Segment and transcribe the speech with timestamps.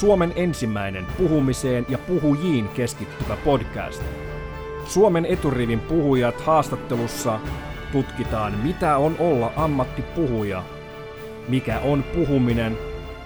[0.00, 4.02] Suomen ensimmäinen puhumiseen ja puhujiin keskittyvä podcast.
[4.84, 7.40] Suomen eturivin puhujat haastattelussa
[7.92, 10.62] tutkitaan, mitä on olla ammattipuhuja,
[11.48, 12.78] mikä on puhuminen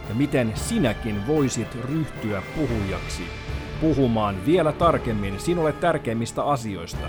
[0.09, 3.23] ja miten sinäkin voisit ryhtyä puhujaksi
[3.81, 7.07] puhumaan vielä tarkemmin sinulle tärkeimmistä asioista.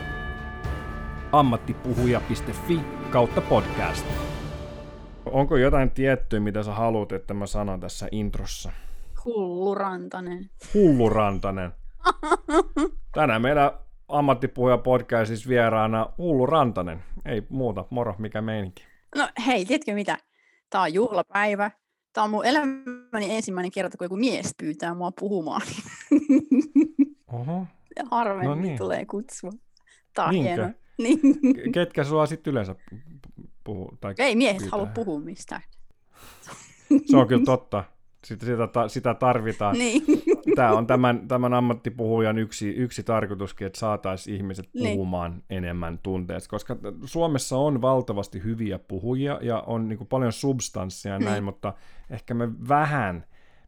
[1.32, 2.80] ammattipuhuja.fi
[3.10, 4.06] kautta podcast.
[5.26, 8.72] Onko jotain tiettyä, mitä sä haluat, että mä sanon tässä introssa?
[9.26, 10.50] Hullurantanen.
[10.74, 11.72] Hullurantanen.
[13.14, 13.72] Tänään meidän
[14.08, 17.04] ammattipuhuja podcastissa vieraana Hullu Rantanen.
[17.26, 18.84] Ei muuta, moro, mikä meininki.
[19.16, 20.18] No hei, tiedätkö mitä?
[20.70, 21.72] Tää on juhlapäivä.
[22.14, 25.62] Tää on mun elämäni ensimmäinen kerta, kun joku mies pyytää mua puhumaan.
[27.34, 27.66] Oho.
[28.12, 28.78] Harvemmin No niin.
[28.78, 29.52] tulee kutsua.
[30.14, 30.50] Tää on Niinkö?
[30.50, 30.70] hieno.
[30.98, 31.20] Niin.
[31.74, 32.76] Ketkä sua sitten yleensä
[33.64, 33.98] puhuu?
[34.02, 34.72] Tai Ei miehet pyytää?
[34.80, 35.62] halua puhua mistään.
[37.06, 37.84] Se on kyllä totta.
[38.26, 39.78] Sitä, sitä, sitä tarvitaan.
[39.78, 40.04] Niin.
[40.56, 44.94] Tämä on tämän, tämän ammattipuhujan yksi, yksi tarkoituskin, että saataisiin ihmiset Niin.
[44.96, 51.14] puhumaan enemmän tunteesta, koska Suomessa on valtavasti hyviä puhujia ja on niin kuin paljon substanssia
[51.14, 51.44] ja näin, Niin.
[51.44, 51.74] mutta
[52.10, 53.26] ehkä me vähän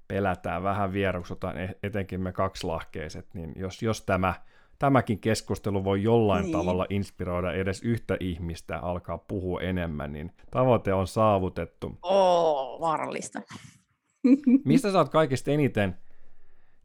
[0.07, 4.33] pelätään, vähän vieroksutaan, e- etenkin me kaksilahkeiset, niin jos, jos tämä,
[4.79, 6.51] tämäkin keskustelu voi jollain Niin.
[6.51, 11.97] tavalla inspiroida edes yhtä ihmistä alkaa puhua enemmän, niin tavoite on saavutettu.
[12.03, 13.41] Oo, vaarallista.
[14.65, 15.97] Mistä sä oot kaikista eniten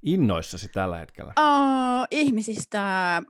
[0.03, 1.33] innoissasi tällä hetkellä?
[1.39, 3.23] Uh, ihmisistä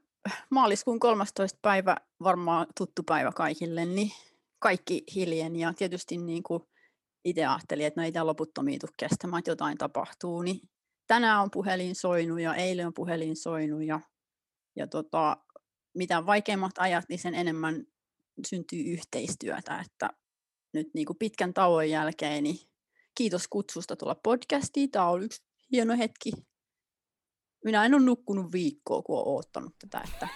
[0.51, 1.59] maaliskuun 13.
[1.63, 4.11] päivä, varmaan tuttu päivä kaikille, niin
[4.59, 6.63] kaikki hiljeni ja tietysti niin kuin
[7.25, 10.61] itse ajattelin, että no ei tämä loputtomia tule kestämään, että jotain tapahtuu, niin
[11.07, 14.01] tänään on puhelin soinut ja eilen on puhelin soinut ja,
[14.77, 15.37] ja tota,
[15.95, 17.87] mitä vaikeimmat ajat, niin sen enemmän
[18.47, 20.11] syntyy yhteistyötä, että
[20.75, 22.59] nyt niin kuin pitkän tauon jälkeen, niin
[23.15, 26.33] kiitos kutsusta tulla podcastiin, tämä on yksi hieno hetki
[27.65, 30.29] minä en ole nukkunut viikkoa, kun olen oottanut tätä, että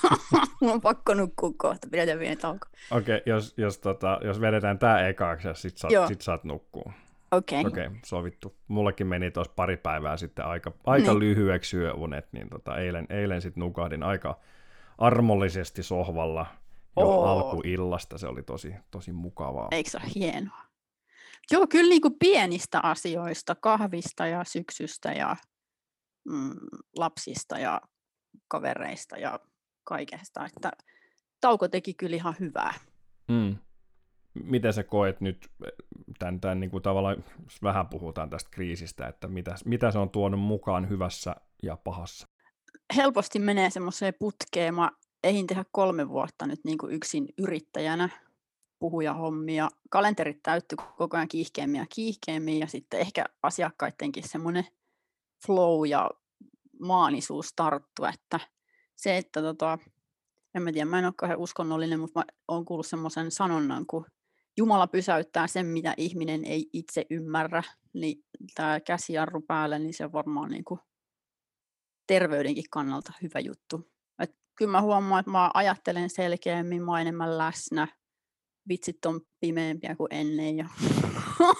[0.60, 2.66] Mun on pakko nukkua kohta, pidetään pieni tauko.
[2.90, 6.08] Okei, okay, jos, jos, tota, jos vedetään tämä ekaaksi ja sit, saat, Joo.
[6.08, 6.92] sit saat nukkua.
[7.30, 7.60] Okei.
[7.60, 7.72] Okay.
[7.72, 8.56] Okei, okay, sovittu.
[8.68, 11.18] Mullekin meni tuossa pari päivää sitten aika, aika Niin.
[11.18, 14.40] lyhyeksi yöunet, niin tota, eilen, eilen sitten nukahdin aika
[14.98, 16.46] armollisesti sohvalla
[16.96, 17.24] jo Oo.
[17.24, 18.18] alkuillasta.
[18.18, 19.68] Se oli tosi, tosi mukavaa.
[19.70, 20.71] Eikö se ole hienoa?
[21.50, 25.36] Joo, kyllä niin kuin pienistä asioista, kahvista ja syksystä ja
[26.28, 26.54] mm,
[26.96, 27.80] lapsista ja
[28.48, 29.40] kavereista ja
[29.84, 30.72] kaikesta, että
[31.40, 32.74] tauko teki kyllä ihan hyvää.
[33.28, 33.56] Mm.
[34.34, 35.48] Miten sä koet nyt,
[36.18, 37.24] tämän, tämän niin kuin tavallaan,
[37.62, 42.26] vähän puhutaan tästä kriisistä, että mitä, mitä se on tuonut mukaan hyvässä ja pahassa?
[42.96, 44.74] helposti menee semmoiseen putkeen.
[44.74, 44.90] Mä
[45.24, 48.08] ehdin tehdä kolme vuotta nyt niin kuin yksin yrittäjänä
[48.82, 49.68] puhujahommia.
[49.90, 54.66] Kalenterit täytty koko ajan kiihkeämmin ja kiihkeämmin ja sitten ehkä asiakkaidenkin semmoinen
[55.46, 56.10] flow ja
[56.80, 58.40] maanisuus tarttu, että
[58.96, 59.78] se, että tota,
[60.54, 64.06] en mä tiedä, mä en ole kauhean uskonnollinen, mutta mä oon kuullut semmoisen sanonnan, kun
[64.56, 70.12] Jumala pysäyttää sen, mitä ihminen ei itse ymmärrä, niin tämä käsijarru päällä, niin se on
[70.12, 70.80] varmaan niin kuin
[72.06, 73.92] terveydenkin kannalta hyvä juttu.
[74.18, 77.88] Et kyllä mä huomaan, että mä ajattelen selkeämmin, mä enemmän läsnä.
[78.68, 80.68] Vitsit on pimeämpiä kuin ennen ja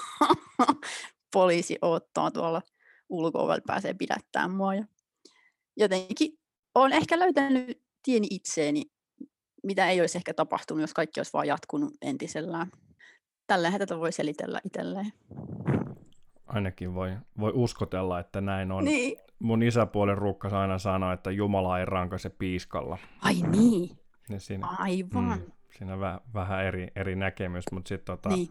[1.32, 2.62] poliisi odottaa tuolla
[3.08, 4.74] ulko pääsee pidättämään mua.
[4.74, 4.84] Ja
[5.76, 6.38] jotenkin
[6.74, 8.84] olen ehkä löytänyt tieni itseeni,
[9.62, 12.66] mitä ei olisi ehkä tapahtunut, jos kaikki olisi vaan jatkunut entisellään.
[13.46, 15.12] Tällähän tätä voi selitellä itselleen.
[16.46, 18.84] Ainakin voi, voi uskotella, että näin on.
[18.84, 19.18] Niin.
[19.38, 22.98] Mun isäpuolen rukkas aina sanoi, että Jumala ei rankaise piiskalla.
[23.20, 23.98] Ai niin,
[24.28, 25.38] Niin siinä, aivan.
[25.38, 28.48] mm, siinä on väh, vähän eri, eri näkemys, mutta sitten tota, Niin.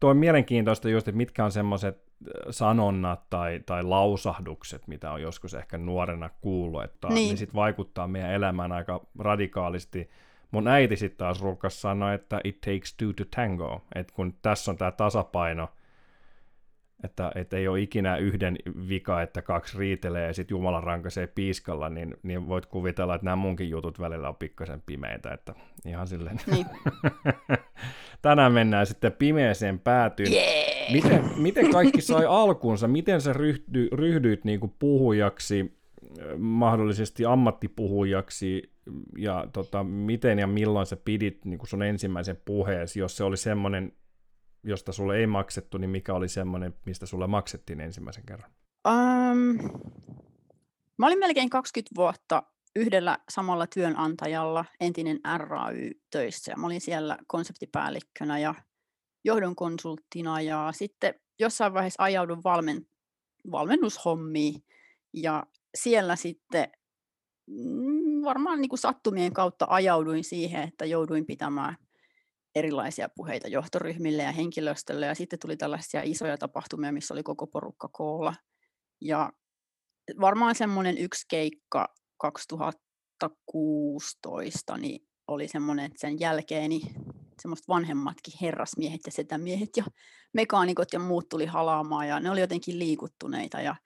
[0.00, 2.08] tuo on mielenkiintoista just, että mitkä on semmoiset
[2.50, 7.14] sanonnat tai, tai lausahdukset, mitä on joskus ehkä nuorena kuullut, että niin.
[7.14, 7.28] Niin.
[7.28, 10.10] niin sit vaikuttaa meidän elämään aika radikaalisti.
[10.50, 14.70] Mun äiti sitten taas rukkas sanoi, että it takes two to tango, että kun tässä
[14.70, 15.68] on tämä tasapaino,
[17.04, 18.58] että, että ei ole ikinä yhden
[18.88, 23.36] vika, että kaksi riitelee ja sitten Jumala rankaisee piiskalla, niin, niin voit kuvitella, että nämä
[23.36, 25.54] munkin jutut välillä on pikkasen pimeitä, että
[25.86, 26.40] ihan silleen.
[26.46, 26.66] Niin.
[28.22, 30.32] Tänään mennään sitten pimeeseen päätyyn.
[30.32, 30.92] Yeah.
[30.92, 32.88] Miten, miten kaikki sai alkunsa?
[32.88, 35.78] Miten sä ryhdy, ryhdyit niin kuin puhujaksi,
[36.38, 38.72] mahdollisesti ammattipuhujaksi,
[39.18, 43.36] ja tota, miten ja milloin sä pidit niin kuin sun ensimmäisen puheesi, jos se oli
[43.36, 43.92] semmoinen,
[44.68, 48.50] josta sulle ei maksettu, niin mikä oli semmoinen, mistä sulle maksettiin ensimmäisen kerran?
[48.88, 49.70] Um,
[50.98, 52.42] mä olin melkein 20 vuotta
[52.76, 56.54] yhdellä samalla työnantajalla, entinen RAY töissä.
[56.56, 58.54] Mä olin siellä konseptipäällikkönä ja
[59.24, 62.86] johdon konsulttina ja sitten jossain vaiheessa ajaudun valmen,
[63.50, 64.58] valmennushommia.
[65.14, 66.68] Ja siellä sitten
[67.46, 71.76] mm, varmaan niin kuin sattumien kautta ajauduin siihen, että jouduin pitämään
[72.58, 75.06] erilaisia puheita johtoryhmille ja henkilöstölle.
[75.06, 78.34] Ja sitten tuli tällaisia isoja tapahtumia, missä oli koko porukka koolla.
[79.00, 79.32] Ja
[80.20, 86.94] varmaan semmoinen yksi keikka 2016 niin oli semmoinen, että sen jälkeen niin
[87.42, 89.84] semmoista vanhemmatkin herrasmiehet ja setämiehet ja
[90.34, 93.76] mekaanikot ja muut tuli halaamaan ja ne oli jotenkin liikuttuneita ja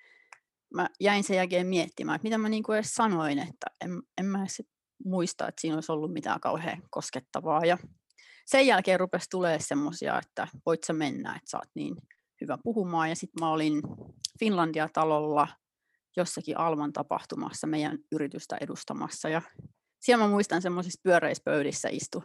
[0.74, 4.26] mä jäin sen jälkeen miettimään, että mitä mä niin kuin edes sanoin, että en, en
[4.26, 4.62] mä edes
[5.04, 7.78] muista, että siinä olisi ollut mitään kauhean koskettavaa ja
[8.46, 11.94] sen jälkeen rupesi tulee semmoisia, että voit sä mennä, että sä oot niin
[12.40, 13.08] hyvä puhumaan.
[13.08, 13.82] Ja sitten mä olin
[14.38, 15.48] Finlandia-talolla
[16.16, 19.28] jossakin Alman tapahtumassa meidän yritystä edustamassa.
[19.28, 19.42] Ja
[20.00, 22.24] siellä mä muistan semmoisissa pyöreissä pöydissä istu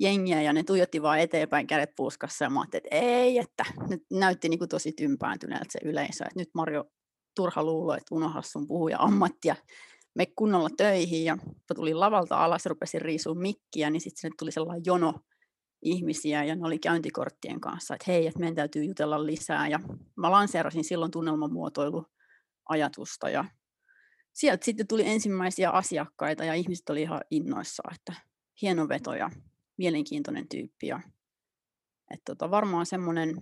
[0.00, 4.02] jengiä ja ne tuijotti vaan eteenpäin kädet puskassa ja mä ajattelin, että ei, että nyt
[4.12, 6.84] näytti niin kuin tosi tympääntyneeltä se yleisö, että nyt Marjo
[7.36, 9.56] turha luulo, että unohda sun puhuja ammattia,
[10.14, 11.24] me kunnolla töihin.
[11.24, 15.14] Ja mä tulin lavalta alas, rupesin riisuun mikkiä, niin sitten sinne tuli sellainen jono
[15.84, 19.80] ihmisiä ja ne oli käyntikorttien kanssa, että hei, että meidän täytyy jutella lisää ja
[20.16, 23.44] mä lanseerasin silloin tunnelmamuotoiluajatusta ja
[24.32, 28.14] sieltä sitten tuli ensimmäisiä asiakkaita ja ihmiset oli ihan innoissaan, että
[28.62, 29.30] hieno veto ja
[29.76, 30.86] mielenkiintoinen tyyppi.
[30.86, 31.00] Ja,
[32.10, 33.40] että tota, varmaan semmoinen,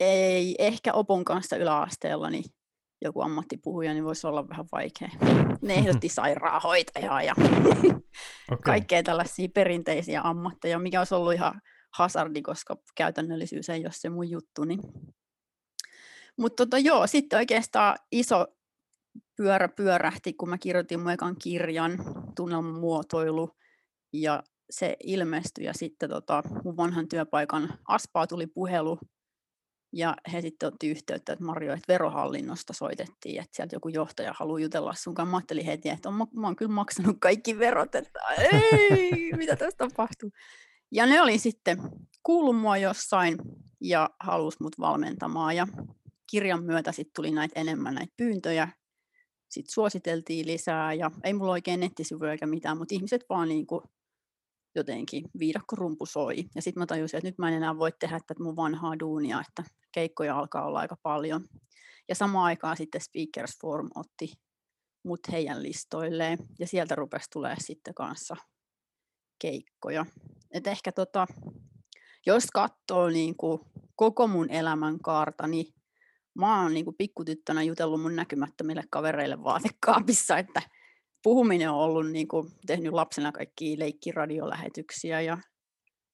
[0.00, 2.44] ei ehkä opon kanssa yläasteella, niin
[3.02, 5.08] joku ammattipuhuja, niin voisi olla vähän vaikea.
[5.62, 8.62] Ne ehdotti sairaanhoitajaa ja okay.
[8.64, 11.60] kaikkea tällaisia perinteisiä ammatteja, mikä olisi ollut ihan
[11.94, 14.64] hasardi, koska käytännöllisyys ei ole se mun juttu.
[14.64, 14.80] Niin.
[16.38, 18.46] Mutta tota, joo, sitten oikeastaan iso
[19.36, 21.98] pyörä pyörähti, kun mä kirjoitin mun ekan kirjan,
[22.36, 23.50] tunnelman muotoilu,
[24.12, 28.98] ja se ilmestyi, ja sitten tota, mun vanhan työpaikan Aspaa tuli puhelu,
[29.96, 34.60] ja he sitten otti yhteyttä, että Marjo, että verohallinnosta soitettiin, että sieltä joku johtaja haluaa
[34.60, 35.30] jutella sun kanssa.
[35.30, 39.76] Mä ajattelin heti, että mä, mä oon kyllä maksanut kaikki verot, että ei, mitä tässä
[39.76, 40.30] tapahtuu.
[40.92, 41.78] Ja ne oli sitten
[42.22, 43.38] kuullut mua jossain
[43.80, 45.56] ja halusi mut valmentamaan.
[45.56, 45.66] Ja
[46.30, 48.68] kirjan myötä sitten tuli näitä enemmän näitä pyyntöjä
[49.48, 53.82] sitten suositeltiin lisää ja ei mulla oikein nettisivuja eikä mitään, mutta ihmiset vaan niin kuin
[54.74, 56.44] jotenkin viidakkorumpu soi.
[56.54, 59.40] Ja sitten mä tajusin, että nyt mä en enää voi tehdä tätä mun vanhaa duunia,
[59.48, 61.44] että keikkoja alkaa olla aika paljon.
[62.08, 64.32] Ja samaan aikaan sitten Speakers Forum otti
[65.04, 68.36] mut heidän listoilleen ja sieltä rupesi tulee sitten kanssa
[69.38, 70.06] keikkoja.
[70.50, 71.26] Et ehkä tota,
[72.26, 73.34] jos katsoo niin
[73.96, 75.74] koko mun elämän kaarta, niin
[76.34, 80.62] mä oon niin pikkutyttönä jutellut mun näkymättömille kavereille vaatekaapissa, että
[81.22, 85.38] puhuminen on ollut niin kuin, tehnyt lapsena kaikki leikkiradiolähetyksiä ja,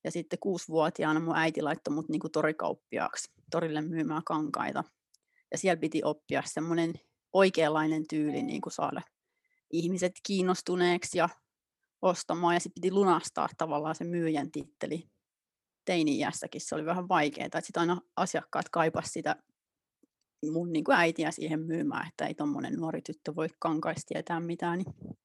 [0.04, 4.84] ja sitten kuusivuotiaana mun äiti laittoi mut niin kuin torikauppiaaksi torille myymään kankaita.
[5.50, 6.92] Ja siellä piti oppia semmoinen
[7.32, 9.02] oikeanlainen tyyli niin kuin saada
[9.72, 11.28] ihmiset kiinnostuneeksi ja
[12.02, 12.54] ostamaan.
[12.54, 15.08] Ja sitten piti lunastaa tavallaan se myyjän titteli
[15.84, 16.60] teini-iässäkin.
[16.60, 19.36] Se oli vähän vaikeaa, että sitten aina asiakkaat kaipasivat sitä
[20.52, 24.78] mun niin kuin äitiä siihen myymään, että ei tuommoinen nuori tyttö voi kankaista tietää mitään.
[24.78, 25.16] Niin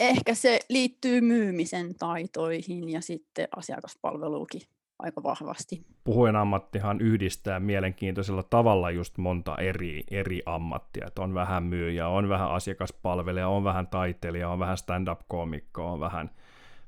[0.00, 4.60] ehkä se liittyy myymisen taitoihin ja sitten asiakaspalveluukin
[4.98, 5.86] aika vahvasti.
[6.04, 11.06] Puhujan ammattihan yhdistää mielenkiintoisella tavalla just monta eri, eri ammattia.
[11.06, 16.30] Että on vähän myyjä, on vähän asiakaspalvelija, on vähän taiteilija, on vähän stand-up-koomikko, on vähän,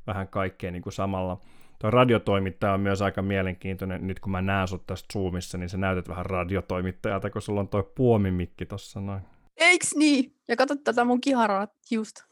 [0.07, 1.41] vähän kaikkea niin kuin samalla
[1.79, 4.07] Tuo radiotoimittaja on myös aika mielenkiintoinen.
[4.07, 7.69] Nyt kun mä näen sut tästä Zoomissa, niin sä näytät vähän radiotoimittajalta, kun sulla on
[7.69, 9.21] toi puomimikki tossa noin.
[9.59, 10.35] Eiks niin?
[10.49, 12.17] Ja katso tätä mun kiharaa just.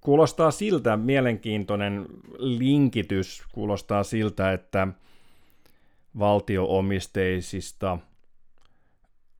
[0.00, 2.06] Kuulostaa siltä, mielenkiintoinen
[2.38, 4.88] linkitys kuulostaa siltä, että
[6.18, 7.98] valtioomisteisista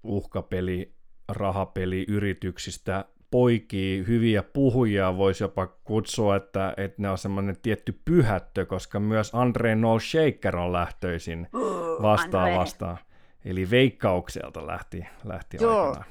[0.03, 0.95] uhkapeli,
[1.29, 9.01] rahapeliyrityksistä poikia, hyviä puhujia voisi jopa kutsua, että, että ne on semmoinen tietty pyhättö, koska
[9.01, 11.49] myös Andre No Shaker on lähtöisin
[12.03, 12.99] vastaan vastaan.
[13.49, 15.87] Eli veikkaukselta lähti, lähti Joo.
[15.87, 16.05] aikana.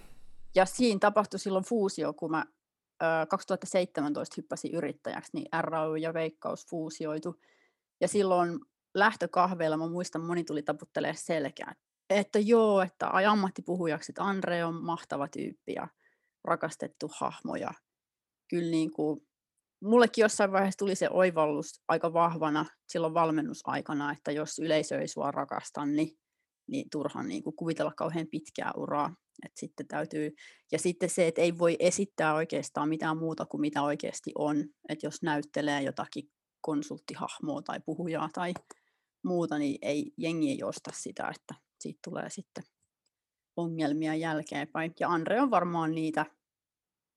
[0.56, 2.46] Ja siinä tapahtui silloin fuusio, kun mä
[3.30, 7.42] 2017 hyppäsin yrittäjäksi, niin RAU ja Veikkaus fuusioitu.
[8.02, 8.60] Ja silloin
[8.94, 11.76] lähtökahveilla, mä muistan, moni tuli taputtelee selkää,
[12.10, 15.88] että joo, että ai ammattipuhujaksi, että Andre on mahtava tyyppi ja
[16.44, 17.72] rakastettu hahmo ja
[18.50, 19.28] kyllä niin kuin,
[19.84, 25.32] mullekin jossain vaiheessa tuli se oivallus aika vahvana silloin valmennusaikana, että jos yleisö ei sua
[25.32, 26.18] rakasta, niin,
[26.68, 29.16] niin turhan niin kuin kuvitella kauhean pitkää uraa.
[29.46, 30.36] Et sitten täytyy,
[30.72, 34.66] ja sitten se, että ei voi esittää oikeastaan mitään muuta kuin mitä oikeasti on.
[34.90, 36.30] Että jos näyttelee jotakin
[36.62, 38.54] konsulttihahmoa tai puhujaa tai
[39.24, 41.32] muuta, niin ei, jengi ei osta sitä.
[41.36, 42.64] Että siitä tulee sitten
[43.58, 44.94] ongelmia jälkeenpäin.
[45.00, 46.26] Ja Andre on varmaan niitä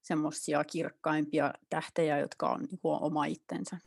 [0.02, 3.78] semmoisia kirkkaimpia tähtejä, jotka on niin kuin oma itsensä.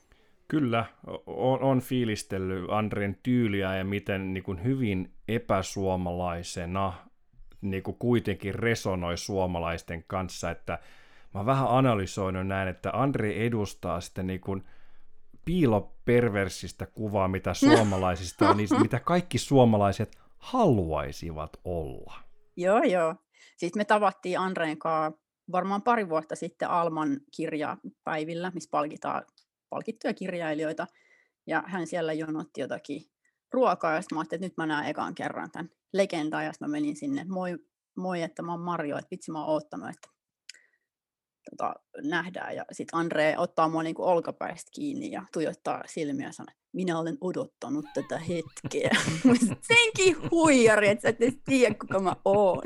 [0.54, 0.86] Kyllä,
[1.26, 6.94] on, on fiilistellyt Andren tyyliä ja miten niin kuin hyvin epäsuomalaisena
[7.62, 10.80] niin kuin kuitenkin resonoi suomalaisten kanssa, että
[11.34, 14.64] mä oon vähän analysoinut näin, että Andre edustaa sitten niin kuin
[15.46, 22.14] piiloperversistä kuvaa, mitä suomalaisista on, niin mitä kaikki suomalaiset haluaisivat olla.
[22.58, 23.16] Joo, joo.
[23.58, 25.20] Siis me tavattiin Andreen kanssa
[25.52, 29.24] varmaan pari vuotta sitten Alman kirjapäivillä, missä palkitaan
[29.74, 30.88] palkittuja kirjailijoita.
[31.48, 33.02] Ja hän siellä jonotti jotakin
[33.52, 36.68] ruokaa, ja sitten mä ajattelin, että nyt mä näen ekaan kerran tämän legendaa, ja mä
[36.68, 37.58] menin sinne, moi,
[37.98, 40.10] moi, että mä oon Mario, että vitsi mä oon oottanut, että
[41.50, 42.56] tota, nähdään.
[42.56, 47.18] Ja sitten Andre ottaa mua niinku olkapäistä kiinni ja tuijottaa silmiä ja sanoo, minä olen
[47.22, 48.92] odottanut tätä hetkeä.
[49.74, 52.62] Senkin huijari, että sä et edes tiedä, kuka mä oon.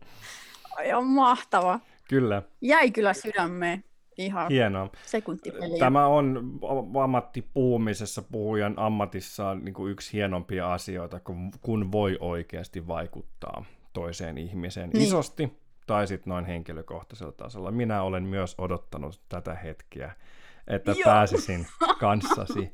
[0.96, 1.80] on mahtava.
[2.08, 2.42] Kyllä.
[2.60, 3.84] Jäi kyllä sydämeen.
[4.18, 4.90] Ihan Hienoa.
[5.06, 5.78] sekuntipeliä.
[5.78, 6.58] Tämä on
[7.02, 14.90] ammattipuhumisessa puhujan ammatissa niin kuin yksi hienompia asioita, kun, kun voi oikeasti vaikuttaa toiseen ihmiseen
[14.90, 15.04] niin.
[15.04, 15.52] isosti
[15.86, 17.70] tai sitten noin henkilökohtaisella tasolla.
[17.70, 20.12] Minä olen myös odottanut tätä hetkeä,
[20.66, 21.04] että Joo.
[21.04, 21.66] pääsisin
[22.00, 22.70] kanssasi.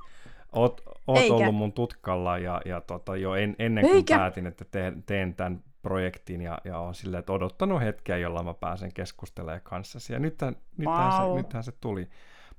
[0.53, 4.19] Oot, oot ollut mun tutkalla ja, ja tota, jo en, ennen kuin Eikä.
[4.19, 8.55] päätin, että teen, teen tämän projektin ja, ja on silleen, että odottanut hetkeä, jolla mä
[8.55, 10.13] pääsen keskustelemaan kanssasi.
[10.13, 11.37] Ja nythän, nythän, wow.
[11.37, 12.09] se, nythän se tuli.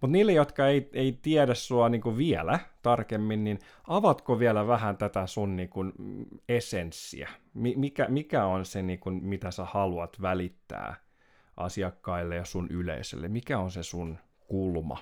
[0.02, 4.98] Mutta niille, jotka ei, ei tiedä sua niin kuin vielä tarkemmin, niin avatko vielä vähän
[4.98, 5.94] tätä sun niin kuin,
[6.50, 7.30] essenssiä?
[7.54, 10.96] Mikä, mikä on se, niin kuin, mitä sä haluat välittää
[11.58, 13.28] asiakkaille ja sun yleisölle?
[13.28, 15.00] Mikä on se sun kulma?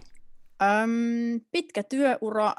[0.61, 2.53] Öm, pitkä työura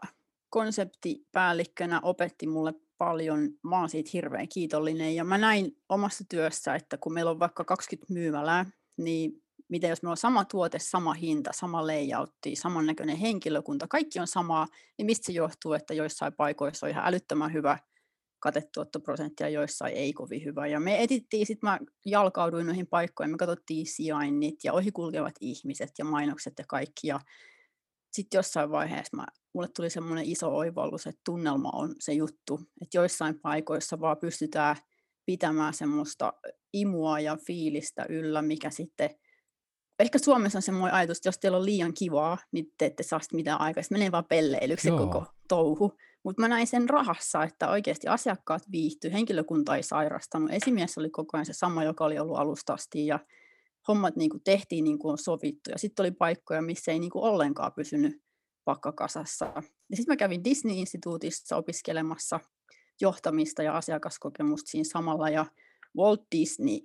[0.51, 3.49] konseptipäällikkönä opetti mulle paljon.
[3.63, 7.65] Mä oon siitä hirveän kiitollinen ja mä näin omassa työssä, että kun meillä on vaikka
[7.65, 8.67] 20 myymälää,
[8.97, 9.33] niin
[9.69, 14.67] miten jos meillä on sama tuote, sama hinta, sama layoutti, samannäköinen henkilökunta, kaikki on samaa,
[14.99, 17.79] niin mistä se johtuu, että joissain paikoissa on ihan älyttömän hyvä
[18.39, 20.67] katetuottoprosentti ja joissain ei kovin hyvä.
[20.67, 26.05] Ja me etittiin, sitten mä jalkauduin noihin paikkoihin, me katsottiin sijainnit ja ohikulkevat ihmiset ja
[26.05, 27.07] mainokset ja kaikki.
[27.07, 27.21] Ja
[28.13, 32.99] sitten jossain vaiheessa mä, mulle tuli semmoinen iso oivallus, että tunnelma on se juttu, että
[32.99, 34.77] joissain paikoissa vaan pystytään
[35.27, 36.33] pitämään semmoista
[36.73, 39.11] imua ja fiilistä yllä, mikä sitten
[39.99, 43.21] ehkä Suomessa on semmoinen ajatus, että jos teillä on liian kivaa, niin te ette saa
[43.33, 43.83] mitään aikaa.
[43.83, 45.93] Sitten menee vaan pelleilyksi se koko touhu.
[46.25, 50.51] Mutta mä näin sen rahassa, että oikeasti asiakkaat viihtyi, henkilökunta ei sairastanut.
[50.53, 53.19] Esimies oli koko ajan se sama, joka oli ollut alusta asti ja
[53.89, 55.71] hommat niin kuin tehtiin niin kuin on sovittu.
[55.71, 58.23] Ja sitten oli paikkoja, missä ei niin kuin ollenkaan pysynyt
[58.65, 59.45] pakkakasassa.
[59.91, 62.41] Ja sitten mä kävin Disney-instituutissa opiskelemassa
[63.01, 65.29] johtamista ja asiakaskokemusta siinä samalla.
[65.29, 65.47] Ja
[65.99, 66.79] Walt Disney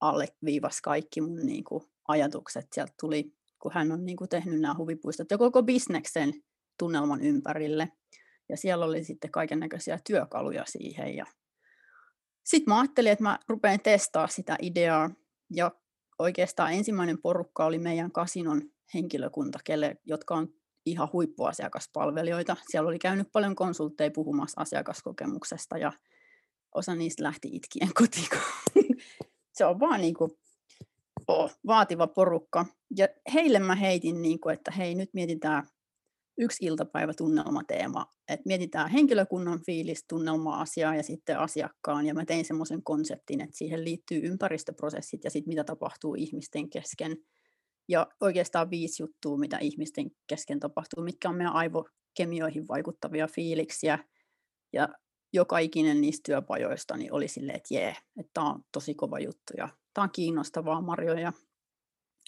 [0.00, 2.66] alleviivasi kaikki mun niin kuin ajatukset.
[2.72, 6.32] Sieltä tuli, kun hän on niin kuin tehnyt nämä huvipuistot ja koko bisneksen
[6.78, 7.88] tunnelman ympärille.
[8.48, 11.16] Ja siellä oli sitten kaiken näköisiä työkaluja siihen.
[11.16, 11.26] Ja
[12.44, 15.10] sitten mä ajattelin, että mä rupean testaa sitä ideaa.
[15.50, 15.70] Ja
[16.18, 18.62] oikeastaan ensimmäinen porukka oli meidän kasinon
[18.94, 20.48] henkilökunta, kelle, jotka on
[20.86, 22.56] ihan huippuasiakaspalvelijoita.
[22.70, 25.92] Siellä oli käynyt paljon konsultteja puhumassa asiakaskokemuksesta ja
[26.74, 28.28] osa niistä lähti itkien kotiin.
[29.52, 30.30] se on vaan niin kuin,
[31.28, 32.66] oh, vaativa porukka.
[32.96, 35.66] Ja heille mä heitin, niin kuin, että hei, nyt mietitään
[36.38, 42.82] yksi iltapäivä tunnelmateema, että mietitään henkilökunnan fiilis, tunnelma-asiaa ja sitten asiakkaan, ja mä tein semmoisen
[42.82, 47.16] konseptin, että siihen liittyy ympäristöprosessit ja sitten mitä tapahtuu ihmisten kesken,
[47.88, 53.98] ja oikeastaan viisi juttua, mitä ihmisten kesken tapahtuu, mitkä on meidän aivokemioihin vaikuttavia fiiliksiä,
[54.72, 54.88] ja
[55.32, 59.52] joka ikinen niistä työpajoista niin oli silleen, että jee, että tämä on tosi kova juttu,
[59.58, 61.32] ja tämä on kiinnostavaa, Marjo, ja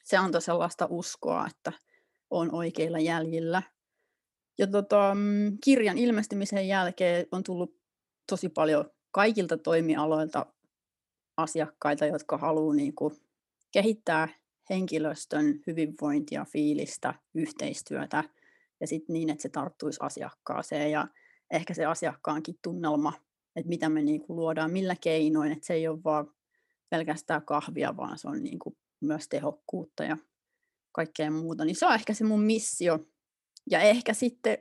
[0.04, 1.72] se antoi sellaista uskoa, että
[2.30, 3.62] on oikeilla jäljillä,
[4.58, 7.76] ja tota, mm, kirjan ilmestymisen jälkeen on tullut
[8.26, 10.46] tosi paljon kaikilta toimialoilta
[11.36, 13.14] asiakkaita, jotka haluaa niin kuin,
[13.72, 14.28] kehittää
[14.70, 18.24] henkilöstön hyvinvointia, fiilistä, yhteistyötä
[18.80, 21.08] ja sitten niin, että se tarttuisi asiakkaaseen ja
[21.50, 23.12] ehkä se asiakkaankin tunnelma,
[23.56, 26.30] että mitä me niin kuin luodaan, millä keinoin, että se ei ole vaan
[26.90, 30.16] pelkästään kahvia, vaan se on niin kuin myös tehokkuutta ja
[30.92, 31.64] kaikkea muuta.
[31.64, 33.06] Niin se on ehkä se mun missio,
[33.70, 34.58] ja ehkä sitten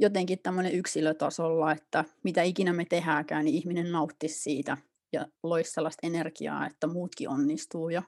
[0.00, 4.76] jotenkin tämmöinen yksilötasolla, että mitä ikinä me tehdäänkään, niin ihminen nauttisi siitä
[5.12, 8.02] ja loisi sellaista energiaa, että muutkin onnistuu ja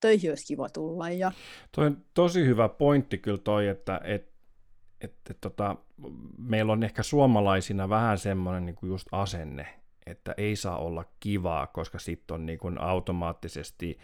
[0.00, 1.10] töihin olisi kiva tulla.
[1.10, 1.32] Ja...
[1.72, 4.32] Toi on tosi hyvä pointti kyllä toi, että et,
[5.00, 5.76] et, et, tota,
[6.38, 9.66] meillä on ehkä suomalaisina vähän semmoinen niin kuin just asenne,
[10.06, 13.98] että ei saa olla kivaa, koska sitten on niin kuin automaattisesti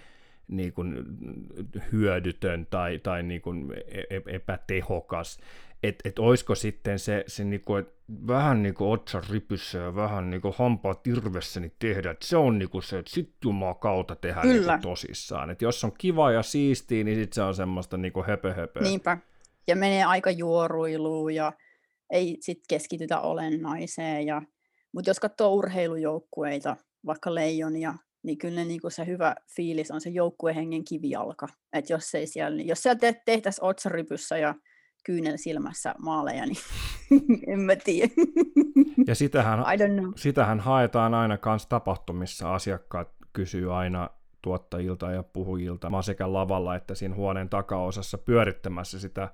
[0.48, 0.94] niin kuin
[1.92, 5.38] hyödytön tai, tai niin kuin e-, e-, epätehokas
[5.88, 7.88] että et olisiko sitten se, se niinku, et
[8.26, 12.36] vähän niin kuin otsa rypyssä ja vähän niin kuin hampaa tirvessä niin tehdä, että se
[12.36, 15.50] on niinku se, että sit jumaa kautta tehdä niinku tosissaan.
[15.50, 18.80] Että jos on kiva ja siistiä, niin sit se on semmoista niinku höpö höpö.
[18.80, 19.18] Niinpä.
[19.66, 21.52] Ja menee aika juoruiluun ja
[22.10, 24.26] ei sit keskitytä olennaiseen.
[24.26, 24.42] Ja...
[24.92, 30.00] Mutta jos katsoo urheilujoukkueita, vaikka leijonia, niin kyllä ne, niin kuin se hyvä fiilis on
[30.00, 31.46] se joukkuehengen kivijalka.
[31.72, 34.54] Että jos ei siellä, niin jos siellä te- tehtäisiin otsarypyssä ja
[35.04, 36.56] kyynel silmässä maaleja, niin
[37.52, 38.12] en mä tiedä.
[39.06, 39.64] Ja sitähän,
[40.16, 42.54] sitähän haetaan aina myös tapahtumissa.
[42.54, 44.10] Asiakkaat kysyy aina
[44.42, 45.90] tuottajilta ja puhujilta.
[45.90, 49.28] Mä sekä lavalla että siinä huoneen takaosassa pyörittämässä sitä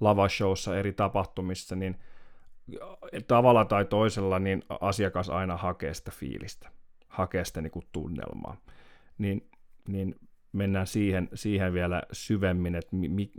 [0.00, 1.96] lavashowssa eri tapahtumissa, niin
[3.26, 6.68] tavalla tai toisella niin asiakas aina hakee sitä fiilistä,
[7.16, 8.56] hakee sitä niin kuin tunnelmaa.
[9.18, 9.50] Niin,
[9.88, 10.14] niin
[10.52, 13.30] mennään siihen, siihen vielä syvemmin, että mi, mi,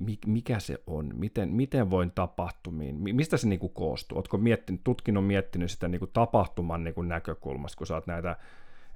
[0.00, 4.18] mi, mikä se on, miten, miten voin tapahtumiin, mistä se niin kuin koostuu?
[4.18, 8.36] Oletko miettinyt, tutkinut miettinyt sitä niin kuin tapahtuman niin kuin näkökulmasta, kun saat näitä,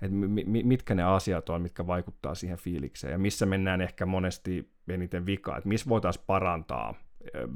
[0.02, 0.16] että
[0.64, 5.56] mitkä ne asiat on, mitkä vaikuttaa siihen fiilikseen, ja missä mennään ehkä monesti eniten vikaa,
[5.56, 6.94] että missä voitaisiin parantaa.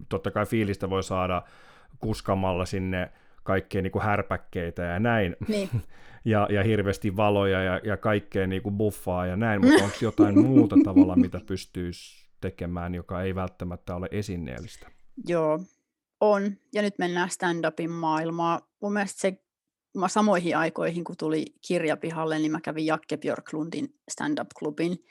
[0.08, 1.42] Totta kai fiilistä voi saada
[1.99, 3.12] kuskamalla sinne
[3.48, 5.68] kaikkea niin kuin härpäkkeitä ja näin, niin.
[6.24, 10.38] ja, ja hirveästi valoja ja, ja kaikkea niin kuin buffaa ja näin, mutta onko jotain
[10.38, 14.90] muuta tavalla, mitä pystyisi tekemään, joka ei välttämättä ole esineellistä?
[15.26, 15.60] Joo,
[16.20, 16.52] on.
[16.72, 18.60] Ja nyt mennään stand-upin maailmaa.
[18.80, 19.42] Mun mielestä se,
[19.96, 25.04] mä samoihin aikoihin, kun tuli kirjapihalle, niin mä kävin Jakke Björklundin stand-up-klubin.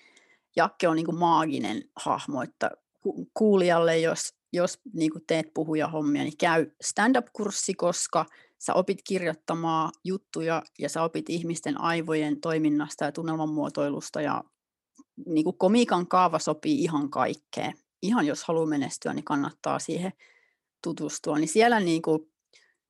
[0.55, 2.71] Jakke on niin kuin maaginen hahmo, että
[3.33, 8.25] kuulijalle, jos jos niin kuin teet puhujahommia, niin käy stand-up-kurssi, koska
[8.57, 14.43] sä opit kirjoittamaan juttuja ja sä opit ihmisten aivojen toiminnasta ja tunnelmanmuotoilusta ja
[15.25, 17.73] niin kuin komiikan kaava sopii ihan kaikkeen.
[18.01, 20.13] Ihan jos haluaa menestyä, niin kannattaa siihen
[20.83, 21.37] tutustua.
[21.37, 22.31] Niin siellä, niin kuin,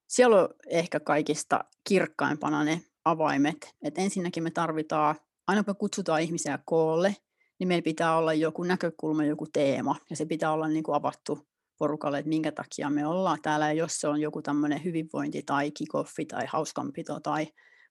[0.07, 3.75] siellä on ehkä kaikista kirkkaimpana ne avaimet.
[3.81, 5.15] Et ensinnäkin me tarvitaan,
[5.47, 7.15] aina kun me kutsutaan ihmisiä koolle,
[7.59, 11.47] niin meillä pitää olla joku näkökulma, joku teema, ja se pitää olla niin kuin avattu
[11.77, 15.71] porukalle, että minkä takia me ollaan täällä, ja jos se on joku tämmöinen hyvinvointi tai
[15.71, 17.47] kikoffi tai hauskanpito tai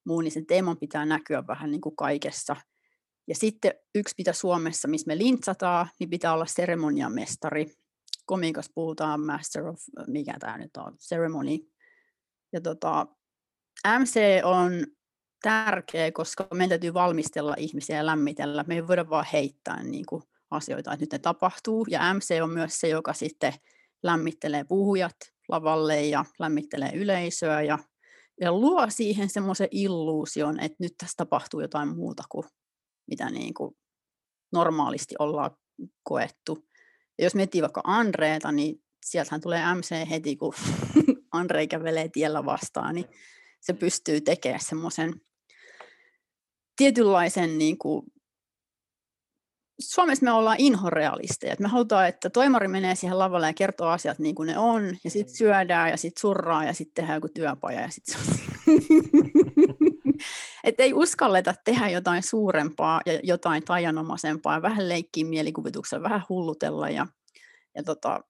[0.06, 2.56] muu, niin sen teeman pitää näkyä vähän niin kuin kaikessa.
[3.28, 7.66] Ja sitten yksi, mitä Suomessa, missä me lintsataan, niin pitää olla seremoniamestari.
[8.26, 11.58] Komiikassa puhutaan master of, mikä tämä nyt on, ceremony.
[12.52, 13.06] Ja tota,
[13.98, 14.86] MC on
[15.42, 18.64] tärkeä, koska meidän täytyy valmistella ihmisiä ja lämmitellä.
[18.66, 21.86] Me ei voida vaan heittää niin kuin asioita, että nyt ne tapahtuu.
[21.90, 23.52] Ja MC on myös se, joka sitten
[24.02, 25.16] lämmittelee puhujat
[25.48, 27.78] lavalle ja lämmittelee yleisöä ja,
[28.40, 32.44] ja luo siihen semmoisen illuusion, että nyt tässä tapahtuu jotain muuta kuin
[33.06, 33.76] mitä niin kuin
[34.52, 35.50] normaalisti ollaan
[36.02, 36.68] koettu.
[37.18, 40.54] Ja jos miettii vaikka Andreeta, niin sieltähän tulee MC heti, kun
[41.32, 43.06] Andre kävelee tiellä vastaan, niin
[43.60, 45.20] se pystyy tekemään semmoisen
[46.76, 48.02] tietynlaisen niin kuin
[49.80, 51.56] Suomessa me ollaan inhorealisteja.
[51.58, 55.10] Me halutaan, että toimari menee siihen lavalle ja kertoo asiat niin kuin ne on, ja
[55.10, 55.36] sitten mm.
[55.36, 58.42] syödään, ja sitten surraa, ja sitten tehdään joku työpaja, ja sitten se
[60.64, 67.06] että ei uskalleta tehdä jotain suurempaa ja jotain tajanomaisempaa, vähän leikkiä mielikuvituksella, vähän hullutella, ja,
[67.74, 68.20] ja tota,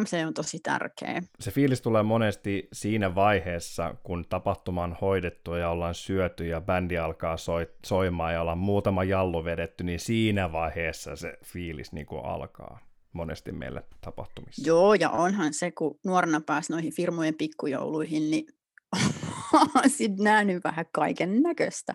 [0.00, 1.22] MC on tosi tärkeä.
[1.40, 6.98] Se fiilis tulee monesti siinä vaiheessa, kun tapahtuma on hoidettu ja ollaan syöty ja bändi
[6.98, 12.24] alkaa soi- soimaan ja ollaan muutama jallu vedetty, niin siinä vaiheessa se fiilis niin kuin
[12.24, 12.78] alkaa
[13.12, 14.62] monesti meille tapahtumissa.
[14.66, 18.46] Joo, ja onhan se, kun nuorena pääsi noihin firmojen pikkujouluihin, niin
[19.96, 21.94] sitten nähnyt vähän kaiken näköistä.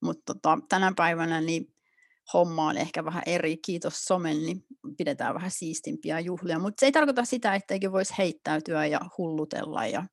[0.00, 1.75] Mutta tota, tänä päivänä niin
[2.32, 4.64] homma on ehkä vähän eri, kiitos somen, niin
[4.98, 6.58] pidetään vähän siistimpiä juhlia.
[6.58, 10.04] Mutta se ei tarkoita sitä, etteikö voisi heittäytyä ja hullutella ja,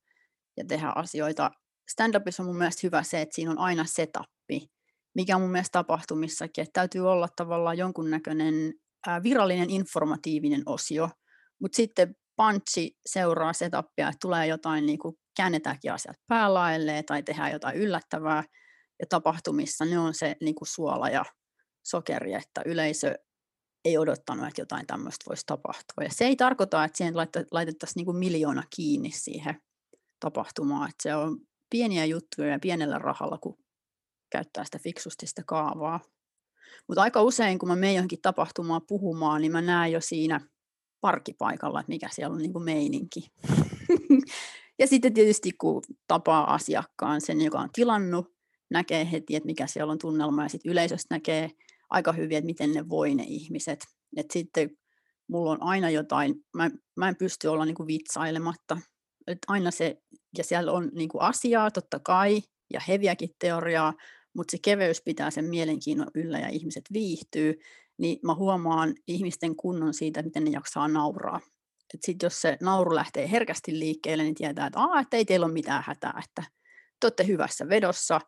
[0.57, 1.51] ja tehdä asioita.
[1.91, 4.67] Stand-upissa on mun mielestä hyvä se, että siinä on aina setappi,
[5.15, 8.73] mikä on mun mielestä tapahtumissakin, että täytyy olla tavallaan jonkunnäköinen
[9.23, 11.09] virallinen informatiivinen osio,
[11.61, 17.51] mutta sitten punchi seuraa setapia, että tulee jotain, niin kuin käännetäänkin asiat päälailleen tai tehdään
[17.51, 18.43] jotain yllättävää,
[18.99, 21.25] ja tapahtumissa ne on se niin kuin suola ja
[21.83, 23.15] sokeri, että yleisö
[23.85, 26.03] ei odottanut, että jotain tämmöistä voisi tapahtua.
[26.03, 27.17] Ja se ei tarkoita, että siihen
[27.51, 29.61] laitettaisiin niin kuin miljoona kiinni siihen
[30.19, 30.89] tapahtumaan.
[30.89, 33.57] Että se on pieniä juttuja ja pienellä rahalla, kun
[34.31, 35.99] käyttää sitä fiksusti sitä kaavaa.
[36.87, 40.41] Mutta aika usein, kun mä menen johonkin tapahtumaan puhumaan, niin mä näen jo siinä
[41.01, 43.27] parkkipaikalla, että mikä siellä on niin kuin meininki.
[44.79, 48.33] Ja sitten tietysti kun tapaa asiakkaan, sen joka on tilannut,
[48.69, 51.51] näkee heti, että mikä siellä on tunnelma ja sitten yleisöstä näkee
[51.93, 53.85] aika hyvin, että miten ne voi ne ihmiset.
[54.17, 54.69] Et sitten
[55.27, 58.77] mulla on aina jotain, mä, mä en pysty olla niinku vitsailematta.
[59.27, 59.97] Et aina se,
[60.37, 62.41] ja siellä on niinku asiaa totta kai,
[62.73, 63.93] ja heviäkin teoriaa,
[64.35, 67.59] mutta se keveys pitää sen mielenkiinnon yllä ja ihmiset viihtyy,
[67.97, 71.39] niin mä huomaan ihmisten kunnon siitä, miten ne jaksaa nauraa.
[71.93, 75.45] Et sit jos se nauru lähtee herkästi liikkeelle, niin tietää, että, Aa, että ei teillä
[75.45, 76.43] ole mitään hätää, että
[76.99, 78.21] te olette hyvässä vedossa.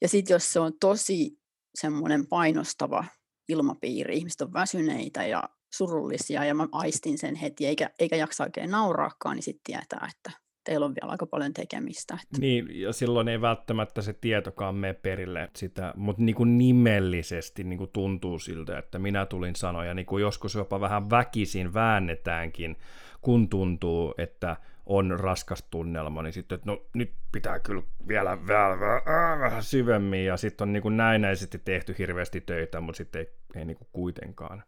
[0.00, 1.37] Ja sitten jos se on tosi
[1.74, 3.04] semmoinen painostava
[3.48, 5.42] ilmapiiri, ihmiset on väsyneitä ja
[5.74, 10.38] surullisia ja mä aistin sen heti, eikä, eikä jaksa oikein nauraakaan, niin sitten tietää, että
[10.64, 12.14] teillä on vielä aika paljon tekemistä.
[12.14, 12.40] Että.
[12.40, 17.78] Niin, ja silloin ei välttämättä se tietokaan mene perille sitä, mutta niin kuin nimellisesti niin
[17.78, 22.76] kuin tuntuu siltä, että minä tulin sanoja, niin kuin joskus jopa vähän väkisin väännetäänkin,
[23.20, 24.56] kun tuntuu, että
[24.88, 30.24] on raskas tunnelma, niin sitten, että no nyt pitää kyllä vielä vähän, vähän, vähän syvemmin,
[30.24, 33.88] ja sitten on niin kuin näinäisesti tehty hirveästi töitä, mutta sitten ei, ei niin kuin
[33.92, 34.62] kuitenkaan.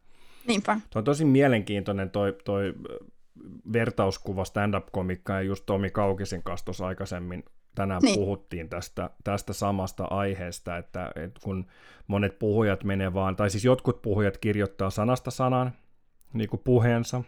[0.47, 0.81] Niinpä.
[0.91, 2.75] Tuo on tosi mielenkiintoinen toi, toi
[3.73, 8.15] vertauskuva stand-up-komikkaa, ja just Tomi Kaukisen kanssa tuossa aikaisemmin tänään niin.
[8.15, 11.67] puhuttiin tästä, tästä samasta aiheesta, että, että kun
[12.07, 15.73] monet puhujat menee vaan, tai siis jotkut puhujat kirjoittaa sanasta sanan
[16.33, 17.23] niin kuin puheensa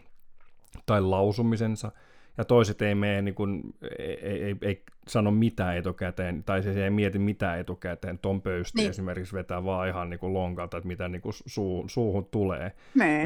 [0.85, 1.91] tai lausumisensa,
[2.37, 3.61] ja toiset ei mene, niin kuin,
[3.99, 8.19] ei, ei, ei, sano mitään etukäteen, tai siis ei mieti mitään etukäteen.
[8.19, 8.89] Tom Pöysti niin.
[8.89, 12.71] esimerkiksi vetää vaan ihan niin kuin lonkalta, että mitä niin kuin suu, suuhun tulee.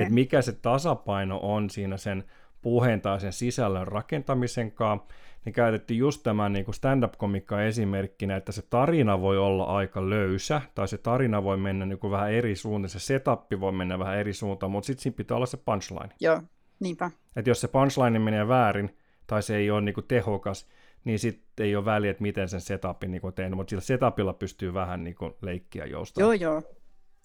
[0.01, 2.23] Et mikä se tasapaino on siinä sen
[2.61, 5.07] puheen tai sen sisällön rakentamisen kanssa,
[5.45, 10.87] niin käytettiin just tämän niin stand-up-komikka esimerkkinä, että se tarina voi olla aika löysä, tai
[10.87, 14.33] se tarina voi mennä niin kuin vähän eri suuntaan, se setappi voi mennä vähän eri
[14.33, 16.09] suuntaan, mutta sitten siinä pitää olla se punchline.
[16.19, 16.41] Joo,
[16.79, 17.11] niinpä.
[17.35, 20.67] Että jos se punchline menee väärin, tai se ei ole niin kuin tehokas,
[21.03, 24.73] niin sitten ei ole väliä, että miten sen setupin niin tein, mutta sillä setupilla pystyy
[24.73, 26.39] vähän niin kuin leikkiä joustamaan.
[26.39, 26.63] Joo, joo,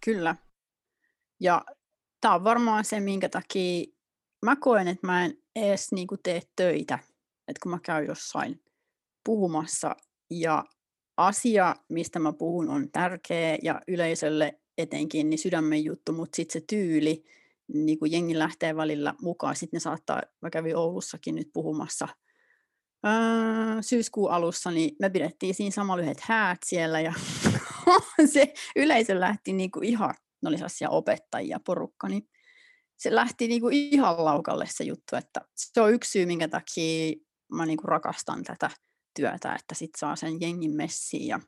[0.04, 0.36] kyllä.
[1.40, 1.64] Ja
[2.20, 3.84] tämä on varmaan se, minkä takia
[4.44, 6.98] mä koen, että mä en edes niin kuin tee töitä,
[7.48, 8.62] että kun mä käyn jossain
[9.24, 9.96] puhumassa
[10.30, 10.64] ja
[11.16, 16.64] asia, mistä mä puhun, on tärkeä ja yleisölle etenkin niin sydämen juttu, mutta sitten se
[16.66, 17.24] tyyli,
[17.74, 19.56] niin kuin jengi lähtee välillä mukaan.
[19.56, 22.08] Sitten ne saattaa, mä kävin Oulussakin nyt puhumassa
[23.06, 27.12] öö, syyskuun alussa, niin me pidettiin siinä sama lyhyet häät siellä ja
[28.32, 32.28] se yleisö lähti niin kuin ihan, ne oli sellaisia opettajia porukka, niin
[32.96, 37.12] se lähti niin kuin ihan laukalle se juttu, että se on yksi syy, minkä takia
[37.52, 38.70] mä niin kuin rakastan tätä
[39.16, 41.40] työtä, että sit saa sen jengin messiin ja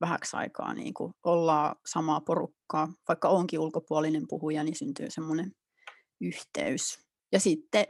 [0.00, 2.88] vähäksi aikaa niin kuin ollaan samaa porukkaa.
[3.08, 5.52] Vaikka onkin ulkopuolinen puhuja, niin syntyy semmoinen
[6.20, 7.06] yhteys.
[7.32, 7.86] Ja sitten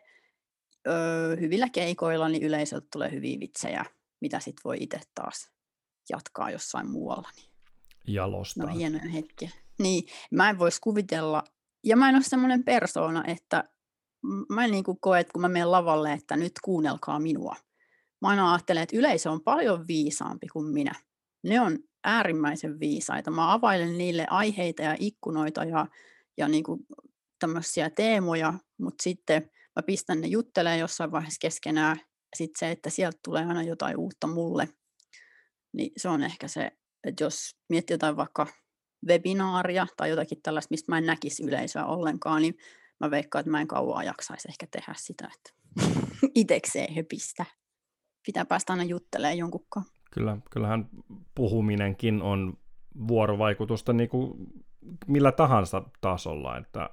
[0.88, 3.84] öö, hyvillä keikoilla niin yleisöltä tulee hyviä vitsejä,
[4.20, 5.50] mitä sitten voi itse taas
[6.10, 7.28] jatkaa jossain muualla.
[7.36, 7.50] Niin.
[8.06, 8.66] Jalostaa.
[8.66, 9.50] No hienoja hetkiä.
[9.78, 11.44] Niin, mä en voisi kuvitella,
[11.84, 13.64] ja mä en ole semmoinen persoona, että
[14.48, 17.56] mä en niin kuin koe, että kun mä menen lavalle, että nyt kuunnelkaa minua.
[18.22, 20.94] Mä aina ajattelen, että yleisö on paljon viisaampi kuin minä.
[21.44, 23.30] Ne on äärimmäisen viisaita.
[23.30, 25.86] Mä availen niille aiheita ja ikkunoita ja,
[26.36, 26.80] ja niin kuin
[27.38, 32.00] tämmöisiä teemoja, mutta sitten mä pistän ne juttelemaan jossain vaiheessa keskenään.
[32.36, 34.68] Sitten se, että sieltä tulee aina jotain uutta mulle,
[35.72, 36.70] niin se on ehkä se,
[37.04, 38.46] että jos miettii jotain vaikka
[39.08, 42.54] webinaaria tai jotakin tällaista, mistä mä en näkisi yleisöä ollenkaan, niin
[43.00, 45.50] mä veikkaan, että mä en kauan jaksaisi ehkä tehdä sitä, että
[46.34, 47.44] itekseen höpistä.
[48.26, 49.86] Pitää päästä aina juttelemaan jonkunkaan.
[50.16, 50.88] Kyllä, kyllähän
[51.34, 52.58] puhuminenkin on
[53.08, 54.34] vuorovaikutusta niin kuin
[55.06, 56.90] millä tahansa tasolla, että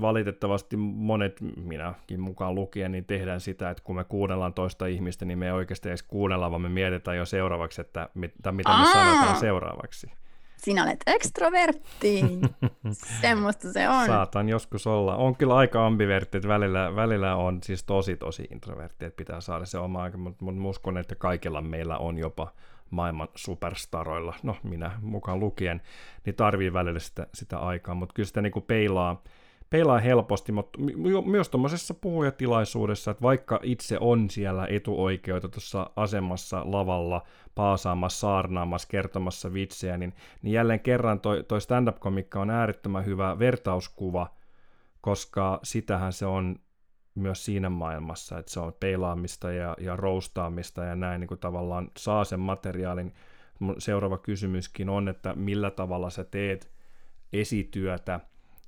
[0.00, 5.38] valitettavasti monet, minäkin mukaan lukien, niin tehdään sitä, että kun me kuunnellaan toista ihmistä, niin
[5.38, 8.84] me ei oikeasti edes kuunnella, vaan me mietitään jo seuraavaksi, että mit, mitä me Aa!
[8.84, 10.06] sanotaan seuraavaksi.
[10.60, 12.24] Sinä olet ekstrovertti.
[13.20, 14.06] Semmoista se on.
[14.06, 15.16] Saatan joskus olla.
[15.16, 19.66] On kyllä aika ambivertti, että välillä, välillä on siis tosi tosi introvertti, että pitää saada
[19.66, 22.52] se oma aika, mutta, mutta uskon, että kaikilla meillä on jopa
[22.90, 25.82] maailman superstaroilla, no minä mukaan lukien,
[26.26, 29.22] niin tarvii välillä sitä, sitä aikaa, mutta kyllä sitä niin kuin peilaa,
[29.70, 30.78] peilaa helposti, mutta
[31.24, 37.22] myös tuommoisessa puhujatilaisuudessa, että vaikka itse on siellä etuoikeutetussa asemassa lavalla,
[37.54, 44.34] paasaamassa, saarnaamassa, kertomassa vitsejä, niin, niin jälleen kerran toi, toi stand-up-komikka on äärettömän hyvä vertauskuva,
[45.00, 46.56] koska sitähän se on
[47.14, 51.90] myös siinä maailmassa, että se on peilaamista ja, ja roustaamista ja näin niin kuin tavallaan
[51.96, 53.14] saa sen materiaalin.
[53.78, 56.70] Seuraava kysymyskin on, että millä tavalla sä teet
[57.32, 58.20] esityötä,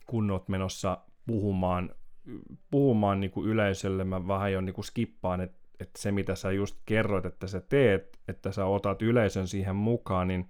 [0.06, 1.94] kun oot menossa puhumaan,
[2.70, 4.04] puhumaan niin kuin yleisölle.
[4.04, 7.60] Mä vähän jo niin kuin skippaan, että että se mitä sä just kerroit, että sä
[7.60, 10.48] teet, että sä otat yleisön siihen mukaan, niin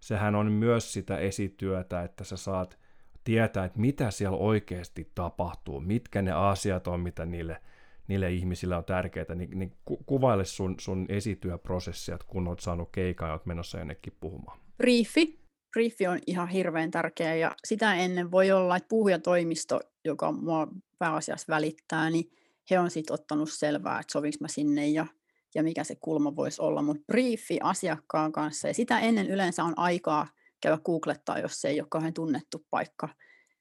[0.00, 2.78] sehän on myös sitä esityötä, että sä saat
[3.24, 7.60] tietää, että mitä siellä oikeasti tapahtuu, mitkä ne asiat on, mitä niille,
[8.08, 13.28] niille ihmisille on tärkeää, niin, niin ku, kuvaile sun, sun esityöprosessia, kun oot saanut keikan
[13.28, 14.58] ja oot menossa jonnekin puhumaan.
[14.76, 15.37] Briefi.
[15.72, 21.52] Briefi on ihan hirveän tärkeä ja sitä ennen voi olla, että puhujatoimisto, joka mua pääasiassa
[21.52, 22.24] välittää, niin
[22.70, 25.06] he on sitten ottanut selvää, että sovinko mä sinne ja,
[25.54, 26.82] ja mikä se kulma voisi olla.
[26.82, 30.26] Mutta briefi asiakkaan kanssa ja sitä ennen yleensä on aikaa
[30.62, 33.08] käydä googlettaa, jos se ei ole kauhean tunnettu paikka,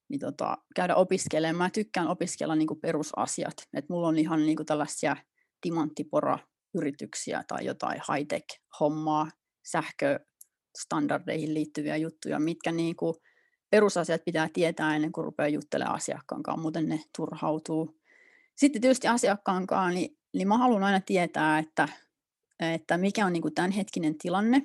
[0.10, 1.56] niin tota, käydä opiskelemaan.
[1.56, 3.54] Mä tykkään opiskella niin kuin perusasiat.
[3.74, 5.18] Et mulla on ihan niin kuin tällaisia
[5.62, 9.30] timanttipora-yrityksiä tai jotain high-tech-hommaa,
[10.78, 13.16] sähköstandardeihin liittyviä juttuja, mitkä niin kuin
[13.70, 18.00] perusasiat pitää tietää ennen kuin rupeaa juttelemaan asiakkaan kanssa, muuten ne turhautuu.
[18.56, 21.88] Sitten tietysti asiakkaan kanssa, niin, niin mä haluan aina tietää, että,
[22.60, 24.62] että mikä on niin kuin tämänhetkinen tilanne,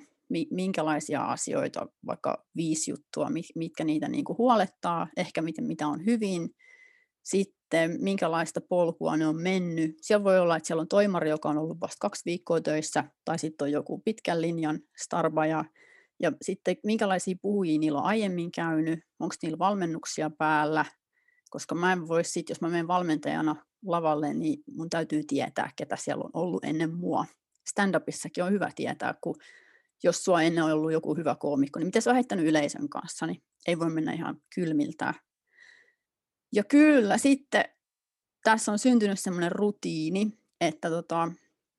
[0.51, 6.51] minkälaisia asioita, vaikka viisi juttua, mitkä niitä niin kuin huolettaa, ehkä miten, mitä on hyvin,
[7.23, 9.97] sitten minkälaista polkua ne on mennyt.
[10.01, 13.39] Siellä voi olla, että siellä on toimari, joka on ollut vasta kaksi viikkoa töissä, tai
[13.39, 15.65] sitten on joku pitkän linjan starba, ja,
[16.23, 20.85] ja sitten minkälaisia puhujia niillä on aiemmin käynyt, onko niillä valmennuksia päällä,
[21.51, 23.57] koska mä en voi sitten, jos mä menen valmentajana
[23.87, 27.25] lavalle, niin mun täytyy tietää, ketä siellä on ollut ennen mua.
[27.71, 29.35] Stand-upissakin on hyvä tietää, kun
[30.03, 33.43] jos sua ennen on ollut joku hyvä koomikko, niin miten sä heittänyt yleisön kanssa, niin
[33.67, 35.15] ei voi mennä ihan kylmiltä.
[36.53, 37.65] Ja kyllä, sitten
[38.45, 41.33] tässä on syntynyt semmoinen rutiini, että tota,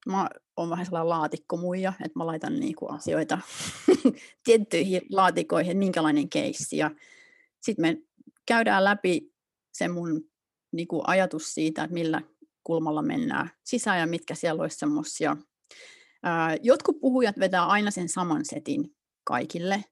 [0.05, 3.39] mä oon vähän sellainen laatikkomuija, että mä laitan niinku asioita
[4.45, 6.77] tiettyihin laatikoihin, että minkälainen keissi.
[7.61, 7.97] Sitten me
[8.45, 9.33] käydään läpi
[9.73, 10.21] se mun
[10.71, 12.21] niinku ajatus siitä, että millä
[12.63, 15.37] kulmalla mennään sisään ja mitkä siellä olisi semmoisia
[16.61, 19.85] Jotkut puhujat vetää aina sen saman setin kaikille.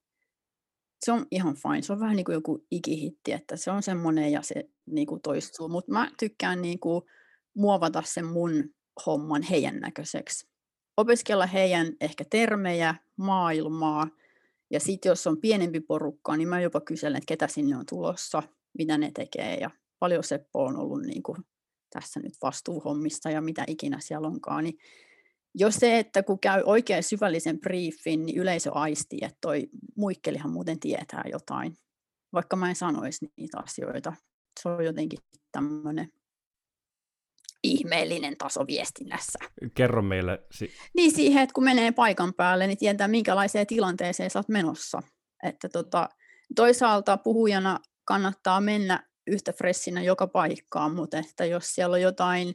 [1.05, 1.81] Se on ihan fine.
[1.81, 5.21] Se on vähän niin kuin joku ikihitti, että se on semmoinen ja se niin kuin
[5.21, 5.69] toistuu.
[5.69, 7.01] Mutta mä tykkään niin kuin
[7.53, 8.63] muovata sen mun
[9.05, 10.47] homman heidän näköiseksi.
[10.97, 14.07] Opiskella heidän ehkä termejä, maailmaa.
[14.71, 18.43] Ja sitten jos on pienempi porukka, niin mä jopa kyselen, että ketä sinne on tulossa,
[18.77, 19.55] mitä ne tekee.
[19.55, 21.37] Ja paljon Seppo on ollut niin kuin
[21.89, 24.63] tässä nyt vastuuhommista ja mitä ikinä siellä onkaan.
[24.63, 24.77] Niin
[25.55, 30.79] jos se, että kun käy oikein syvällisen briefin, niin yleisö aistii, että toi muikkelihan muuten
[30.79, 31.77] tietää jotain,
[32.33, 34.13] vaikka mä en sanoisi niitä asioita.
[34.59, 35.19] Se on jotenkin
[35.51, 36.09] tämmöinen
[37.63, 39.39] ihmeellinen taso viestinnässä.
[39.73, 40.39] Kerro meille.
[40.51, 45.03] Si- niin siihen, että kun menee paikan päälle, niin tietää minkälaiseen tilanteeseen sä oot menossa.
[45.43, 46.09] Että tota,
[46.55, 52.53] toisaalta puhujana kannattaa mennä yhtä fressinä joka paikkaan, mutta että jos siellä on jotain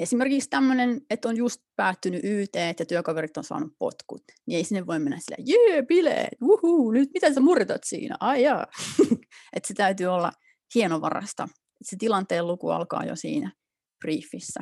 [0.00, 4.86] esimerkiksi tämmöinen, että on just päättynyt YT ja työkaverit on saanut potkut, niin ei sinne
[4.86, 8.66] voi mennä sillä, jee, bileet, uhuu, nyt mitä sä murtat siinä, ai jaa.
[9.56, 10.32] että se täytyy olla
[10.74, 11.48] hienovarasta.
[11.80, 13.52] Et se tilanteen luku alkaa jo siinä
[13.98, 14.60] briefissä.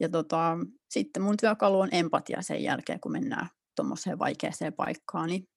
[0.00, 0.58] Ja tota,
[0.90, 5.28] sitten mun työkalu on empatia sen jälkeen, kun mennään tuommoiseen vaikeaseen paikkaan.
[5.28, 5.48] Niin,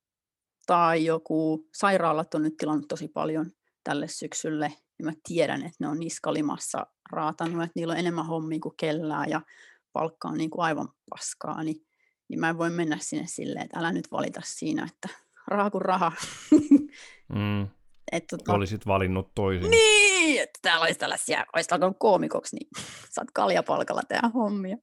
[0.65, 3.51] tai joku sairaalat on nyt tilannut tosi paljon
[3.83, 8.59] tälle syksylle, niin mä tiedän, että ne on niskalimassa raatanut, että niillä on enemmän hommia
[8.59, 9.41] kuin kellään ja
[9.93, 11.85] palkka on niin kuin aivan paskaa, niin,
[12.29, 15.09] niin mä en voi mennä sinne silleen, että älä nyt valita siinä, että
[15.47, 16.11] raha kuin raha.
[17.35, 17.67] Mm.
[18.11, 19.71] Et, tota, Olisit valinnut toisin.
[19.71, 22.69] Niin, että täällä olisi tällaisia, olisit alkanut koomikoksi, niin
[23.09, 24.77] saat kaljapalkalla tehdä hommia.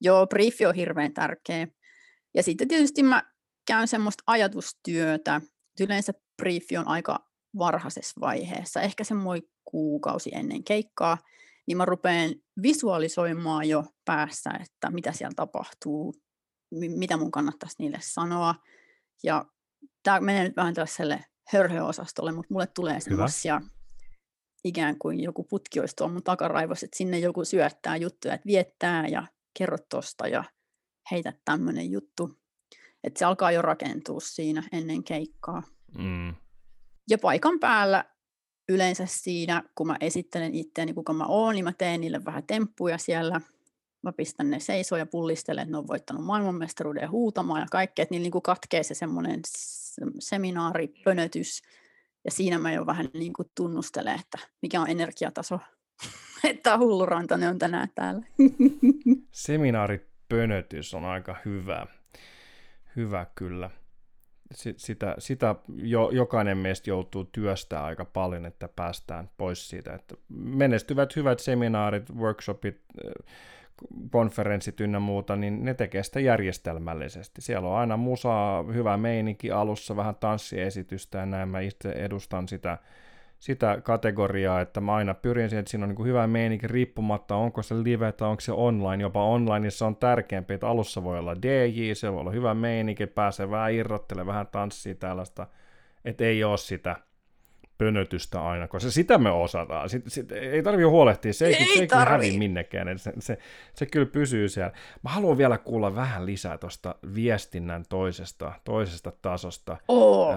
[0.00, 1.66] Joo, briefi on hirveän tärkeä.
[2.34, 3.22] Ja sitten tietysti mä
[3.66, 5.40] käyn semmoista ajatustyötä.
[5.80, 7.18] Yleensä briefi on aika
[7.58, 11.18] varhaisessa vaiheessa, ehkä semmoinen kuukausi ennen keikkaa,
[11.66, 16.14] niin mä rupean visualisoimaan jo päässä, että mitä siellä tapahtuu,
[16.70, 18.54] mitä mun kannattaisi niille sanoa.
[19.22, 19.44] Ja
[20.02, 23.60] tämä menee nyt vähän tällaiselle hörhöosastolle, mutta mulle tulee semmoisia
[24.64, 29.06] ikään kuin joku putki olisi tuolla mun takaraivossa, että sinne joku syöttää juttuja, että viettää
[29.06, 29.26] ja
[29.58, 30.44] kerro tosta ja
[31.10, 32.38] heitä tämmöinen juttu.
[33.04, 35.62] Että se alkaa jo rakentua siinä ennen keikkaa.
[35.98, 36.34] Mm.
[37.10, 38.04] Ja paikan päällä
[38.68, 42.98] yleensä siinä, kun mä esittelen itseäni, kuka mä oon, niin mä teen niille vähän temppuja
[42.98, 43.40] siellä.
[44.02, 48.02] Mä pistän ne seisoo ja pullistelen, että ne on voittanut maailmanmestaruuden ja huutamaan ja kaikkea,
[48.02, 49.40] että niillä niin katkee se semmoinen
[50.18, 51.62] seminaaripönötys.
[52.24, 55.58] Ja siinä mä jo vähän niin kuin tunnustelen, että mikä on energiataso.
[56.44, 56.78] että
[57.36, 58.26] ne on tänään täällä.
[59.30, 61.86] Seminaaripönötys on aika hyvä.
[62.96, 63.70] Hyvä kyllä
[64.76, 69.94] sitä, sitä jo, jokainen meistä joutuu työstää aika paljon, että päästään pois siitä.
[69.94, 72.80] Että menestyvät hyvät seminaarit, workshopit,
[74.10, 77.40] konferenssit ynnä muuta, niin ne tekee sitä järjestelmällisesti.
[77.40, 81.48] Siellä on aina musaa, hyvä meininki alussa, vähän tanssiesitystä ja näin.
[81.48, 82.78] Mä itse edustan sitä,
[83.38, 87.36] sitä kategoriaa, että mä aina pyrin siihen, että siinä on niin kuin hyvä meininki riippumatta,
[87.36, 89.02] onko se live tai onko se online.
[89.02, 93.06] Jopa online se on tärkeämpi, että alussa voi olla DJ, se voi olla hyvä meininki,
[93.06, 95.46] pääsee vähän irrottelemaan, vähän tanssia tällaista,
[96.04, 96.96] että ei ole sitä
[97.78, 99.88] pönötystä aina, koska sitä me osataan.
[99.88, 103.38] Sit, sit, ei tarvitse huolehtia, se ei, ei, se ei hävi minnekään, se, se,
[103.74, 104.72] se kyllä pysyy siellä.
[105.02, 109.76] Mä haluan vielä kuulla vähän lisää tuosta viestinnän toisesta, toisesta tasosta.
[109.88, 110.34] Oh.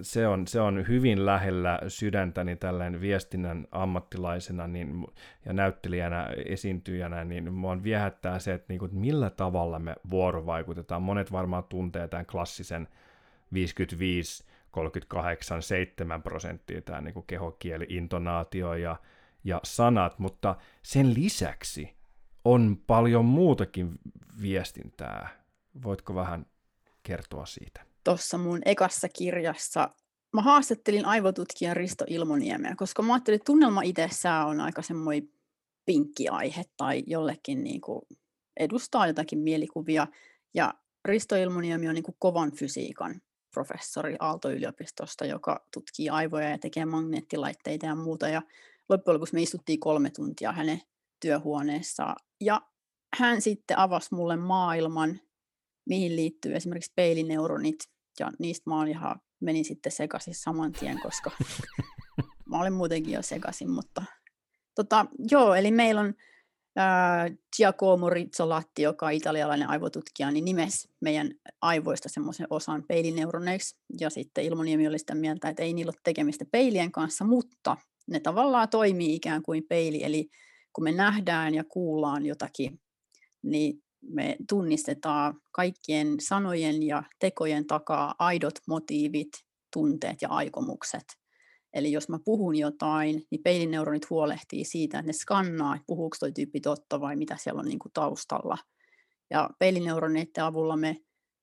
[0.00, 5.06] Se on, se on hyvin lähellä sydäntäni tällainen viestinnän ammattilaisena niin,
[5.44, 11.02] ja näyttelijänä, esiintyjänä, niin mua viehättää se, että, niin kuin, että millä tavalla me vuorovaikutetaan.
[11.02, 12.88] Monet varmaan tuntee tämän klassisen
[13.52, 14.44] 55
[14.76, 18.96] 38-7 prosenttia tämä niin kuin kehokieli, intonaatio ja,
[19.44, 21.94] ja sanat, mutta sen lisäksi
[22.44, 23.98] on paljon muutakin
[24.42, 25.28] viestintää.
[25.82, 26.46] Voitko vähän
[27.02, 27.80] kertoa siitä?
[28.04, 29.90] Tuossa mun ekassa kirjassa
[30.36, 35.28] mä haastattelin aivotutkijan Risto Ilmoniemeä, koska mä ajattelin, että tunnelma itsessään on aika semmoinen
[35.86, 38.02] pinkki aihe tai jollekin niin kuin
[38.56, 40.06] edustaa jotakin mielikuvia.
[40.54, 43.20] Ja Risto Ilmoniemi on niin kuin kovan fysiikan
[43.56, 48.28] professori Aalto-yliopistosta, joka tutkii aivoja ja tekee magneettilaitteita ja muuta.
[48.28, 48.42] Ja
[48.88, 50.80] loppujen lopuksi me istuttiin kolme tuntia hänen
[51.20, 52.16] työhuoneessaan.
[52.40, 52.62] Ja
[53.18, 55.20] hän sitten avasi mulle maailman,
[55.86, 57.88] mihin liittyy esimerkiksi peilineuronit.
[58.20, 61.30] Ja niistä mä ihan menin sitten sekaisin saman tien, koska
[62.50, 63.70] mä olin muutenkin jo sekaisin.
[63.70, 64.02] Mutta
[64.74, 66.14] tota, joo, eli meillä on
[67.56, 71.30] Giacomo Rizzolatti, joka on italialainen aivotutkija, niin nimesi meidän
[71.62, 73.76] aivoista semmoisen osan peilineuroneiksi.
[74.00, 78.20] Ja sitten Ilmoniemi oli sitä mieltä, että ei niillä ole tekemistä peilien kanssa, mutta ne
[78.20, 80.04] tavallaan toimii ikään kuin peili.
[80.04, 80.28] Eli
[80.72, 82.80] kun me nähdään ja kuullaan jotakin,
[83.42, 89.28] niin me tunnistetaan kaikkien sanojen ja tekojen takaa aidot motiivit,
[89.72, 91.04] tunteet ja aikomukset.
[91.76, 96.32] Eli jos mä puhun jotain, niin peilineuronit huolehtii siitä, että ne skannaa, että puhuuko toi
[96.32, 98.58] tyyppi totta vai mitä siellä on niin kuin taustalla.
[99.30, 100.96] Ja peilineuroneiden avulla me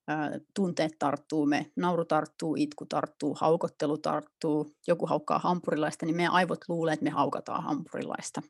[0.08, 6.34] ää, tunteet tarttuu, me nauru tarttuu, itku tarttuu, haukottelu tarttuu, joku haukkaa hampurilaista, niin meidän
[6.34, 8.42] aivot luulee, että me haukataan hampurilaista.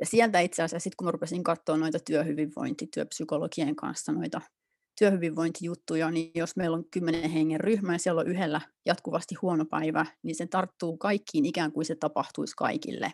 [0.00, 4.40] Ja sieltä itse asiassa, sit kun mä rupesin katsoa noita työhyvinvointi, työpsykologien kanssa noita
[4.98, 10.06] työhyvinvointijuttuja, niin jos meillä on kymmenen hengen ryhmä ja siellä on yhdellä jatkuvasti huono päivä,
[10.22, 13.12] niin se tarttuu kaikkiin ikään kuin se tapahtuisi kaikille.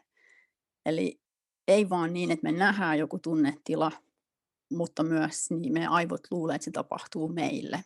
[0.86, 1.20] Eli
[1.68, 3.92] ei vaan niin, että me nähdään joku tunnetila,
[4.72, 7.84] mutta myös niin meidän aivot luulee, että se tapahtuu meille.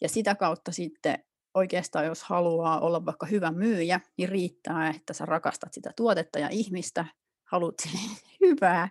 [0.00, 5.26] Ja sitä kautta sitten oikeastaan, jos haluaa olla vaikka hyvä myyjä, niin riittää, että sä
[5.26, 7.04] rakastat sitä tuotetta ja ihmistä,
[7.44, 7.74] haluat
[8.40, 8.88] hyvää,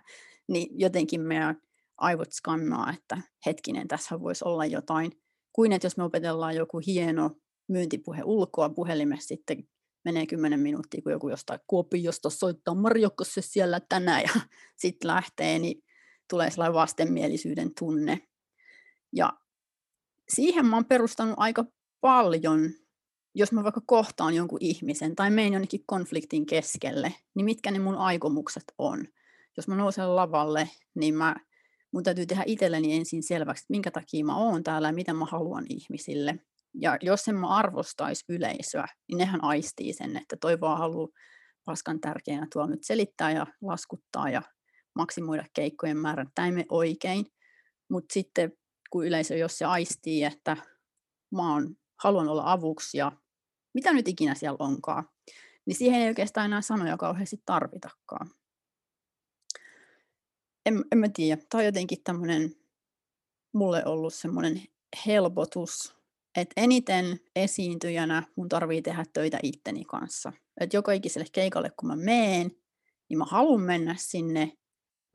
[0.48, 1.62] niin jotenkin meidän
[1.96, 5.12] aivot skannaa, että hetkinen, tässä voisi olla jotain,
[5.52, 7.30] kuin että jos me opetellaan joku hieno
[7.68, 9.64] myyntipuhe ulkoa puhelimessa sitten
[10.04, 14.40] menee kymmenen minuuttia, kun joku jostain Kuopiosta soittaa Marjokko se siellä tänään ja
[14.82, 15.84] sitten lähtee, niin
[16.30, 18.28] tulee sellainen vastenmielisyyden tunne.
[19.12, 19.32] Ja
[20.34, 21.64] siihen mä oon perustanut aika
[22.00, 22.70] paljon,
[23.34, 27.96] jos mä vaikka kohtaan jonkun ihmisen tai menen jonnekin konfliktin keskelle, niin mitkä ne mun
[27.96, 29.04] aikomukset on.
[29.56, 31.36] Jos mä nousen lavalle, niin mä
[31.92, 35.64] mun täytyy tehdä itselleni ensin selväksi, minkä takia mä oon täällä ja mitä mä haluan
[35.68, 36.38] ihmisille.
[36.74, 41.08] Ja jos en mä arvostaisi yleisöä, niin nehän aistii sen, että toi vaan haluaa
[41.64, 44.42] paskan tärkeänä tuolla nyt selittää ja laskuttaa ja
[44.94, 46.30] maksimoida keikkojen määrän.
[46.34, 47.26] Tämä ei mene oikein.
[47.90, 48.52] Mutta sitten
[48.90, 50.56] kun yleisö, jos se aistii, että
[51.32, 53.12] mä oon, haluan olla avuksi ja
[53.74, 55.08] mitä nyt ikinä siellä onkaan,
[55.66, 58.30] niin siihen ei oikeastaan enää sanoja kauheasti tarvitakaan
[60.66, 61.42] en, en mä tiedä.
[61.50, 62.56] Tämä on jotenkin tämmöinen
[63.52, 64.62] mulle ollut semmoinen
[65.06, 65.96] helpotus,
[66.36, 70.32] että eniten esiintyjänä mun tarvii tehdä töitä itteni kanssa.
[70.60, 72.50] Että joka ikiselle keikalle, kun mä meen,
[73.08, 74.46] niin mä haluan mennä sinne,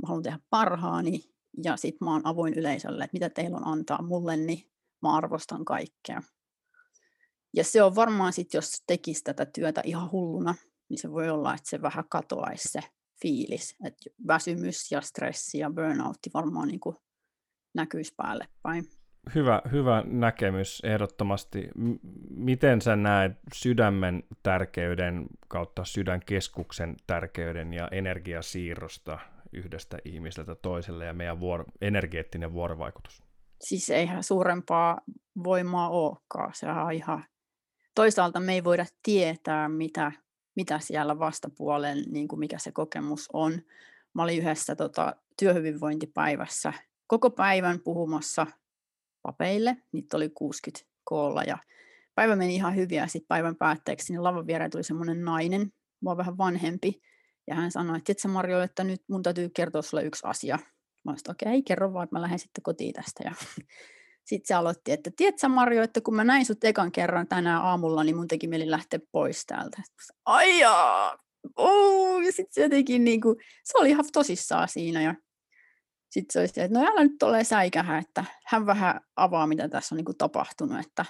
[0.02, 1.24] mä haluan tehdä parhaani
[1.64, 4.72] ja sit mä oon avoin yleisölle, että mitä teillä on antaa mulle, niin
[5.02, 6.22] mä arvostan kaikkea.
[7.54, 10.56] Ja se on varmaan sitten, jos tekisi tätä työtä ihan hulluna,
[10.90, 12.80] niin se voi olla, että se vähän katoaisi se
[13.22, 13.76] fiilis.
[13.86, 16.96] Että väsymys ja stressi ja burnoutti varmaan niin kuin
[17.74, 18.86] näkyisi päälle päin.
[19.36, 21.68] Hyvä, hyvä näkemys ehdottomasti.
[21.76, 21.96] M-
[22.30, 29.20] miten sä näet sydämen tärkeyden kautta sydänkeskuksen tärkeyden ja energiasiirrosta
[29.54, 33.24] yhdestä ihmiseltä toiselle ja meidän vuoro- energeettinen vuorovaikutus?
[33.62, 35.02] Siis eihän suurempaa
[35.44, 36.52] voimaa olekaan.
[36.54, 37.24] Se on ihan...
[37.96, 40.12] Toisaalta me ei voida tietää, mitä
[40.58, 43.62] mitä siellä vastapuolen, niin kuin mikä se kokemus on.
[44.14, 46.74] mä olin yhdessä tota, työhyvinvointipäivässä
[47.08, 48.48] koko päivän puhumassa
[49.22, 51.58] papeille, niitä oli 60 koolla ja
[52.16, 56.18] päivä meni ihan hyvin ja sitten päivän päätteeksi sinne lavan viereen tuli semmoinen nainen, mua
[56.18, 57.02] vähän vanhempi,
[57.48, 60.60] ja hän sanoi, että tiedätkö Marjo, että nyt mun täytyy kertoa sulle yksi asia.
[61.06, 63.24] Mä olisin, okei, okay, kerro vaan, että mä lähden sitten kotiin tästä.
[63.24, 63.32] Ja
[64.28, 68.04] sitten se aloitti, että tiedätkö Marjo, että kun mä näin sut ekan kerran tänään aamulla,
[68.04, 69.82] niin mun teki mieli lähteä pois täältä.
[70.26, 71.18] Ai jaa,
[71.56, 75.16] oh, ja sitten se jotenkin niin kuin, se oli ihan tosissaan siinä ja
[76.10, 79.96] sitten se olisi, että no älä nyt ole säikähä, että hän vähän avaa, mitä tässä
[79.96, 81.06] on niin kuin tapahtunut, että,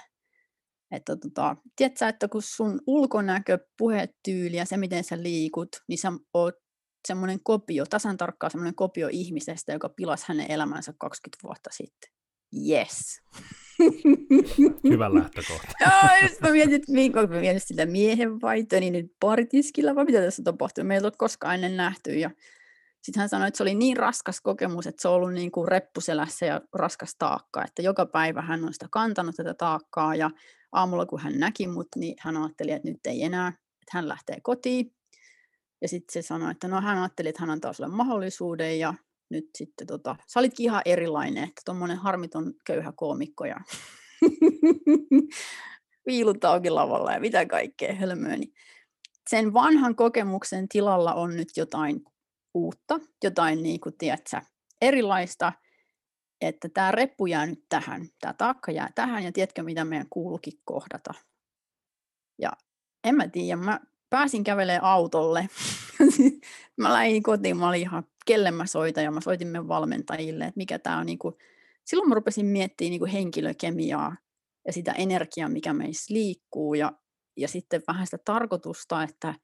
[0.90, 6.12] että tota, tiedätkö, että kun sun ulkonäkö, puhetyyli ja se, miten sä liikut, niin sä
[6.34, 6.54] oot
[7.08, 12.17] semmoinen kopio, tasan tarkkaan semmoinen kopio ihmisestä, joka pilasi hänen elämänsä 20 vuotta sitten.
[12.68, 13.22] Yes.
[14.90, 15.72] Hyvä lähtökohta.
[15.80, 16.92] Joo, just mä mietin, että
[17.32, 20.84] mä mietin sitä miehen vaihtoa, niin nyt paritiskillä, vai mitä tässä tapahtuu?
[20.84, 22.18] Meillä ei ole koskaan ennen nähty.
[22.18, 22.30] Ja
[23.02, 25.68] sitten hän sanoi, että se oli niin raskas kokemus, että se on ollut niin kuin
[25.68, 30.30] reppuselässä ja raskas taakka, että joka päivä hän on sitä kantanut tätä taakkaa ja
[30.72, 34.36] aamulla kun hän näki mut, niin hän ajatteli, että nyt ei enää, että hän lähtee
[34.42, 34.94] kotiin.
[35.82, 38.94] Ja sitten se sanoi, että no hän ajatteli, että hän antaa sulle mahdollisuuden ja
[39.30, 43.56] nyt sitten tota, sä olitkin ihan erilainen, että tuommoinen harmiton köyhä koomikko ja
[46.06, 48.52] viilut auki lavalla ja mitä kaikkea hölmöä, niin
[49.30, 52.04] sen vanhan kokemuksen tilalla on nyt jotain
[52.54, 54.40] uutta, jotain niin kuin, tiedätkö,
[54.82, 55.52] erilaista,
[56.40, 60.52] että tämä reppu jää nyt tähän, tämä taakka jää tähän ja tiedätkö mitä meidän kuuluukin
[60.64, 61.14] kohdata.
[62.38, 62.52] Ja
[63.04, 65.48] en mä tiedä, mä pääsin kävelemään autolle.
[66.76, 70.58] mä lähdin kotiin, mä olin ihan kelle mä soitan ja mä soitin meidän valmentajille, että
[70.58, 71.06] mikä tämä on.
[71.06, 71.34] Niin kuin,
[71.84, 74.16] silloin mä rupesin miettimään niin kuin henkilökemiaa
[74.66, 76.92] ja sitä energiaa, mikä meissä liikkuu ja,
[77.36, 79.34] ja sitten vähän sitä tarkoitusta, että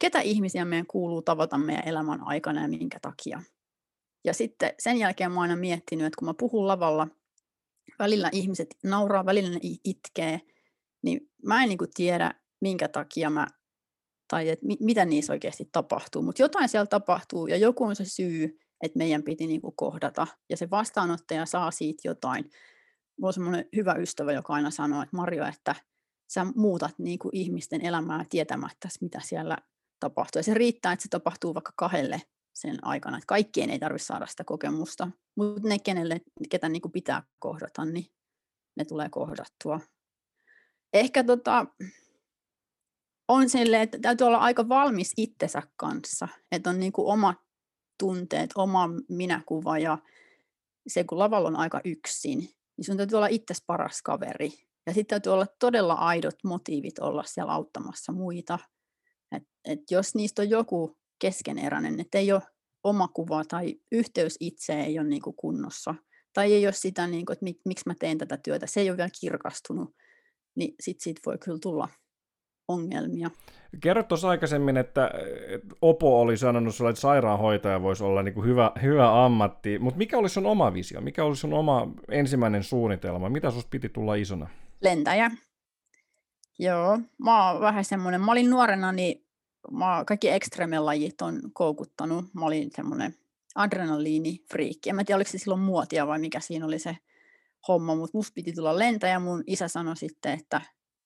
[0.00, 3.42] ketä ihmisiä meidän kuuluu tavata meidän elämän aikana ja minkä takia.
[4.24, 7.08] Ja sitten sen jälkeen mä oon aina miettinyt, että kun mä puhun lavalla,
[7.98, 10.40] välillä ihmiset nauraa, välillä ne itkee,
[11.02, 13.46] niin mä en niin kuin tiedä, minkä takia mä,
[14.30, 16.22] tai että mi, mitä niissä oikeasti tapahtuu.
[16.22, 20.26] Mutta jotain siellä tapahtuu ja joku on se syy, että meidän piti niin kuin kohdata.
[20.50, 22.44] Ja se vastaanottaja saa siitä jotain.
[23.18, 25.74] Mulla on semmoinen hyvä ystävä, joka aina sanoo, että Marjo, että
[26.28, 29.56] sä muutat niin kuin ihmisten elämää tietämättä, mitä siellä
[30.00, 30.38] tapahtuu.
[30.38, 32.22] Ja se riittää, että se tapahtuu vaikka kahdelle
[32.52, 33.16] sen aikana.
[33.16, 36.20] Että kaikkien ei tarvitse saada sitä kokemusta, mutta ne, kenelle,
[36.50, 38.06] ketä niin kuin pitää kohdata, niin
[38.76, 39.80] ne tulee kohdattua.
[40.92, 41.66] Ehkä tota,
[43.30, 47.36] on silleen, että täytyy olla aika valmis itsensä kanssa, että on niin kuin omat
[47.98, 49.98] tunteet, oma minäkuva ja
[50.86, 54.52] se, kun lavalla on aika yksin, niin sun täytyy olla itsesi paras kaveri.
[54.86, 58.58] Ja sitten täytyy olla todella aidot motiivit olla siellä auttamassa muita.
[59.36, 62.42] Et, et jos niistä on joku keskeneräinen, että ei ole
[62.84, 65.94] oma kuva tai yhteys itse ei ole niin kuin kunnossa,
[66.32, 68.90] tai ei ole sitä, niin kuin, että mik, miksi mä teen tätä työtä, se ei
[68.90, 69.94] ole vielä kirkastunut,
[70.54, 71.88] niin sitten siitä voi kyllä tulla
[72.72, 73.30] ongelmia.
[73.80, 75.10] Kerrot tuossa aikaisemmin, että
[75.82, 80.18] Opo oli sanonut sulle, että sairaanhoitaja voisi olla niin kuin hyvä, hyvä ammatti, mutta mikä
[80.18, 81.00] olisi sun oma visio?
[81.00, 83.28] Mikä olisi sun oma ensimmäinen suunnitelma?
[83.28, 84.48] Mitä sinusta piti tulla isona?
[84.80, 85.30] Lentäjä.
[86.58, 89.24] Joo, mä oon vähän semmoinen, mä olin nuorena, niin
[89.70, 92.24] mä, kaikki ekstremelajit on koukuttanut.
[92.34, 93.14] Mä olin semmoinen
[93.54, 94.90] adrenaliinifriikki.
[94.90, 96.96] En mä tiedä, oliko se silloin muotia vai mikä siinä oli se
[97.68, 99.18] homma, mutta musta piti tulla lentäjä.
[99.18, 100.60] Mun isä sanoi sitten, että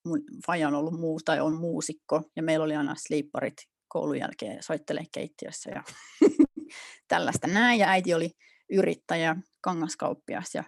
[0.05, 3.57] mun faija on ollut muu, tai on muusikko, ja meillä oli aina sleeparit
[3.89, 5.83] koulun jälkeen soittelee keittiössä ja
[7.09, 7.81] tällaista näin.
[7.81, 8.31] Ja äiti oli
[8.71, 10.65] yrittäjä, kangaskauppias, ja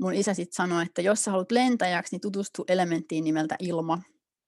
[0.00, 3.98] mun isä sitten sanoi, että jos sä haluat lentäjäksi, niin tutustu elementtiin nimeltä ilma.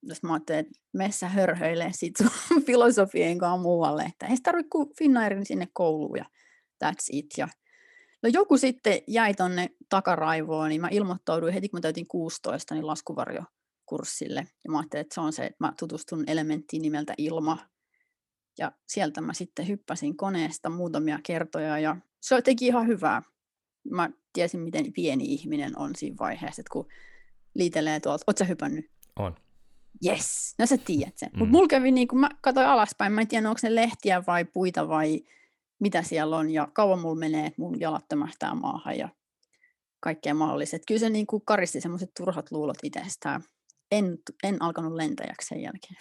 [0.03, 2.31] Jos mä ajattelin, että messä hörhöilee sit sun
[2.67, 6.25] filosofien kanssa muualle, että ei tarvitse kuin Finnairin sinne kouluun ja
[6.85, 7.27] that's it.
[7.39, 7.49] Ja
[8.25, 12.87] No joku sitten jäi tonne takaraivoon, niin mä ilmoittauduin heti kun mä täytin 16, niin
[12.87, 13.43] laskuvarjo
[13.87, 14.47] kurssille.
[14.65, 17.59] Ja mä ajattelin, että se on se, että mä tutustun elementtiin nimeltä ilma.
[18.59, 23.23] Ja sieltä mä sitten hyppäsin koneesta muutamia kertoja ja se teki ihan hyvää.
[23.91, 26.89] Mä tiesin, miten pieni ihminen on siinä vaiheessa, että kun
[27.55, 28.91] liitelee tuolta, oot sä hypännyt?
[29.17, 29.35] On.
[30.07, 31.31] Yes, no sä tiedät sen.
[31.33, 31.39] Mm.
[31.39, 34.45] Mutta mulla kävi niin kun mä katsoin alaspäin, mä en tiedä onko ne lehtiä vai
[34.45, 35.25] puita vai
[35.79, 39.09] mitä siellä on ja kauan mulla menee, että mun jalat tömähtää maahan ja
[40.01, 40.77] kaikkea mahdollista.
[40.87, 43.45] Kyllä se niin kuin karisti semmoiset turhat luulot itsestään
[43.99, 45.97] en, en alkanut lentäjäksi sen jälkeen.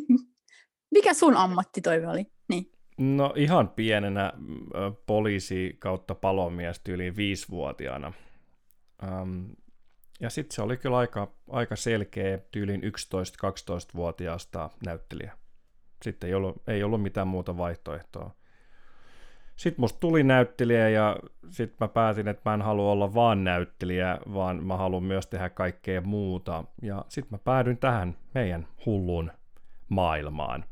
[0.94, 2.26] Mikä sun ammattitoive oli?
[2.48, 2.72] Niin.
[2.98, 4.32] No ihan pienenä
[5.06, 8.12] poliisi kautta palomies tyyliin viisivuotiaana.
[9.22, 9.56] Um,
[10.20, 15.38] ja sitten se oli kyllä aika, aika selkeä tyylin 11-12-vuotiaasta näyttelijä.
[16.02, 18.30] Sitten ei ollut, ei ollut mitään muuta vaihtoehtoa.
[19.56, 21.16] Sitten musta tuli näyttelijä ja
[21.50, 25.48] sitten mä päätin, että mä en halua olla vaan näyttelijä, vaan mä haluan myös tehdä
[25.48, 26.64] kaikkea muuta.
[26.82, 29.32] Ja sitten mä päädyin tähän meidän hullun
[29.88, 30.64] maailmaan.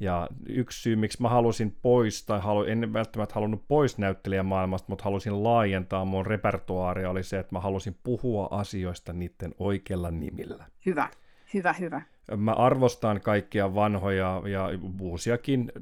[0.00, 5.04] Ja yksi syy, miksi mä halusin pois, tai halu, en välttämättä halunnut pois näyttelijämaailmasta, mutta
[5.04, 10.64] halusin laajentaa mun repertuaaria, oli se, että mä halusin puhua asioista niiden oikealla nimillä.
[10.86, 11.08] Hyvä,
[11.54, 12.02] hyvä, hyvä.
[12.36, 14.68] Mä arvostan kaikkia vanhoja ja
[15.00, 15.72] uusiakin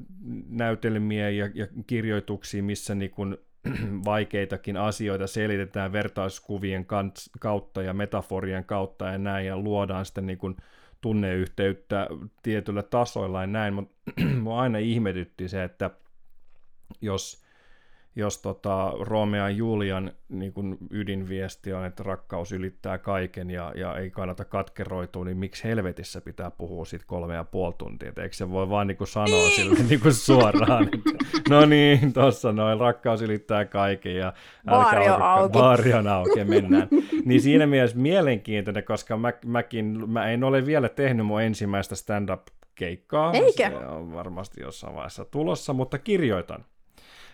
[0.48, 3.38] näytelmiä ja, ja kirjoituksia, missä niin kun
[4.04, 6.86] vaikeitakin asioita selitetään vertauskuvien
[7.40, 10.56] kautta ja metaforien kautta ja näin, ja luodaan sitten niin kun
[11.00, 12.06] tunneyhteyttä
[12.42, 13.94] tietyllä tasoilla ja näin, mutta
[14.60, 15.90] aina ihmetytti se, että
[17.00, 17.42] jos
[18.16, 23.96] jos tota, Romeo ja Julian niin kun ydinviesti on, että rakkaus ylittää kaiken ja, ja
[23.96, 28.08] ei kannata katkeroitua, niin miksi helvetissä pitää puhua siitä kolme ja puoli tuntia?
[28.08, 29.56] Et eikö se voi vaan niin sanoa niin.
[29.56, 30.98] sille niin suoraan, että
[31.50, 34.32] no niin, tossa noin, rakkaus ylittää kaiken ja
[34.70, 35.52] Baari on auki.
[35.52, 36.88] Baari on auki mennään.
[37.24, 42.42] niin siinä mielessä mielenkiintoinen, koska mä, mäkin, mä en ole vielä tehnyt mun ensimmäistä stand-up
[42.74, 43.32] keikkaa.
[43.32, 43.70] Eikä?
[43.70, 46.64] Se on varmasti jossain vaiheessa tulossa, mutta kirjoitan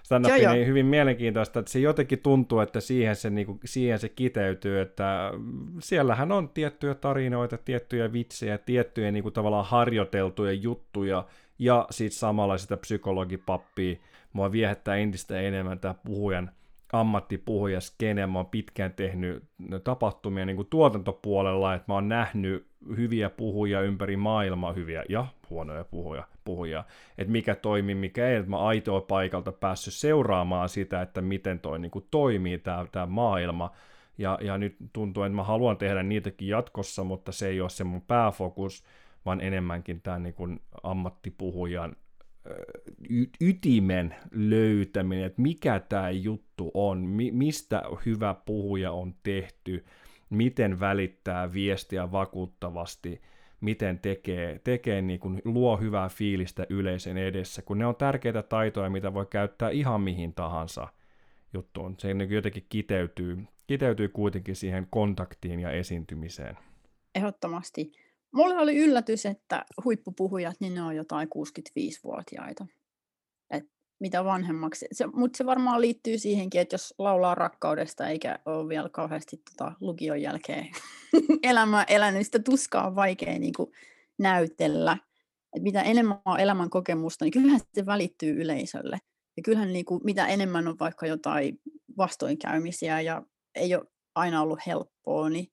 [0.08, 4.08] stand niin hyvin mielenkiintoista, että se jotenkin tuntuu, että siihen se, niin kuin, siihen se
[4.08, 5.32] kiteytyy, että
[5.78, 11.24] siellähän on tiettyjä tarinoita, tiettyjä vitsejä, tiettyjä niin kuin, tavallaan harjoiteltuja juttuja,
[11.58, 13.96] ja sitten samalla sitä psykologipappia.
[14.32, 16.50] Mua viehättää entistä enemmän tämä puhujan
[16.92, 18.26] ammattipuhuja skene.
[18.26, 19.44] Mä oon pitkään tehnyt
[19.84, 25.84] tapahtumia niin kuin tuotantopuolella, että mä oon nähnyt hyviä puhuja ympäri maailmaa, hyviä ja huonoja
[25.84, 26.84] puhuja, puhujia,
[27.18, 31.78] että mikä toimii, mikä ei, että mä aitoa paikalta päässyt seuraamaan sitä, että miten toi
[31.78, 32.58] niin kuin toimii
[32.92, 33.70] tämä, maailma,
[34.18, 37.84] ja, ja nyt tuntuu, että mä haluan tehdä niitäkin jatkossa, mutta se ei ole se
[37.84, 38.84] mun pääfokus,
[39.24, 41.96] vaan enemmänkin tämä niin ammattipuhujan
[43.08, 49.84] y- ytimen löytäminen, että mikä tämä juttu on, mi- mistä hyvä puhuja on tehty,
[50.30, 53.20] miten välittää viestiä vakuuttavasti,
[53.60, 58.90] miten tekee, tekee niin kuin luo hyvää fiilistä yleisen edessä, kun ne on tärkeitä taitoja,
[58.90, 60.88] mitä voi käyttää ihan mihin tahansa
[61.54, 61.94] juttuun.
[61.98, 66.58] Se niin jotenkin kiteytyy, kiteytyy kuitenkin siihen kontaktiin ja esiintymiseen.
[67.14, 67.92] Ehdottomasti.
[68.32, 72.66] Mulle oli yllätys, että huippupuhujat, niin ne on jotain 65-vuotiaita
[74.00, 74.86] mitä vanhemmaksi.
[74.92, 79.72] Se, mutta se varmaan liittyy siihenkin, että jos laulaa rakkaudesta eikä ole vielä kauheasti tota,
[79.80, 80.68] lukion jälkeen
[81.42, 83.72] elämää elänyt, sitä tuskaa on vaikea niin kuin,
[84.18, 84.96] näytellä.
[85.56, 88.98] Et mitä enemmän on elämän kokemusta, niin kyllähän se välittyy yleisölle.
[89.36, 91.60] Ja kyllähän niin kuin, mitä enemmän on vaikka jotain
[91.96, 93.22] vastoinkäymisiä ja
[93.54, 93.84] ei ole
[94.14, 95.46] aina ollut helppoa, niin,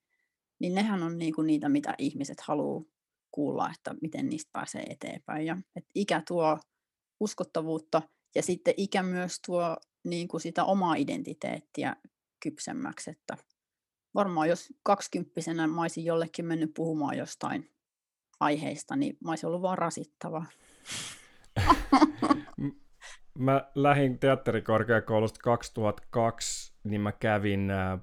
[0.60, 2.84] niin nehän on niin kuin niitä, mitä ihmiset haluaa
[3.32, 5.46] kuulla, että miten niistä pääsee eteenpäin.
[5.46, 6.60] Ja, että ikä tuo
[7.20, 8.02] uskottavuutta–
[8.36, 11.96] ja sitten ikä myös tuo niin kuin sitä omaa identiteettiä
[12.40, 13.38] kypsemmäksi, että
[14.16, 17.72] varmaan jos kaksikymppisenä mä olisin jollekin mennyt puhumaan jostain
[18.40, 20.46] aiheista, niin mä olisin ollut vaan rasittava.
[23.40, 28.00] mä lähdin teatterikorkeakoulusta 2002, niin mä kävin äh,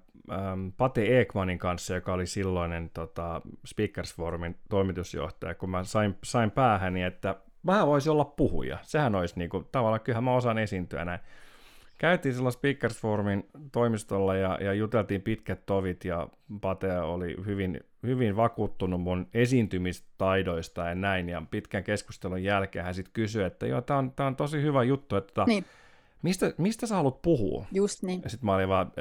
[0.77, 7.03] Pate Ekmanin kanssa, joka oli silloinen tota, Speakers Forumin toimitusjohtaja, kun mä sain, sain päähäni,
[7.03, 7.37] että
[7.67, 8.79] vähän voisi olla puhuja.
[8.83, 11.21] Sehän olisi niin kuin, tavallaan, kyllähän mä osaan esiintyä näin.
[11.99, 16.29] Käytiin silloin Speakers Forumin toimistolla ja, ja juteltiin pitkät tovit ja
[16.61, 21.29] Pate oli hyvin, hyvin vakuuttunut mun esiintymistaidoista ja näin.
[21.29, 24.83] Ja pitkän keskustelun jälkeen hän sitten kysyi, että joo, tää on, tää on tosi hyvä
[24.83, 25.65] juttu, että niin.
[26.23, 27.67] mistä, mistä sä haluat puhua?
[27.73, 28.21] Just niin.
[28.25, 28.93] Ja sitten mä olin vaan,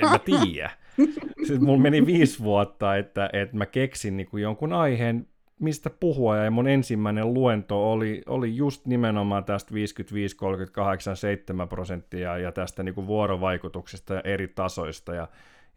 [0.00, 0.70] en mä tiedä.
[1.46, 5.26] Sitten mulla meni viisi vuotta, että, että mä keksin niin kuin jonkun aiheen,
[5.62, 12.38] mistä puhua, ja mun ensimmäinen luento oli, oli just nimenomaan tästä 55, 38, 7 prosenttia
[12.38, 15.28] ja tästä niin kuin vuorovaikutuksesta ja eri tasoista ja,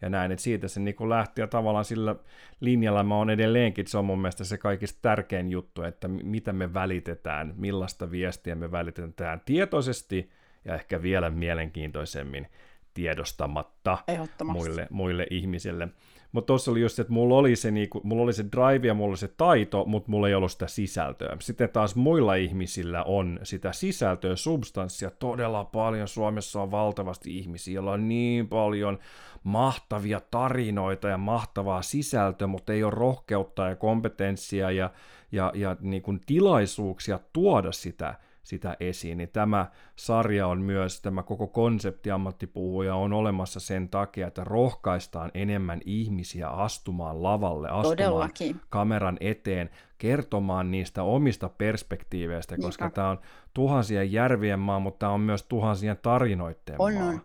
[0.01, 2.15] ja näin, että siitä se niin kuin lähti ja tavallaan sillä
[2.59, 6.73] linjalla mä oon edelleenkin, se on mun mielestä se kaikista tärkein juttu, että mitä me
[6.73, 10.29] välitetään, millaista viestiä me välitetään tietoisesti
[10.65, 12.47] ja ehkä vielä mielenkiintoisemmin
[12.93, 13.97] tiedostamatta
[14.43, 15.87] muille, muille ihmisille.
[16.35, 18.93] Mutta tuossa oli just se, että mulla oli se, niinku, mulla oli se drive ja
[18.93, 21.37] mulla oli se taito, mutta mulla ei ollut sitä sisältöä.
[21.39, 26.07] Sitten taas muilla ihmisillä on sitä sisältöä, substanssia todella paljon.
[26.07, 28.99] Suomessa on valtavasti ihmisiä, joilla on niin paljon
[29.43, 34.89] mahtavia tarinoita ja mahtavaa sisältöä, mutta ei ole rohkeutta ja kompetenssia ja,
[35.31, 38.15] ja, ja niin kuin tilaisuuksia tuoda sitä
[38.45, 39.65] sitä esiin, niin tämä
[39.95, 46.47] sarja on myös, tämä koko konsepti ammattipuhuja on olemassa sen takia, että rohkaistaan enemmän ihmisiä
[46.49, 48.61] astumaan lavalle, astumaan Todellakin.
[48.69, 52.95] kameran eteen, kertomaan niistä omista perspektiiveistä, koska Niinpä.
[52.95, 53.19] tämä on
[53.53, 57.09] tuhansien järvien maa, mutta tämä on myös tuhansien tarinoiden on, maa.
[57.09, 57.21] On.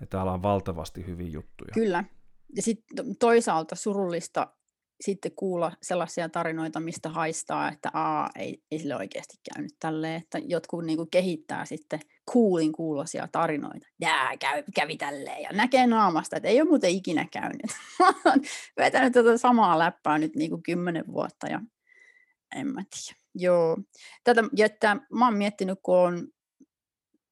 [0.00, 1.70] Ja täällä on valtavasti hyviä juttuja.
[1.74, 2.04] Kyllä.
[2.56, 4.46] Ja sitten toisaalta surullista
[5.00, 10.38] sitten kuulla sellaisia tarinoita, mistä haistaa, että aa, ei, ei sille oikeasti käynyt tälleen, että
[10.38, 12.00] jotkut niinku kehittää sitten
[12.32, 13.86] kuulin kuulosia tarinoita.
[14.00, 17.66] Jää, käy, kävi tälleen ja näkee naamasta, että ei ole muuten ikinä käynyt.
[18.24, 21.60] Mä vetänyt tätä samaa läppää nyt niinku kymmenen vuotta ja
[22.56, 23.18] en mä tiedä.
[23.34, 23.76] Joo.
[24.24, 26.28] Tätä, että mä oon miettinyt, kun on,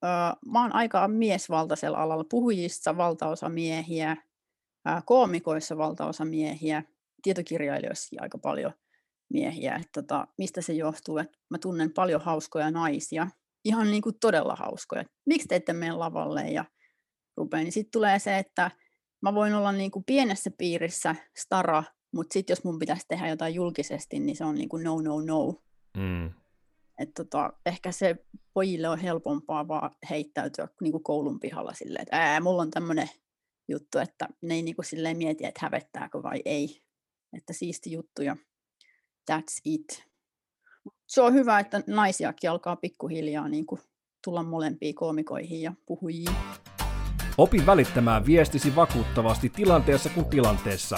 [0.05, 0.09] ö,
[0.53, 2.25] mä oon aika miesvaltaisella alalla.
[2.31, 4.17] Puhujissa valtaosa miehiä,
[4.89, 6.83] ö, koomikoissa valtaosa miehiä,
[7.27, 8.73] tietokirjailijoissa aika paljon
[9.33, 9.75] miehiä.
[9.75, 13.27] Että tota, mistä se johtuu, että mä tunnen paljon hauskoja naisia,
[13.65, 15.05] ihan niin kuin todella hauskoja.
[15.27, 16.65] Miksi te ette mene lavalle ja
[17.37, 18.71] rupeaa, niin sitten tulee se, että
[19.23, 23.55] mä voin olla niin kuin pienessä piirissä stara, mutta sitten jos mun pitäisi tehdä jotain
[23.55, 25.63] julkisesti, niin se on niin kuin no, no, no.
[25.97, 26.31] Mm.
[26.99, 28.17] Et tota, ehkä se
[28.55, 33.09] pojille on helpompaa vaan heittäytyä niin kuin koulun pihalla silleen, että ää, mulla on tämmöinen
[33.69, 36.86] juttu, että ne ei niin kuin silleen mieti, että hävettääkö vai ei.
[37.33, 38.37] Että siisti juttu ja
[39.31, 40.05] that's it.
[41.07, 43.81] Se on hyvä, että naisiakin alkaa pikkuhiljaa niin kuin
[44.25, 46.33] tulla molempiin koomikoihin ja puhujiin.
[47.39, 50.97] Opi välittämään viestisi vakuuttavasti tilanteessa kuin tilanteessa.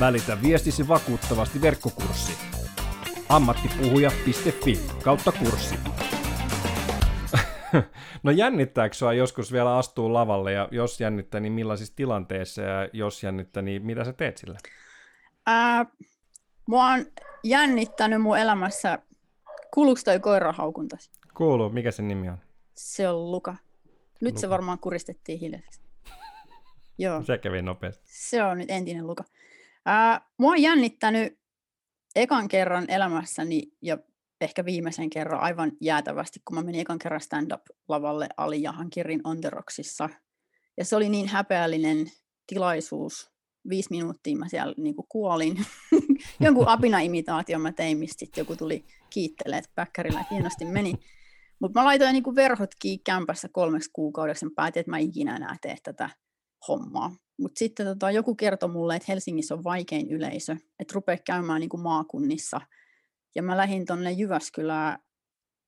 [0.00, 2.32] Välitä viestisi vakuuttavasti verkkokurssi.
[3.28, 5.74] ammattipuhuja.fi kautta kurssi.
[8.22, 13.22] no jännittääkö sinua joskus vielä astuu lavalle ja jos jännittää, niin millaisissa tilanteissa ja jos
[13.22, 14.58] jännittää, niin mitä sä teet sillä?
[15.46, 15.86] Ää,
[16.68, 17.06] mua on
[17.44, 18.98] jännittänyt mun elämässä.
[19.74, 21.10] Kuuluuko toi koirahaukuntasi?
[21.36, 21.70] Kuuluu.
[21.70, 22.38] Mikä sen nimi on?
[22.74, 23.56] Se on Luka.
[24.20, 24.40] Nyt Luka.
[24.40, 25.80] se varmaan kuristettiin hiljaiseksi.
[26.98, 27.22] Joo.
[27.22, 28.02] Se kävi nopeasti.
[28.06, 29.24] Se on nyt entinen Luka.
[29.86, 31.38] Ää, mua on jännittänyt
[32.16, 33.98] ekan kerran elämässäni ja
[34.40, 39.50] ehkä viimeisen kerran aivan jäätävästi, kun mä menin ekan kerran stand-up-lavalle Ali Jahankirin On The
[39.50, 40.08] Rocksissa.
[40.76, 42.06] Ja se oli niin häpeällinen
[42.46, 43.31] tilaisuus,
[43.68, 45.66] viisi minuuttia mä siellä niin kuin kuolin.
[46.40, 50.94] Jonkun apina-imitaation mä tein, mistä joku tuli kiittelee, että päkkärillä hienosti meni.
[51.60, 55.36] Mutta mä laitoin niin kuin verhot kiinni kämpässä kolmeksi kuukaudeksi ja päätin, että mä ikinä
[55.36, 56.10] enää tee tätä
[56.68, 57.16] hommaa.
[57.38, 61.68] Mutta sitten tota, joku kertoi mulle, että Helsingissä on vaikein yleisö, että rupeaa käymään niin
[61.68, 62.60] kuin maakunnissa.
[63.34, 64.98] Ja mä lähdin tuonne Jyväskylään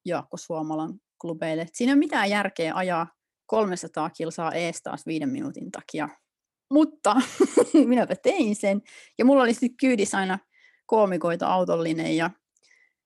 [0.04, 1.62] Jaakko Suomalan klubeille.
[1.62, 3.06] Et siinä ei ole mitään järkeä ajaa
[3.46, 6.08] 300 kilsaa ees taas viiden minuutin takia
[6.74, 7.16] mutta
[7.84, 8.82] minäpä tein sen.
[9.18, 10.38] Ja mulla oli sitten kyydissä aina
[10.86, 12.30] koomikoita autollinen ja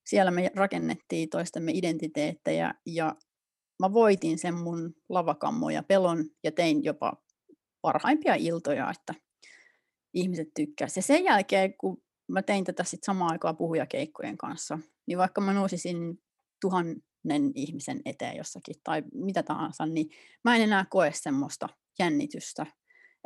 [0.07, 3.15] siellä me rakennettiin toistemme identiteettejä ja
[3.81, 7.13] mä voitin sen mun lavakammoja pelon ja tein jopa
[7.81, 9.15] parhaimpia iltoja, että
[10.15, 10.97] ihmiset tykkäsivät.
[10.97, 15.53] Ja sen jälkeen, kun mä tein tätä sit samaan aikaan puhujakeikkojen kanssa, niin vaikka mä
[15.53, 16.23] nousisin
[16.61, 20.07] tuhannen ihmisen eteen jossakin tai mitä tahansa, niin
[20.45, 22.67] mä en enää koe semmoista jännitystä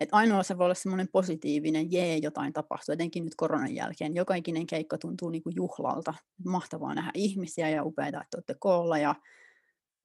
[0.02, 4.14] et ainoa se voi olla semmoinen positiivinen, jee, jotain tapahtuu, etenkin nyt koronan jälkeen.
[4.14, 6.14] Joka ikinen keikka tuntuu niin kuin juhlalta.
[6.44, 9.14] Mahtavaa nähdä ihmisiä ja upeita, että olette koolla ja,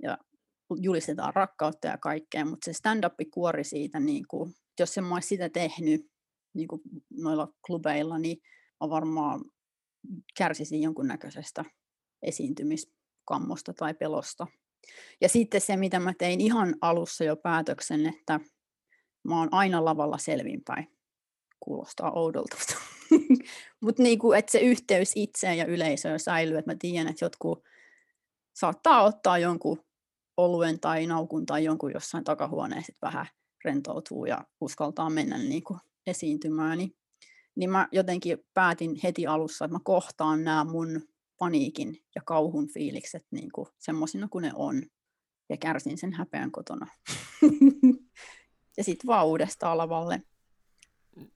[0.03, 0.17] ja
[0.75, 5.49] julistetaan rakkautta ja kaikkea, mutta se stand-up kuori siitä, niin kuin, jos en olisi sitä
[5.49, 6.07] tehnyt
[6.53, 6.81] niin kuin
[7.17, 8.37] noilla klubeilla, niin
[8.81, 9.41] mä varmaan
[10.37, 11.65] kärsisin jonkunnäköisestä
[12.21, 14.47] esiintymiskammosta tai pelosta.
[15.21, 18.39] Ja sitten se, mitä mä tein ihan alussa jo päätöksen, että
[19.27, 20.87] mä oon aina lavalla selvinpäin.
[21.59, 22.55] Kuulostaa oudolta.
[23.81, 27.63] Mutta niinku, että se yhteys itseen ja yleisöön säilyy, että mä tiedän, että jotkut
[28.53, 29.83] saattaa ottaa jonkun
[30.37, 33.25] oluen tai naukun tai jonkun jossain takahuoneessa vähän
[33.65, 36.77] rentoutuu ja uskaltaa mennä niinku esiintymään.
[36.77, 36.95] Niin,
[37.55, 41.01] niin mä jotenkin päätin heti alussa, että mä kohtaan nämä mun
[41.37, 44.83] paniikin ja kauhun fiilikset niin semmoisina kuin ne on.
[45.49, 46.87] Ja kärsin sen häpeän kotona.
[48.77, 50.21] ja sitten vaan uudestaan lavalle.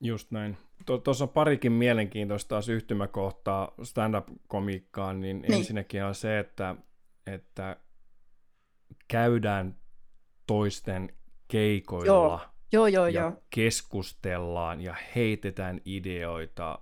[0.00, 0.56] Just näin.
[1.04, 6.76] Tuossa on parikin mielenkiintoista taas yhtymäkohtaa stand-up-komiikkaan, niin, niin ensinnäkin on se, että,
[7.26, 7.76] että
[9.08, 9.76] käydään
[10.46, 11.12] toisten
[11.48, 12.40] keikoilla joo.
[12.72, 13.32] Joo, joo, ja joo.
[13.50, 16.78] keskustellaan ja heitetään ideoita.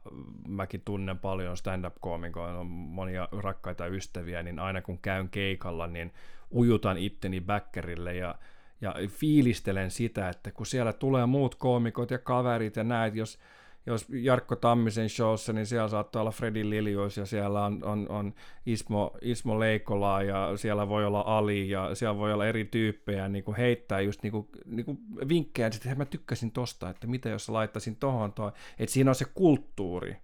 [0.48, 6.12] Mäkin tunnen paljon stand-up-koomikoita, on monia rakkaita ystäviä, niin aina kun käyn keikalla, niin
[6.54, 8.34] ujutan itteni backerille ja
[8.80, 13.38] ja fiilistelen sitä, että kun siellä tulee muut koomikot ja kaverit ja näet, jos,
[13.86, 18.34] jos Jarkko Tammisen showssa, niin siellä saattaa olla Freddy Lilius ja siellä on, on, on
[18.66, 23.44] Ismo, Ismo Leikola ja siellä voi olla Ali ja siellä voi olla eri tyyppejä niin
[23.44, 27.48] kuin heittää just niin kuin, niin kuin vinkkejä, että mä tykkäsin tosta, että mitä jos
[27.48, 30.16] laittaisin tohon toi, että siinä on se kulttuuri.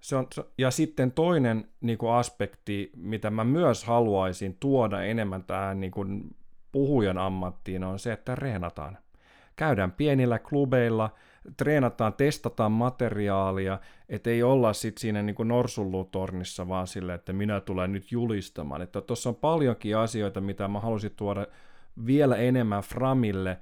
[0.00, 0.26] Se on,
[0.58, 6.36] ja sitten toinen niin kuin aspekti, mitä mä myös haluaisin tuoda enemmän tähän niin kuin
[6.74, 8.98] puhujan ammattiin, on se, että reenataan.
[9.56, 11.10] Käydään pienillä klubeilla,
[11.56, 17.60] treenataan, testataan materiaalia, että ei olla sitten siinä niin kuin norsullutornissa vaan sille, että minä
[17.60, 18.82] tulen nyt julistamaan.
[18.82, 21.46] Että tuossa on paljonkin asioita, mitä mä haluaisin tuoda
[22.06, 23.58] vielä enemmän Framille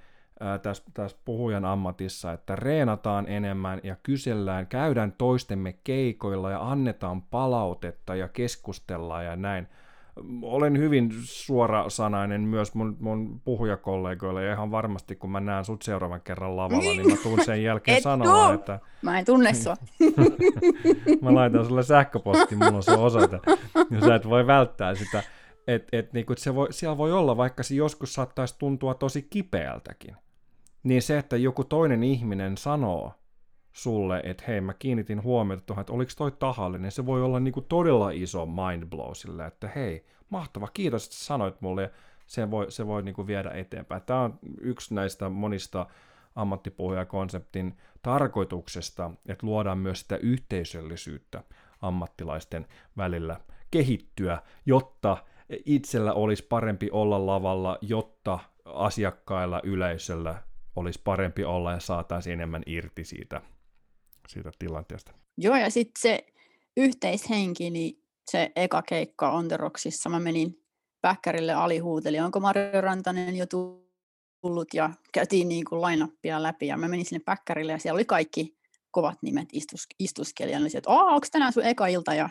[0.62, 8.14] tässä, tässä puhujan ammatissa, että reenataan enemmän ja kysellään, käydään toistemme keikoilla ja annetaan palautetta
[8.14, 9.68] ja keskustellaan ja näin
[10.42, 16.20] olen hyvin suorasanainen myös mun, mun puhujakollegoille, ja ihan varmasti kun mä näen sut seuraavan
[16.20, 18.80] kerran lavalla, niin mä tuun sen jälkeen sanoa, että...
[19.02, 19.76] Mä en tunne sua.
[21.22, 23.40] mä laitan sulle sähköposti, mulla on se osoite,
[23.90, 25.22] ja sä et voi välttää sitä.
[25.66, 30.16] Et, et, niin se voi, siellä voi olla, vaikka se joskus saattaisi tuntua tosi kipeältäkin,
[30.82, 33.12] niin se, että joku toinen ihminen sanoo,
[33.72, 37.60] sulle, että hei mä kiinnitin huomiota tuohon, että oliko toi tahallinen, se voi olla niinku
[37.60, 41.90] todella iso mind blow sille, että hei, mahtava, kiitos, että sanoit mulle,
[42.26, 44.02] se voi, se voi niinku viedä eteenpäin.
[44.02, 45.86] Tämä on yksi näistä monista
[46.36, 51.42] ammattipuhujakonseptin tarkoituksesta, että luodaan myös sitä yhteisöllisyyttä
[51.82, 52.66] ammattilaisten
[52.96, 55.16] välillä kehittyä, jotta
[55.64, 60.42] itsellä olisi parempi olla lavalla, jotta asiakkailla, yleisöllä
[60.76, 63.40] olisi parempi olla ja saataisiin enemmän irti siitä
[64.32, 65.12] siitä tilanteesta.
[65.38, 66.26] Joo, ja sitten se
[66.76, 70.58] yhteishenki, niin se eka keikka on the Rocksissa, mä menin
[71.00, 76.88] Päkkärille alihuuteli, onko Mario Rantanen jo tullut, ja käytiin niin kuin lainappia läpi, ja mä
[76.88, 78.56] menin sinne Päkkärille, ja siellä oli kaikki
[78.90, 82.28] kovat nimet istus, istuskeli, ja että onko tänään sun eka ilta, ja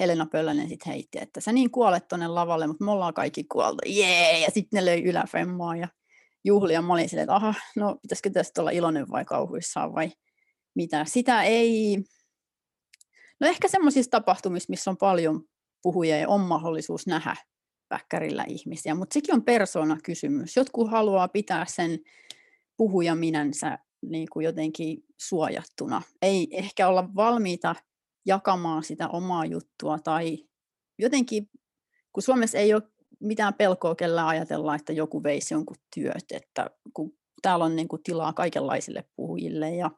[0.00, 3.78] Helena Pöllänen sitten heitti, että sä niin kuolet tonne lavalle, mutta me ollaan kaikki kuoltu,
[3.86, 5.88] jee, ja sitten ne löi yläfemmaa, ja
[6.44, 10.12] juhlia, mä olin silleen, että aha, no pitäisikö tästä olla iloinen vai kauhuissaan, vai
[10.78, 11.04] mitä.
[11.04, 11.98] Sitä ei,
[13.40, 15.44] no ehkä semmoisissa tapahtumissa, missä on paljon
[15.82, 17.36] puhujia ja on mahdollisuus nähdä
[17.90, 20.56] väkkärillä ihmisiä, mutta sekin on persoonakysymys.
[20.56, 21.98] Jotkut haluaa pitää sen
[22.76, 26.02] puhujaminänsä niin kuin jotenkin suojattuna.
[26.22, 27.74] Ei ehkä olla valmiita
[28.26, 30.38] jakamaan sitä omaa juttua tai
[30.98, 31.50] jotenkin,
[32.12, 32.82] kun Suomessa ei ole
[33.20, 38.02] mitään pelkoa kellä ajatella, että joku veisi jonkun työt, että kun täällä on niin kuin
[38.02, 39.90] tilaa kaikenlaisille puhujille ja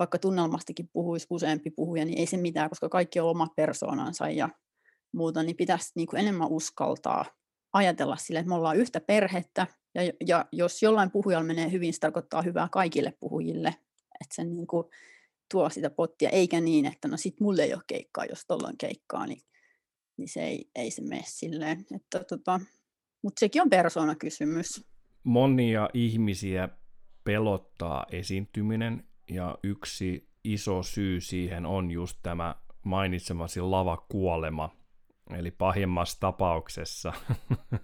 [0.00, 4.48] vaikka tunnelmastikin puhuisi useampi puhuja, niin ei se mitään, koska kaikki on oma persoonansa ja
[5.12, 7.24] muuta, niin pitäisi niin kuin enemmän uskaltaa
[7.72, 12.00] ajatella sille, että me ollaan yhtä perhettä, ja, ja jos jollain puhujalla menee hyvin, se
[12.00, 13.68] tarkoittaa hyvää kaikille puhujille,
[14.20, 14.84] että se niin kuin
[15.50, 18.76] tuo sitä pottia, eikä niin, että no sit mulle ei ole keikkaa, jos tuolla on
[18.78, 19.40] keikkaa, niin,
[20.16, 21.86] niin se ei, ei se mene silleen.
[21.96, 22.60] Että, tota,
[23.22, 24.66] mutta sekin on persoonakysymys.
[25.24, 26.68] Monia ihmisiä
[27.24, 32.54] pelottaa esiintyminen ja yksi iso syy siihen on just tämä
[32.84, 34.70] mainitsemasi lavakuolema.
[35.30, 37.12] Eli pahimmassa tapauksessa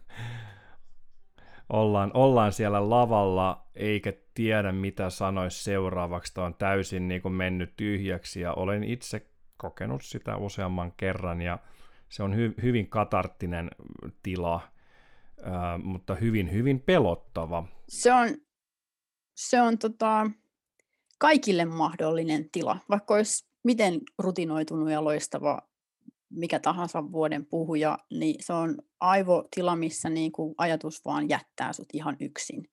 [1.68, 6.34] ollaan, ollaan siellä lavalla eikä tiedä mitä sanoisi seuraavaksi.
[6.34, 9.26] Tämä on täysin niin kuin mennyt tyhjäksi ja olen itse
[9.56, 11.58] kokenut sitä useamman kerran ja
[12.08, 13.70] se on hy- hyvin katarttinen
[14.22, 14.60] tila,
[15.42, 17.64] ää, mutta hyvin, hyvin pelottava.
[17.88, 18.28] Se on,
[19.36, 20.30] se on tota,
[21.18, 25.62] kaikille mahdollinen tila, vaikka olisi miten rutinoitunut ja loistava
[26.30, 31.88] mikä tahansa vuoden puhuja, niin se on aivotila, missä niin kuin ajatus vaan jättää sut
[31.92, 32.70] ihan yksin.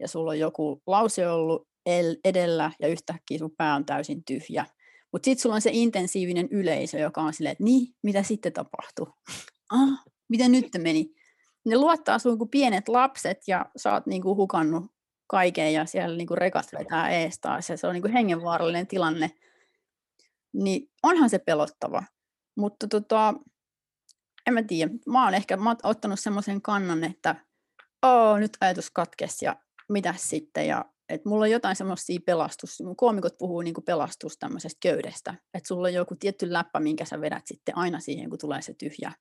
[0.00, 1.68] Ja sulla on joku lause ollut
[2.24, 4.66] edellä ja yhtäkkiä sun pää on täysin tyhjä.
[5.12, 9.08] Mutta sitten sulla on se intensiivinen yleisö, joka on silleen, että niin, mitä sitten tapahtuu?
[9.70, 11.14] ah, miten nyt meni?
[11.64, 14.84] Ne luottaa sun kuin pienet lapset ja sä oot niin kuin hukannut
[15.28, 18.86] kaiken ja siellä niin kuin rekat vetää ees taas ja se on niin kuin hengenvaarallinen
[18.86, 19.30] tilanne,
[20.52, 22.02] niin onhan se pelottava.
[22.56, 23.34] Mutta tota,
[24.46, 27.34] en mä tiedä, mä oon ehkä mä oon ottanut semmoisen kannan, että
[28.02, 29.56] Oo, nyt ajatus katkesi ja
[29.88, 34.78] mitä sitten ja että mulla on jotain semmoisia pelastus, koomikot puhuu niin kuin pelastus tämmöisestä
[34.82, 38.62] köydestä, että sulla on joku tietty läppä, minkä sä vedät sitten aina siihen, kun tulee
[38.62, 39.12] se tyhjä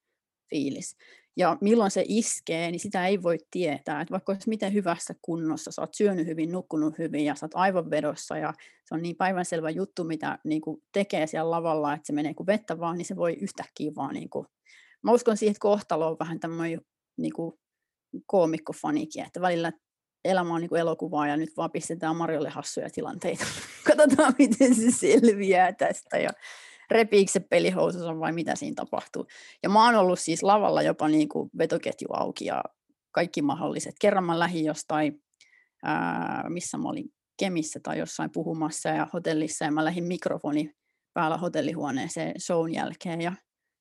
[0.50, 0.98] fiilis.
[1.38, 4.02] Ja milloin se iskee, niin sitä ei voi tietää.
[4.02, 7.56] Että vaikka olisi miten hyvässä kunnossa, sä oot syönyt hyvin, nukkunut hyvin ja sä oot
[7.56, 8.54] aivan vedossa ja
[8.86, 12.48] se on niin päivänselvä juttu, mitä niin kuin tekee siellä lavalla, että se menee kuin
[12.48, 14.48] vettä vaan, niin se voi yhtäkkiä vaan niin kuin...
[15.04, 16.82] Mä uskon siihen, että kohtalo on vähän tämmöinen
[17.18, 17.54] niin kuin
[18.26, 19.72] koomikkofanikin, että välillä
[20.26, 23.46] elämä on niin kuin elokuvaa ja nyt vaan pistetään Marjolle hassuja tilanteita.
[23.88, 26.30] Katsotaan, miten se selviää tästä ja
[26.92, 29.28] repiikö se pelihousussa vai mitä siinä tapahtuu.
[29.64, 32.64] Ja mä oon ollut siis lavalla jopa niin kuin vetoketju auki ja
[33.12, 33.96] kaikki mahdolliset.
[34.02, 35.24] Kerran mä lähdin jostain,
[35.84, 40.72] ää, missä mä olin Kemissä tai jossain puhumassa ja hotellissa ja mä lähdin mikrofoni
[41.14, 43.34] päällä hotellihuoneeseen shown jälkeen ja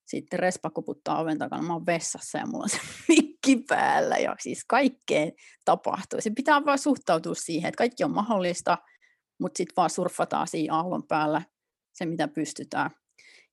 [0.06, 2.78] sitten Respa koputtaa oven takana, mä oon vessassa ja mulla on se
[3.08, 5.30] mikki päällä ja siis kaikkea
[5.64, 6.20] tapahtuu.
[6.20, 8.78] Se pitää vaan suhtautua siihen, että kaikki on mahdollista,
[9.38, 11.42] mutta sitten vaan surffataan siinä aallon päällä
[11.96, 12.90] se, mitä pystytään.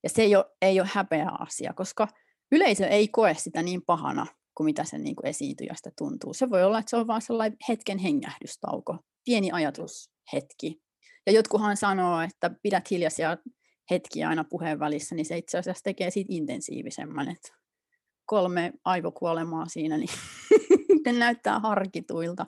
[0.02, 2.08] Ja se ei ole, ei ole häpeä asia, koska
[2.52, 6.34] yleisö ei koe sitä niin pahana kuin mitä se niin kuin esiintyjästä tuntuu.
[6.34, 10.82] Se voi olla, että se on vain sellainen hetken hengähdystauko, pieni ajatushetki.
[11.26, 13.36] Ja jotkuhan sanoo, että pidät hiljaisia
[13.90, 17.28] hetkiä aina puheen välissä, niin se itse asiassa tekee siitä intensiivisemmän.
[17.28, 17.52] Että
[18.26, 20.10] kolme aivokuolemaa siinä, niin
[21.06, 22.46] ne näyttää harkituilta.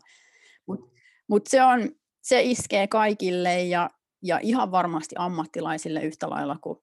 [0.67, 0.91] Mutta
[1.29, 1.91] mut se, on,
[2.23, 3.91] se iskee kaikille ja,
[4.27, 6.79] ja ihan varmasti ammattilaisille yhtä lailla kuin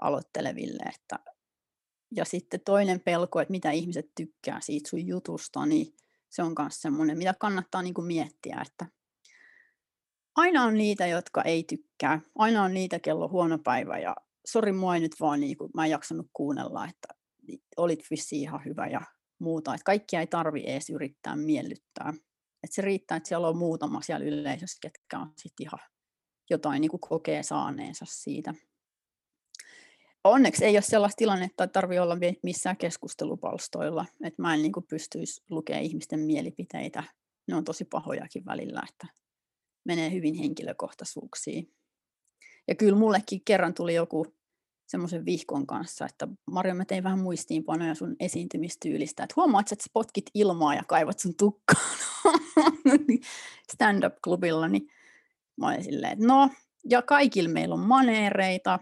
[0.00, 0.82] aloitteleville.
[0.94, 1.18] Että,
[2.16, 5.94] ja sitten toinen pelko, että mitä ihmiset tykkää siitä sun jutusta, niin
[6.28, 8.86] se on myös semmoinen, mitä kannattaa niinku miettiä, että
[10.36, 12.20] aina on niitä, jotka ei tykkää.
[12.38, 14.16] Aina on niitä, kello on huono päivä ja
[14.46, 17.08] sori mua ei nyt vaan, niin kuin, mä en jaksanut kuunnella, että
[17.76, 19.00] olit vissi ihan hyvä ja
[19.38, 19.74] muuta.
[19.74, 22.08] Että kaikkia ei tarvi edes yrittää miellyttää.
[22.62, 25.80] Että se riittää, että siellä on muutama siellä yleisössä, ketkä on sitten ihan
[26.50, 28.54] jotain niin kuin kokee saaneensa siitä.
[30.24, 34.06] Onneksi ei ole sellaista tilannetta, että tarvii olla missään keskustelupalstoilla.
[34.24, 37.04] Että mä en niin kuin pystyisi lukemaan ihmisten mielipiteitä.
[37.46, 39.06] Ne on tosi pahojakin välillä, että
[39.84, 41.72] menee hyvin henkilökohtaisuuksiin.
[42.68, 44.26] Ja kyllä mullekin kerran tuli joku
[44.86, 49.90] semmoisen vihkon kanssa, että Marjo, mä tein vähän muistiinpanoja sun esiintymistyylistä, että huomaat, että sä
[49.92, 52.00] potkit ilmaa ja kaivat sun tukkaan
[53.72, 54.88] stand-up-klubilla, niin
[55.60, 56.50] mä olin silleen, että no,
[56.90, 58.78] ja kaikilla meillä on maneereita,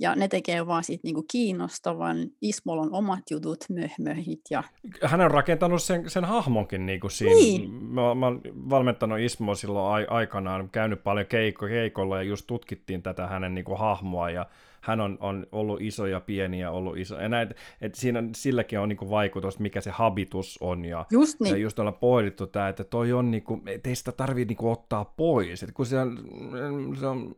[0.00, 2.16] ja ne tekee vaan siitä niinku kiinnostavan.
[2.42, 4.40] Ismol on omat jutut, möhmöhit.
[4.50, 4.62] Ja...
[5.02, 7.34] Hän on rakentanut sen, sen hahmonkin niinku siinä.
[7.34, 7.70] Niin.
[7.70, 8.40] Mä, mä olen
[8.70, 14.30] valmentanut Ismo silloin aikanaan, käynyt paljon keiko, keikolla ja just tutkittiin tätä hänen niinku hahmoa
[14.30, 14.46] ja
[14.84, 17.20] hän on, on ollut iso ja pieni ja ollut iso.
[17.20, 17.48] Ja näin,
[17.80, 20.84] että siinä, silläkin on niinku vaikutus, mikä se habitus on.
[20.84, 21.50] Ja, just niin.
[21.50, 25.62] ja just ollaan pohdittu tämä, että toi on niinku, teistä tarvii niinku ottaa pois.
[25.62, 26.18] Et kun se on,
[27.00, 27.34] se on,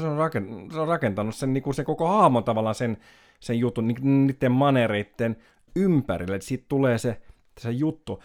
[0.00, 2.96] se on, rakentanut, se on rakentanut sen, niinku, sen koko haamon tavallaan sen,
[3.40, 5.36] sen jutun niiden manereiden
[5.76, 7.20] ympärille, että siitä tulee se,
[7.58, 8.22] se juttu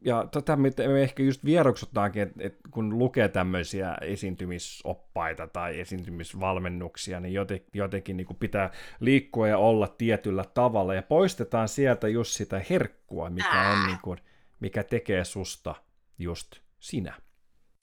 [0.00, 0.70] ja tätä me
[1.02, 8.26] ehkä just vieroksutaankin, että, että kun lukee tämmöisiä esiintymisoppaita tai esiintymisvalmennuksia, niin jotenkin, jotenkin niin
[8.26, 8.70] kuin pitää
[9.00, 14.18] liikkua ja olla tietyllä tavalla, ja poistetaan sieltä just sitä herkkua, mikä, on niin kuin,
[14.60, 15.74] mikä tekee susta
[16.18, 17.14] just sinä.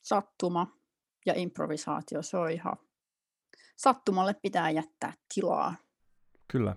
[0.02, 0.68] Sattuma
[1.26, 2.78] ja improvisaatio, se on ihan...
[3.76, 5.76] Sattumalle pitää jättää tilaa.
[6.48, 6.76] Kyllä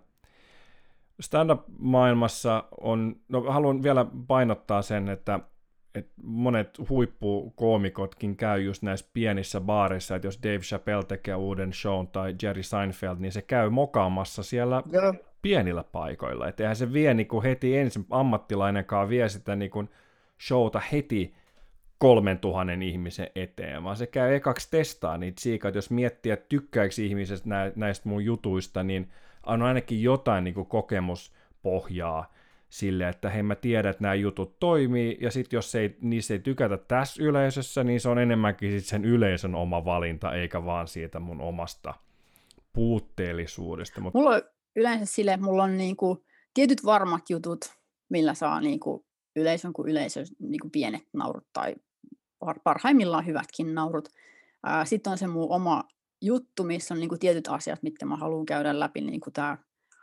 [1.21, 5.41] stand-up-maailmassa on, no haluan vielä painottaa sen, että,
[5.95, 12.07] että monet huippukoomikotkin käy just näissä pienissä baareissa, että jos Dave Chappelle tekee uuden show
[12.07, 15.15] tai Jerry Seinfeld, niin se käy mokaamassa siellä Joo.
[15.43, 16.49] pienillä paikoilla.
[16.49, 19.91] Että eihän se vie niin kuin heti ensin ammattilainenkaan vie sitä niin kuin
[20.47, 21.35] showta heti
[21.99, 26.95] kolmen tuhannen ihmisen eteen, vaan se käy ekaksi testaa niitä siikoja, jos miettii, että tykkääkö
[27.03, 27.43] ihmiset
[27.77, 29.11] näistä mun jutuista, niin
[29.47, 32.33] on ainakin jotain niin kuin kokemuspohjaa
[32.69, 36.41] sille, että hei mä tiedän, että nämä jutut toimii, ja sitten jos ei, niissä ei
[36.41, 41.21] tykätä tässä yleisössä, niin se on enemmänkin sit sen yleisön oma valinta, eikä vaan siitä
[41.21, 41.95] mun omasta
[42.73, 44.01] puutteellisuudesta.
[44.01, 44.19] Mutta...
[44.19, 44.43] Mulla on
[44.77, 46.25] yleensä sille, että mulla on niinku
[46.55, 47.65] tietyt varmat jutut,
[48.09, 51.75] millä saa niinku yleisön kuin yleisön niinku pienet naurut tai
[52.65, 54.09] parhaimmillaan hyvätkin naurut.
[54.85, 55.85] Sitten on se mun oma
[56.23, 59.59] juttu, missä on niin kuin tietyt asiat, mitkä mä haluan käydä läpi, niin kuin tämä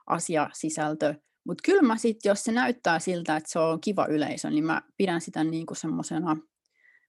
[0.08, 1.16] asiasisältö.
[1.46, 4.82] Mutta kyllä mä sitten, jos se näyttää siltä, että se on kiva yleisö, niin mä
[4.98, 6.38] pidän sitä niin kuin semmoisena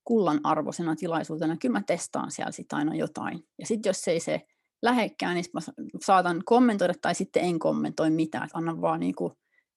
[0.05, 1.57] kullan arvoisena tilaisuutena.
[1.57, 3.45] Kyllä mä testaan siellä sitten aina jotain.
[3.59, 4.47] Ja sitten jos ei se
[4.83, 5.61] lähekkään, niin mä
[6.05, 8.45] saatan kommentoida tai sitten en kommentoi mitään.
[8.45, 9.33] Että annan vaan niin kuin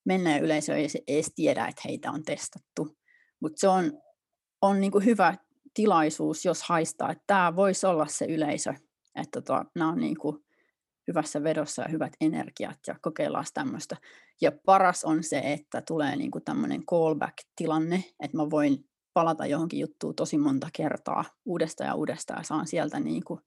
[0.06, 2.98] mennä yleisö ei se edes tiedä, että heitä on testattu.
[3.42, 3.92] Mutta se on,
[4.62, 5.36] on niin kuin hyvä
[5.74, 8.74] tilaisuus, jos haistaa, että tämä voisi olla se yleisö,
[9.18, 10.38] että tota, nämä on niin kuin
[11.08, 13.98] hyvässä vedossa ja hyvät energiat ja kokeillaan tämmöistä.
[14.42, 19.80] Ja paras on se, että tulee niin kuin tämmöinen callback-tilanne, että mä voin palata johonkin
[19.80, 23.40] juttuun tosi monta kertaa uudestaan ja uudestaan ja saan sieltä niin kuin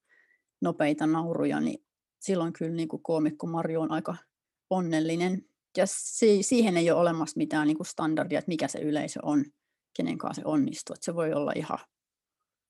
[0.60, 1.84] nopeita nauruja, niin
[2.20, 4.16] silloin kyllä niin kuin koomikko Marjo on aika
[4.70, 5.44] onnellinen.
[5.76, 9.44] Ja si- siihen ei ole olemassa mitään niin kuin standardia, että mikä se yleisö on.
[9.96, 10.94] kenen kanssa se onnistuu.
[10.94, 11.78] Että se voi olla ihan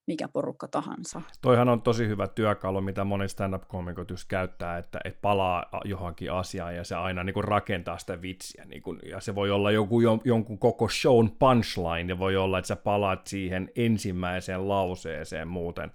[0.07, 1.23] mikä porukka tahansa.
[1.41, 6.77] Toihan on tosi hyvä työkalu, mitä moni stand-up-komikot just käyttää, että et palaa johonkin asiaan
[6.77, 8.65] ja se aina niin kuin rakentaa sitä vitsiä.
[8.65, 12.67] Niin kuin, ja se voi olla joku, jonkun koko shown punchline ja voi olla, että
[12.69, 15.93] sä palaat siihen ensimmäiseen lauseeseen muuten.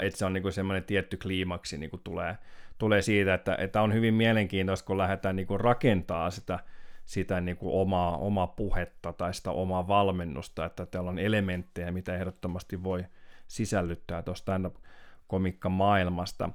[0.00, 2.38] Että se on niin kuin semmoinen tietty kliimaksi niin kuin tulee,
[2.78, 6.58] tulee siitä, että, että on hyvin mielenkiintoista, kun lähdetään niin kuin rakentaa sitä
[7.06, 12.14] sitä niin kuin omaa, omaa puhetta tai sitä omaa valmennusta, että täällä on elementtejä, mitä
[12.14, 13.04] ehdottomasti voi,
[13.48, 16.50] sisällyttää tuosta stand-up-komikka maailmasta.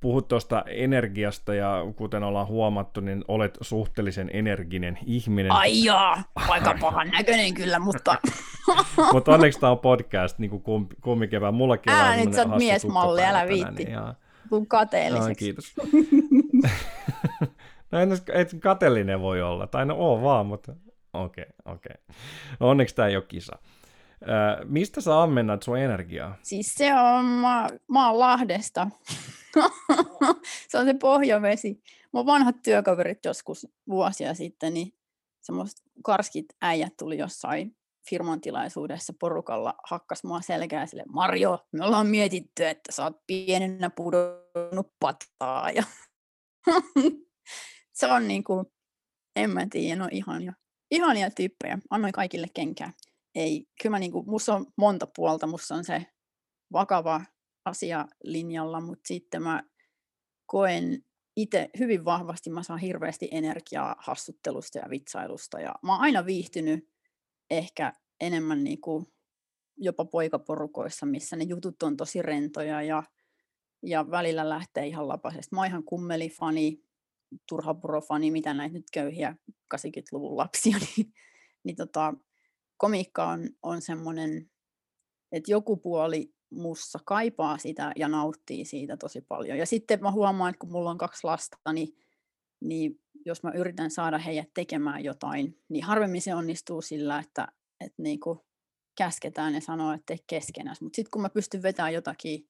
[0.00, 5.52] Puhut tuosta energiasta ja kuten ollaan huomattu, niin olet suhteellisen energinen ihminen.
[5.52, 8.16] Ai jaa, aika pahan näköinen kyllä, mutta...
[9.12, 11.52] mutta onneksi tämä on podcast, niin kuin kumikevää.
[11.52, 13.84] Mullakin älä nyt sä oot miesmalli, älä viitti.
[13.84, 13.98] Niin,
[14.48, 15.44] Kun kateelliseksi.
[15.52, 15.74] No, kiitos.
[17.92, 20.72] no en et kateellinen voi olla, tai no oo vaan, mutta
[21.12, 21.94] okei, okay, okei.
[21.94, 22.16] Okay.
[22.60, 23.58] No onneksi tämä ei ole kisa.
[24.22, 26.38] Äh, mistä sä ammennat sun energiaa?
[26.42, 28.88] Siis se on, mä, mä oon Lahdesta.
[30.68, 31.82] se on se pohjavesi.
[32.12, 34.92] Mun vanhat työkaverit joskus vuosia sitten, niin
[35.40, 37.76] semmoiset karskit äijät tuli jossain
[38.10, 43.90] firman tilaisuudessa porukalla hakkas mua selkää sille, Marjo, me ollaan mietitty, että sä oot pienenä
[43.90, 45.70] pudonnut pataa.
[45.70, 45.82] Ja
[47.98, 48.72] se on niinku,
[49.36, 50.52] en mä tiedä, no ihania,
[50.90, 51.78] ihania tyyppejä.
[51.90, 52.92] Annoin kaikille kenkää
[53.34, 56.06] ei, kyllä mä niinku, musta on monta puolta, musta on se
[56.72, 57.20] vakava
[57.64, 59.62] asia linjalla, mutta sitten mä
[60.46, 61.04] koen
[61.36, 66.90] itse hyvin vahvasti, mä saan hirveästi energiaa hassuttelusta ja vitsailusta ja mä oon aina viihtynyt
[67.50, 69.12] ehkä enemmän niinku
[69.76, 73.02] jopa poikaporukoissa, missä ne jutut on tosi rentoja ja,
[73.82, 75.56] ja välillä lähtee ihan lapasesta.
[75.56, 76.84] Mä oon ihan kummelifani,
[77.48, 79.36] turhapurofani, mitä näitä nyt köyhiä
[79.74, 81.12] 80-luvun lapsia, niin,
[81.64, 82.14] niin tota,
[82.82, 84.50] komiikka on, on semmoinen,
[85.32, 89.58] että joku puoli mussa kaipaa sitä ja nauttii siitä tosi paljon.
[89.58, 91.88] Ja sitten mä huomaan, että kun mulla on kaksi lasta, niin,
[92.60, 97.48] niin jos mä yritän saada heidät tekemään jotain, niin harvemmin se onnistuu sillä, että,
[97.80, 98.46] että niinku
[98.98, 100.80] käsketään ja sanoo, että tee keskenäs.
[100.80, 102.48] Mutta sitten kun mä pystyn vetämään jotakin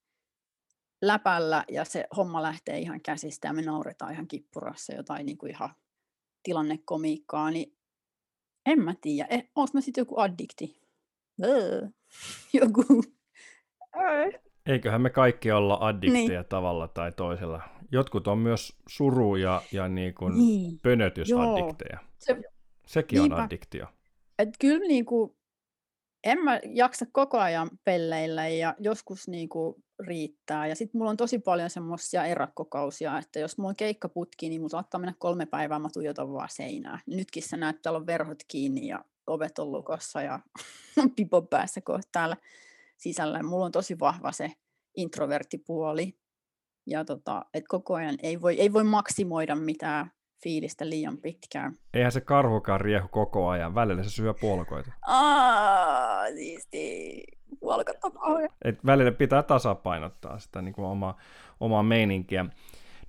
[1.01, 5.51] läpällä ja se homma lähtee ihan käsistä ja me nauretaan ihan kippurassa jotain niin kuin
[5.51, 5.75] ihan
[6.43, 7.77] tilannekomiikkaa, niin
[8.65, 9.27] en mä tiedä.
[9.29, 10.81] Eh, onko mä sitten joku addikti?
[11.43, 11.87] Öö.
[12.53, 13.03] Joku.
[14.65, 16.49] Eiköhän me kaikki olla addikteja niin.
[16.49, 17.61] tavalla tai toisella.
[17.91, 20.79] Jotkut on myös suru ja, ja niin kuin niin.
[20.79, 21.99] pönötysaddikteja.
[22.19, 22.41] Se,
[22.85, 23.35] Sekin niinpä.
[23.35, 23.87] on addiktio.
[24.39, 25.35] Et kyllä niin kuin,
[26.23, 30.67] en mä jaksa koko ajan pelleillä ja joskus niin kuin riittää.
[30.67, 34.69] Ja sitten mulla on tosi paljon semmoisia erakkokausia, että jos mulla on keikkaputki, niin mulla
[34.69, 36.99] saattaa mennä kolme päivää, mä tuijotan vaan seinää.
[37.07, 40.39] Nytkin sä näet, täällä on verhot kiinni ja ovet on lukossa ja
[41.15, 42.37] pipo päässä kohta täällä
[42.97, 43.43] sisällä.
[43.43, 44.51] Mulla on tosi vahva se
[44.97, 46.17] introverttipuoli.
[46.87, 50.11] Ja tota, et koko ajan ei voi, ei voi maksimoida mitään
[50.43, 51.73] fiilistä liian pitkään.
[51.93, 54.91] Eihän se karhukaan riehu koko ajan, välillä se syö puolkoita.
[55.07, 57.23] Aa, siisti.
[58.65, 61.17] Et välillä pitää tasapainottaa sitä niin kuin omaa,
[61.59, 62.45] omaa meininkiä.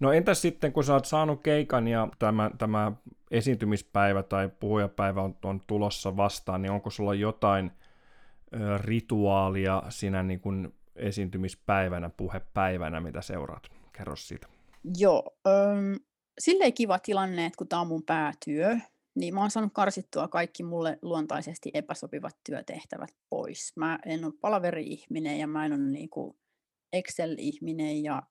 [0.01, 2.93] No entäs sitten, kun sä oot saanut keikan ja tämä, tämä
[3.31, 7.71] esiintymispäivä tai puhujapäivä on, on tulossa vastaan, niin onko sulla jotain
[8.55, 13.69] ö, rituaalia siinä niin kuin esiintymispäivänä, puhepäivänä, mitä seuraat?
[13.93, 14.47] Kerro siitä.
[14.99, 15.37] Joo,
[16.39, 18.77] silleen kiva tilanne, että kun tämä on mun päätyö,
[19.15, 23.73] niin mä oon saanut karsittua kaikki mulle luontaisesti epäsopivat työtehtävät pois.
[23.77, 26.37] Mä en ole palaveri-ihminen ja mä en ole niinku
[26.93, 28.23] Excel-ihminen ja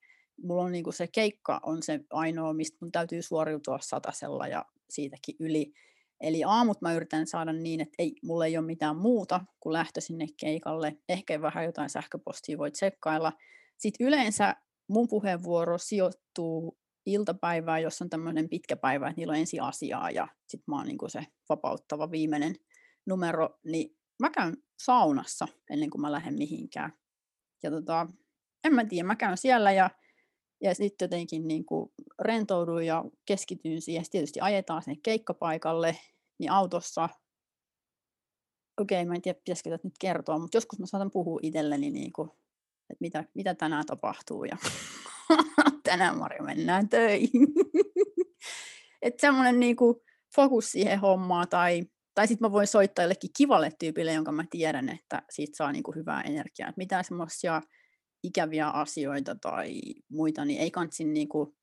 [0.43, 5.36] mulla on niinku se keikka on se ainoa, mistä mun täytyy suoriutua satasella ja siitäkin
[5.39, 5.74] yli.
[6.22, 10.01] Eli aamut mä yritän saada niin, että ei, mulla ei ole mitään muuta kuin lähtö
[10.01, 10.97] sinne keikalle.
[11.10, 13.34] Ehkä vähän jotain sähköpostia voi tsekkailla.
[13.78, 14.56] Sitten yleensä
[14.88, 20.28] mun puheenvuoro sijoittuu iltapäivää, jos on tämmöinen pitkä päivä, että niillä on ensi asiaa ja
[20.47, 22.56] sitten mä oon niin se vapauttava viimeinen
[23.06, 26.93] numero, niin mä käyn saunassa ennen kuin mä lähden mihinkään.
[27.64, 28.08] Ja tota,
[28.64, 29.89] en mä tiedä, mä käyn siellä ja,
[30.62, 31.91] ja sitten jotenkin niin kuin
[32.22, 34.06] rentoudun ja keskityn siihen.
[34.06, 35.97] Sitten tietysti ajetaan sinne keikkapaikalle,
[36.39, 37.10] niin autossa,
[38.82, 41.91] okei, okay, mä en tiedä, pitäisikö tätä nyt kertoa, mutta joskus mä saatan puhua itselleni,
[41.91, 42.30] niin kuin,
[42.89, 44.58] että mitä, mitä tänään tapahtuu ja
[45.84, 47.47] tänään Marja mennään töihin.
[49.01, 50.03] että semmoinen niinku
[50.36, 51.84] fokus siihen hommaan tai,
[52.15, 55.91] tai sitten mä voin soittaa jollekin kivalle tyypille, jonka mä tiedän, että siitä saa niinku
[55.91, 56.69] hyvää energiaa.
[56.69, 57.61] Et mitään semmoisia
[58.23, 61.55] ikäviä asioita tai muita, niin ei kansi niinku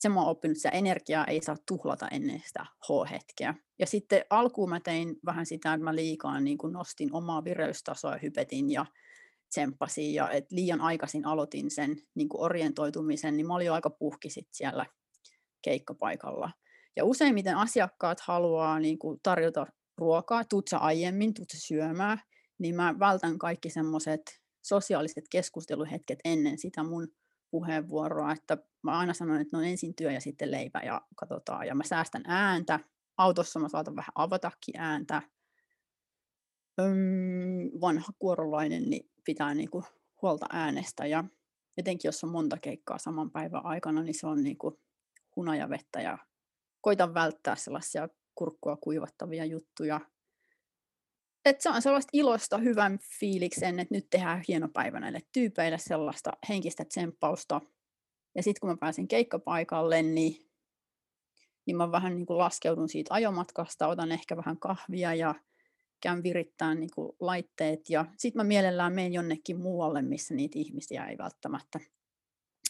[0.00, 3.54] se mä oon oppinut, että energiaa ei saa tuhlata ennen sitä H-hetkeä.
[3.78, 8.12] Ja sitten alkuun mä tein vähän sitä, että mä liikaa niin kuin nostin omaa vireystasoa
[8.12, 8.86] ja hypetin ja
[9.56, 13.90] tsemppasin ja et liian aikaisin aloitin sen niin kuin orientoitumisen, niin mä olin jo aika
[13.90, 14.86] puhki sit siellä
[15.62, 16.50] keikkapaikalla.
[16.96, 19.66] Ja useimmiten asiakkaat haluaa niin kuin tarjota
[19.98, 22.20] ruokaa, tuut sä aiemmin, tuut sä syömään,
[22.58, 24.22] niin mä vältän kaikki semmoiset
[24.66, 27.08] sosiaaliset keskusteluhetket ennen sitä mun
[27.50, 31.66] puheenvuoroa, että mä aina sanon, että no ensin työ ja sitten leipä ja katsotaan.
[31.66, 32.80] Ja mä säästän ääntä.
[33.18, 35.22] Autossa mä saatan vähän avatakin ääntä.
[37.80, 39.84] Vanha kuorolainen niin pitää niinku
[40.22, 41.24] huolta äänestä ja
[41.76, 44.80] etenkin jos on monta keikkaa saman päivän aikana, niin se on niinku
[45.36, 46.18] hunajavettä ja
[46.80, 50.00] koitan välttää sellaisia kurkkua kuivattavia juttuja.
[51.44, 56.30] Et se on sellaista ilosta, hyvän fiiliksen, että nyt tehdään hieno päivä näille tyypeille sellaista
[56.48, 57.60] henkistä tsemppausta.
[58.34, 60.50] Ja sitten kun mä pääsen keikkapaikalle, niin,
[61.66, 65.34] niin mä vähän niin kuin laskeudun siitä ajomatkasta, otan ehkä vähän kahvia ja
[66.00, 67.90] käyn virittää niin kuin laitteet.
[67.90, 71.80] Ja sitten mä mielellään menen jonnekin muualle, missä niitä ihmisiä ei välttämättä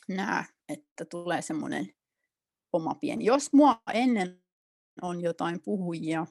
[0.08, 1.94] näe, että tulee semmoinen
[2.72, 3.24] oma pieni.
[3.24, 4.42] Jos mua ennen
[5.02, 6.26] on jotain puhujia,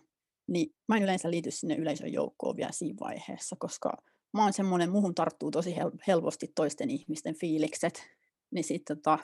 [0.47, 3.97] niin mä en yleensä liity sinne yleisön joukkoon vielä siinä vaiheessa, koska
[4.33, 8.03] mä oon semmoinen, muhun tarttuu tosi hel- helposti toisten ihmisten fiilikset,
[8.51, 9.19] niin sitten tota,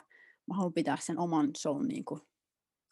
[0.46, 2.20] mä haluan pitää sen oman shown niin kuin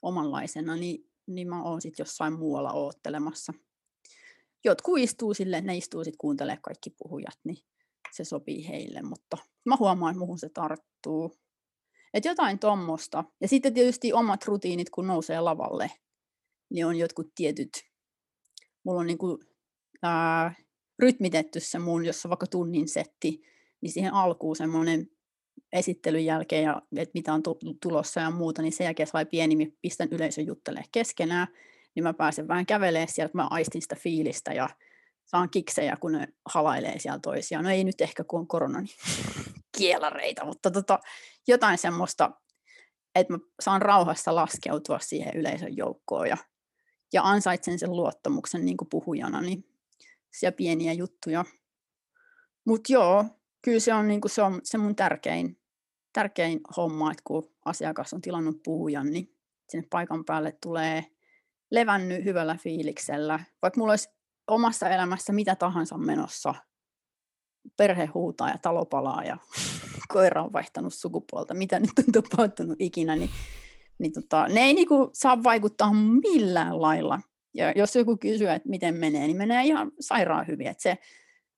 [0.03, 3.53] omanlaisena, niin, niin mä oon sitten jossain muualla oottelemassa.
[4.65, 7.59] Jotkut istuu sille, ne istuu sitten kuuntelee kaikki puhujat, niin
[8.13, 11.33] se sopii heille, mutta mä huomaan, että muhun se tarttuu.
[12.15, 13.25] Et jotain tuommoista.
[13.41, 15.91] Ja sitten tietysti omat rutiinit, kun nousee lavalle,
[16.71, 17.71] niin on jotkut tietyt
[18.85, 19.39] mulla on niin kuin,
[20.03, 20.55] ää,
[20.99, 23.43] rytmitetty se mun, jos on vaikka tunnin setti,
[23.81, 25.11] niin siihen alkuun semmoinen
[25.73, 27.43] esittelyn jälkeen ja että mitä on
[27.83, 31.49] tulossa ja muuta, niin sen jälkeen sai pieni, pistän yleisön juttelee keskenään,
[31.95, 34.69] niin mä pääsen vähän kävelemään sieltä, mä aistin sitä fiilistä ja
[35.25, 37.65] saan kiksejä, kun ne halailee siellä toisiaan.
[37.65, 38.97] No ei nyt ehkä, kun on korona, niin
[39.79, 40.99] kielareita, mutta tota,
[41.49, 42.31] jotain semmoista,
[43.15, 46.37] että mä saan rauhassa laskeutua siihen yleisön joukkoon ja
[47.13, 49.65] ja ansaitsen sen luottamuksen niin kuin puhujana, niin
[50.31, 51.45] siellä pieniä juttuja.
[52.65, 53.25] Mutta joo,
[53.63, 55.61] kyllä se on, niin kuin se on se mun tärkein,
[56.13, 59.37] tärkein homma, että kun asiakas on tilannut puhujan, niin
[59.69, 61.07] sinne paikan päälle tulee
[61.71, 63.41] levännyt hyvällä fiiliksellä.
[63.63, 64.09] Vaikka mulla olisi
[64.49, 66.55] omassa elämässä mitä tahansa menossa,
[67.77, 69.37] perhe huutaa ja talo palaa ja
[70.13, 73.31] koira on vaihtanut sukupuolta, mitä nyt on tapahtunut ikinä, niin
[74.01, 77.21] niin tota, ne ei niinku saa vaikuttaa millään lailla.
[77.55, 80.67] Ja jos joku kysyy, että miten menee, niin menee ihan sairaan hyvin.
[80.67, 80.99] Että se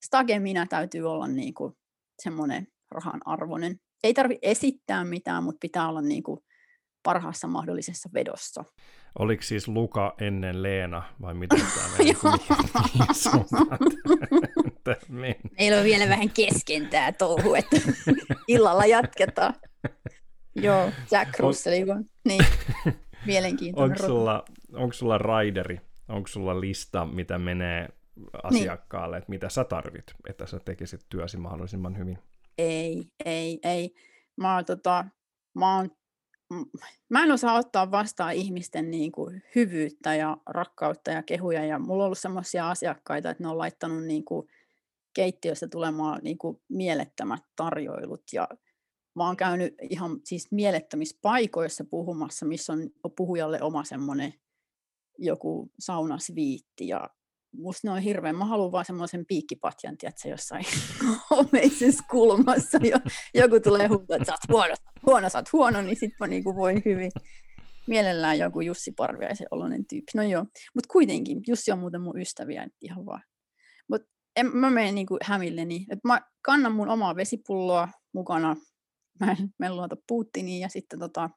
[0.04, 1.78] stage minä täytyy olla niinku
[2.22, 3.80] semmoinen rahan arvoinen.
[4.04, 6.44] Ei tarvi esittää mitään, mutta pitää olla niinku
[7.02, 8.64] parhaassa mahdollisessa vedossa.
[9.18, 11.88] Oliko siis Luka ennen Leena vai miten tämä
[15.08, 15.36] meni?
[15.58, 17.76] Meillä on vielä vähän kesken tämä touhu, että
[18.48, 19.54] illalla jatketaan.
[20.54, 22.44] Joo, Jack Russell, on, niin,
[23.26, 23.92] mielenkiintoinen.
[23.92, 27.88] onko, sulla, onko sulla raideri, onko sulla lista, mitä menee
[28.42, 29.22] asiakkaalle, niin.
[29.22, 32.18] että mitä sä tarvit, että sä tekisit työsi mahdollisimman hyvin?
[32.58, 33.94] Ei, ei, ei.
[34.36, 35.04] Mä oon, tota,
[35.54, 35.90] mä, oon,
[37.08, 42.02] mä en osaa ottaa vastaan ihmisten niin kuin, hyvyyttä ja rakkautta ja kehuja, ja mulla
[42.02, 44.48] on ollut sellaisia asiakkaita, että ne on laittanut niin kuin,
[45.14, 48.48] keittiössä tulemaan niin kuin, mielettömät tarjoilut, ja
[49.14, 54.34] Mä oon käynyt ihan siis mielettömissä paikoissa puhumassa, missä on puhujalle oma semmoinen
[55.18, 57.10] joku saunasviitti ja
[57.52, 60.64] musta ne on hirveän, mä haluan vaan semmoisen piikkipatjan, tiedätkö, jossain
[61.30, 63.00] homeisessa kulmassa, ja
[63.34, 64.74] joku tulee huutaa, että sä oot huono,
[65.06, 67.10] huono, sä oot huono, niin sit mä niinku voin hyvin.
[67.86, 70.12] Mielellään joku Jussi Parviaisen oloinen tyyppi.
[70.14, 73.22] No joo, mutta kuitenkin, Jussi on muuten mun ystäviä, että ihan vaan.
[73.88, 74.08] Mutta
[74.52, 78.56] mä menen niinku hämilleni, että mä kannan mun omaa vesipulloa mukana,
[79.20, 81.30] mä en, mä en luota Putiniin ja sitten tota,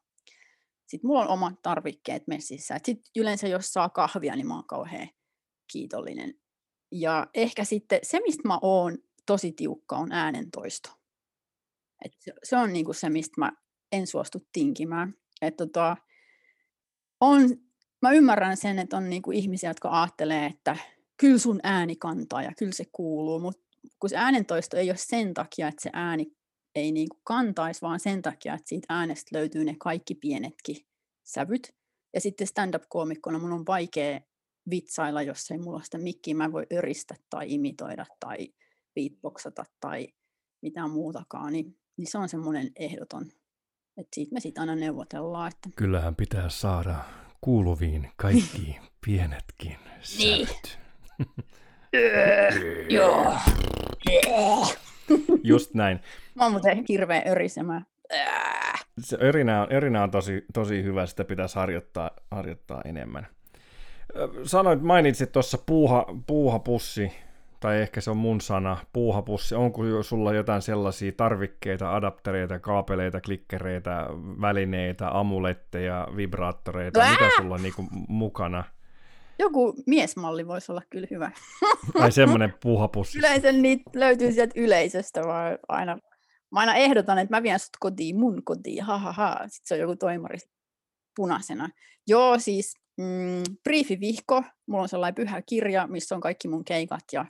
[0.87, 2.79] sit mulla on omat tarvikkeet messissä.
[2.83, 5.09] Sitten yleensä jos saa kahvia, niin mä oon kauhean
[5.67, 6.33] kiitollinen.
[6.91, 10.89] Ja ehkä sitten se, mistä mä oon tosi tiukka, on äänentoisto.
[12.05, 13.51] Et se, se on niinku se, mistä mä
[13.91, 15.13] en suostu tinkimään.
[15.41, 15.97] Et tota,
[17.21, 17.41] on,
[18.01, 20.77] mä ymmärrän sen, että on niinku ihmisiä, jotka ajattelee, että
[21.17, 23.61] kyllä sun ääni kantaa ja kyllä se kuuluu, mutta
[23.99, 26.31] kun se äänentoisto ei ole sen takia, että se ääni
[26.75, 30.75] ei niin kuin kantaisi, vaan sen takia, että siitä äänestä löytyy ne kaikki pienetkin
[31.23, 31.75] sävyt.
[32.13, 34.21] Ja sitten stand-up-koomikkona mun on vaikea
[34.69, 38.47] vitsailla, jos ei mulla sitä mikkiä, mä voi öristä tai imitoida tai
[38.95, 40.07] beatboxata tai
[40.61, 43.31] mitään muutakaan, niin, niin se on semmoinen ehdoton
[43.97, 45.47] Et siitä me sitten aina neuvotellaan.
[45.47, 45.69] Että...
[45.75, 46.95] Kyllähän pitää saada
[47.41, 49.77] kuuluviin kaikki pienetkin
[50.19, 50.47] Niin.
[50.47, 50.79] sävyt.
[52.89, 53.37] Joo.
[55.43, 55.99] Just näin.
[56.35, 57.81] Mä oon muuten hirveä örisemä.
[58.11, 58.75] Ää.
[58.99, 63.27] Se erinä on, erinä on tosi, tosi hyvä, sitä pitäisi harjoittaa, harjoittaa enemmän.
[64.43, 67.11] Sanoit, mainitsit tuossa puuha, puuhapussi,
[67.59, 69.55] tai ehkä se on mun sana, puuhapussi.
[69.55, 74.07] Onko sulla jotain sellaisia tarvikkeita, adaptereita, kaapeleita, klikkereitä,
[74.41, 77.11] välineitä, amuletteja, vibraattoreita, Ää!
[77.11, 78.63] mitä sulla on niinku mukana?
[79.39, 81.31] Joku miesmalli voisi olla kyllä hyvä.
[82.01, 83.19] Ai semmoinen puuhapussi.
[83.19, 85.97] Yleensä niitä löytyy sieltä yleisöstä, vaan aina,
[86.51, 89.37] mä aina ehdotan, että mä vien sut kotiin, mun kotiin, ha ha ha.
[89.47, 90.37] Sitten se on joku toimari
[91.15, 91.69] punaisena.
[92.07, 97.25] Joo, siis mm, briefivihko, mulla on sellainen pyhä kirja, missä on kaikki mun keikat ja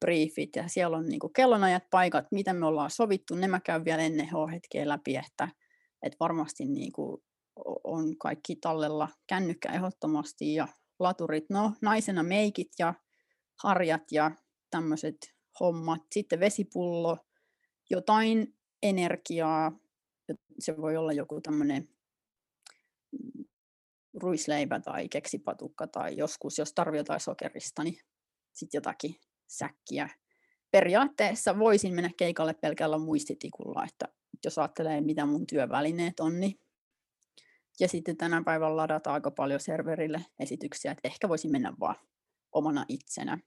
[0.00, 4.02] briefit, ja siellä on niinku kellonajat, paikat, mitä me ollaan sovittu, ne mä käyn vielä
[4.02, 5.48] ennen H-hetkeä läpi, että,
[6.02, 7.22] että varmasti niinku
[7.56, 10.68] o- on kaikki tallella kännykkä ehdottomasti, ja
[10.98, 12.94] laturit, no naisena meikit ja
[13.62, 14.30] harjat ja
[14.70, 15.16] tämmöiset
[15.60, 16.02] hommat.
[16.12, 17.18] Sitten vesipullo,
[17.90, 19.72] jotain energiaa,
[20.58, 21.97] se voi olla joku tämmöinen mm,
[24.14, 27.98] ruisleipä tai keksipatukka tai joskus, jos tarvii jotain sokerista, niin
[28.52, 29.14] sitten jotakin
[29.46, 30.08] säkkiä.
[30.70, 34.08] Periaatteessa voisin mennä keikalle pelkällä muistitikulla, että
[34.44, 36.60] jos ajattelee, mitä mun työvälineet on, niin
[37.80, 41.96] ja sitten tänä päivänä ladataan aika paljon serverille esityksiä, että ehkä voisin mennä vaan
[42.52, 43.38] omana itsenä.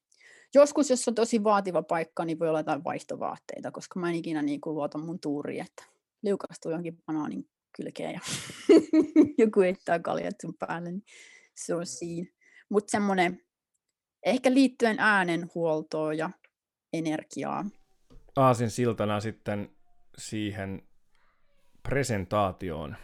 [0.53, 4.41] Joskus, jos on tosi vaativa paikka, niin voi olla jotain vaihtovaatteita, koska mä en ikinä
[4.41, 5.83] niin kuin luota mun tuuriin, että
[6.23, 8.19] liukastuu jonkin banaanin kylkeen ja
[9.45, 11.03] joku heittää kaljat sun päälle, niin
[11.55, 12.31] se on siinä.
[12.69, 13.41] Mutta semmoinen,
[14.25, 16.29] ehkä liittyen äänenhuoltoon ja
[16.93, 17.65] energiaa.
[18.35, 19.69] Aasin siltana sitten
[20.17, 20.81] siihen
[21.83, 22.95] presentaatioon.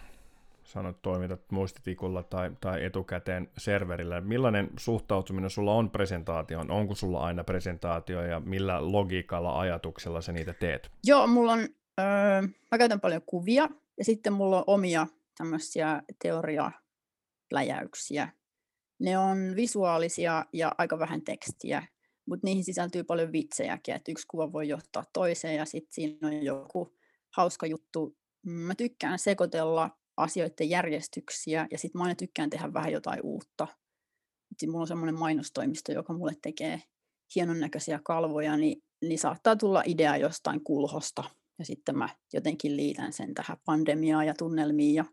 [0.63, 4.21] Sanoit, toimitat muistitikulla tai, tai etukäteen serverillä.
[4.21, 6.71] Millainen suhtautuminen sulla on presentaatioon?
[6.71, 10.91] Onko sulla aina presentaatio ja millä logiikalla, ajatuksella sä niitä teet?
[11.03, 11.59] Joo, mulla on,
[11.99, 12.41] öö,
[12.71, 15.07] mä käytän paljon kuvia ja sitten mulla on omia
[15.37, 18.29] tämmöisiä teoriapläjäyksiä.
[18.99, 21.87] Ne on visuaalisia ja aika vähän tekstiä,
[22.25, 26.43] mutta niihin sisältyy paljon vitsejäkin, että yksi kuva voi johtaa toiseen ja sitten siinä on
[26.43, 26.95] joku
[27.35, 28.17] hauska juttu.
[28.45, 33.67] Mä tykkään sekoitella asioiden järjestyksiä ja sitten mä aina tykkään tehdä vähän jotain uutta.
[34.49, 36.81] Sitten mulla on semmoinen mainostoimisto, joka mulle tekee
[37.35, 41.23] hienon näköisiä kalvoja, niin, niin saattaa tulla idea jostain kulhosta.
[41.59, 45.05] Ja sitten mä jotenkin liitän sen tähän pandemiaan ja tunnelmiin ja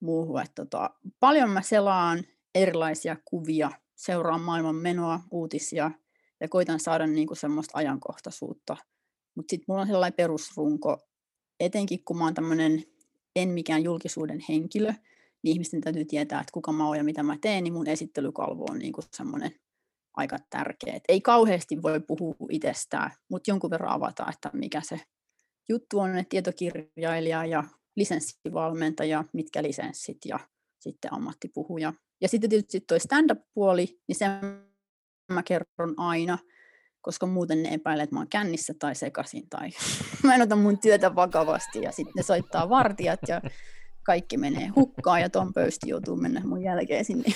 [0.00, 0.40] muuhun.
[0.40, 0.90] Että tota,
[1.20, 2.24] paljon mä selaan
[2.54, 5.90] erilaisia kuvia, seuraan maailman menoa, uutisia
[6.40, 8.76] ja koitan saada niinku semmoista ajankohtaisuutta.
[9.34, 10.98] Mutta sitten mulla on sellainen perusrunko,
[11.60, 12.84] etenkin kun mä oon tämmöinen
[13.36, 14.92] en mikään julkisuuden henkilö,
[15.42, 18.66] niin ihmisten täytyy tietää, että kuka mä oon ja mitä mä teen, niin mun esittelykalvo
[18.70, 19.54] on niinku semmoinen
[20.16, 20.94] aika tärkeä.
[20.94, 25.00] Et ei kauheasti voi puhua itsestään, mutta jonkun verran avata, että mikä se
[25.68, 27.64] juttu on, että tietokirjailija ja
[27.96, 30.38] lisenssivalmentaja, mitkä lisenssit ja
[30.78, 31.92] sitten ammattipuhuja.
[32.20, 34.30] Ja sitten tietysti tuo stand-up-puoli, niin sen
[35.32, 36.38] mä kerron aina,
[37.00, 39.70] koska muuten ne epäilee, että mä oon kännissä tai sekasin tai
[40.24, 43.40] mä en ota mun työtä vakavasti ja sitten ne soittaa vartijat ja
[44.02, 47.32] kaikki menee hukkaan ja Tom Pöysti joutuu mennä mun jälkeen sinne.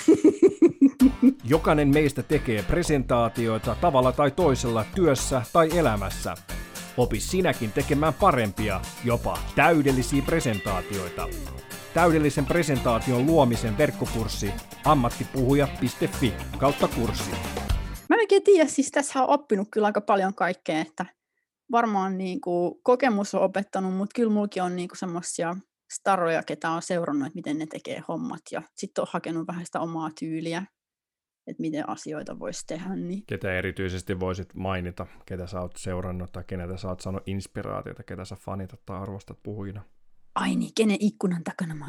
[1.43, 6.35] Jokainen meistä tekee presentaatioita tavalla tai toisella työssä tai elämässä.
[6.97, 11.27] Opi sinäkin tekemään parempia, jopa täydellisiä presentaatioita.
[11.93, 14.53] Täydellisen presentaation luomisen verkkokurssi
[14.85, 17.31] ammattipuhuja.fi kautta kurssi.
[18.09, 21.05] Mä en oikein tiedä, siis tässä on oppinut kyllä aika paljon kaikkea, että
[21.71, 25.55] varmaan niin kuin kokemus on opettanut, mutta kyllä mullakin on niin semmoisia
[25.93, 29.79] staroja, ketä on seurannut, että miten ne tekee hommat ja sitten on hakenut vähän sitä
[29.79, 30.65] omaa tyyliä,
[31.47, 32.95] että miten asioita voisi tehdä.
[32.95, 33.23] Niin.
[33.27, 38.25] Ketä erityisesti voisit mainita, ketä sä oot seurannut tai keneltä sä oot saanut inspiraatiota, ketä
[38.25, 39.81] sä fanitat tai arvostat puhujina?
[40.35, 41.87] Ai niin, kenen ikkunan takana mä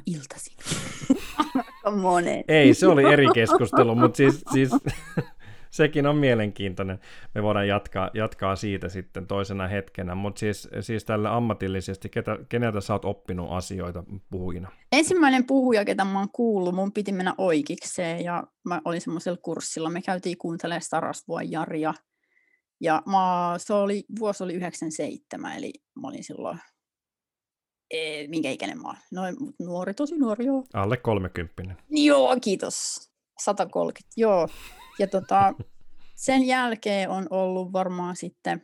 [2.01, 2.45] monen.
[2.49, 4.71] Ei, se oli eri keskustelu, mutta siis, siis
[5.75, 6.99] sekin on mielenkiintoinen.
[7.35, 12.81] Me voidaan jatkaa, jatkaa siitä sitten toisena hetkenä, mutta siis, siis tällä ammatillisesti, ketä, keneltä
[12.81, 14.71] sä oot oppinut asioita puhujina?
[14.93, 19.91] Ensimmäinen puhuja, ketä mä oon kuullut, mun piti mennä oikeikseen ja mä olin semmoisella kurssilla.
[19.91, 21.95] Me käytiin kuuntelemaan Sarasvuon Jaria
[22.81, 25.73] ja mä, se oli, vuosi oli 97, eli
[26.03, 26.59] mä olin silloin,
[27.91, 29.37] ee, minkä ikäinen mä oon?
[29.59, 30.65] Nuori, tosi nuori, joo.
[30.75, 31.75] Alle 30.
[31.91, 33.11] Joo, kiitos.
[33.39, 34.49] 130, joo.
[34.99, 35.55] Ja tota,
[36.15, 38.63] sen jälkeen on ollut varmaan sitten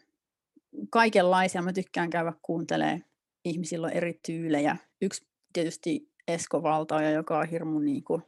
[0.90, 1.62] kaikenlaisia.
[1.62, 3.04] Mä tykkään käydä kuuntelemaan.
[3.44, 4.76] Ihmisillä on eri tyylejä.
[5.02, 8.22] Yksi tietysti Esko Valtaaja, joka on hirmu niin kuin,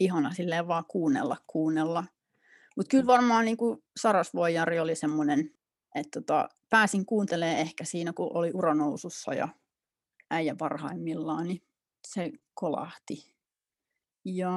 [0.00, 2.04] ihana silleen vaan kuunnella, kuunnella.
[2.76, 5.50] Mutta kyllä varmaan niin kuin Sarasvuojari oli semmoinen,
[5.94, 9.48] että tota, pääsin kuuntelemaan ehkä siinä, kun oli uranousussa ja
[10.30, 11.62] äijä parhaimmillaan, niin
[12.08, 13.34] se kolahti.
[14.24, 14.50] Ja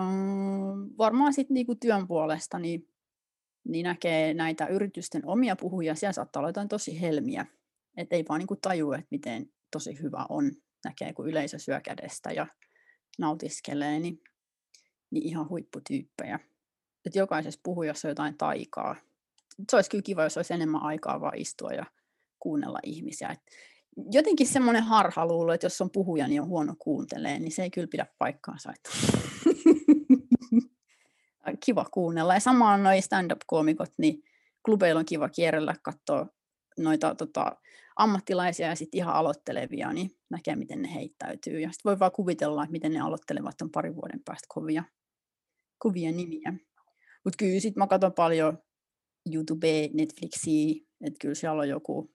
[0.97, 2.89] varmaan sitten niinku työn puolesta niin,
[3.67, 7.45] niin näkee näitä yritysten omia puhujia, siellä saattaa olla jotain tosi helmiä.
[7.97, 10.51] Et ei vaan niinku tajua, että miten tosi hyvä on.
[10.85, 12.47] Näkee, kun yleisö syö kädestä ja
[13.19, 14.21] nautiskelee, niin,
[15.09, 16.39] niin ihan huipputyyppejä.
[17.05, 18.95] Et jokaisessa puhujassa on jotain taikaa.
[19.69, 21.85] Se olisi kyllä kiva, jos olisi enemmän aikaa vaan istua ja
[22.39, 23.29] kuunnella ihmisiä.
[23.29, 23.41] Et
[24.11, 27.87] jotenkin semmoinen harhaluulo, että jos on puhuja, niin on huono kuuntelee, niin se ei kyllä
[27.87, 28.73] pidä paikkaansa.
[28.75, 29.22] Että
[31.65, 32.33] kiva kuunnella.
[32.33, 34.23] Ja samaan noin stand-up-koomikot, niin
[34.65, 36.27] klubeilla on kiva kierrellä, katsoa
[36.77, 37.55] noita tota,
[37.95, 41.59] ammattilaisia ja sitten ihan aloittelevia, niin näkee, miten ne heittäytyy.
[41.59, 44.83] Ja sitten voi vaan kuvitella, että miten ne aloittelevat on parin vuoden päästä kovia,
[45.77, 46.53] kovia nimiä.
[47.23, 48.57] Mutta kyllä sitten mä katson paljon
[49.33, 52.13] YouTube, Netflixiä, että kyllä siellä on joku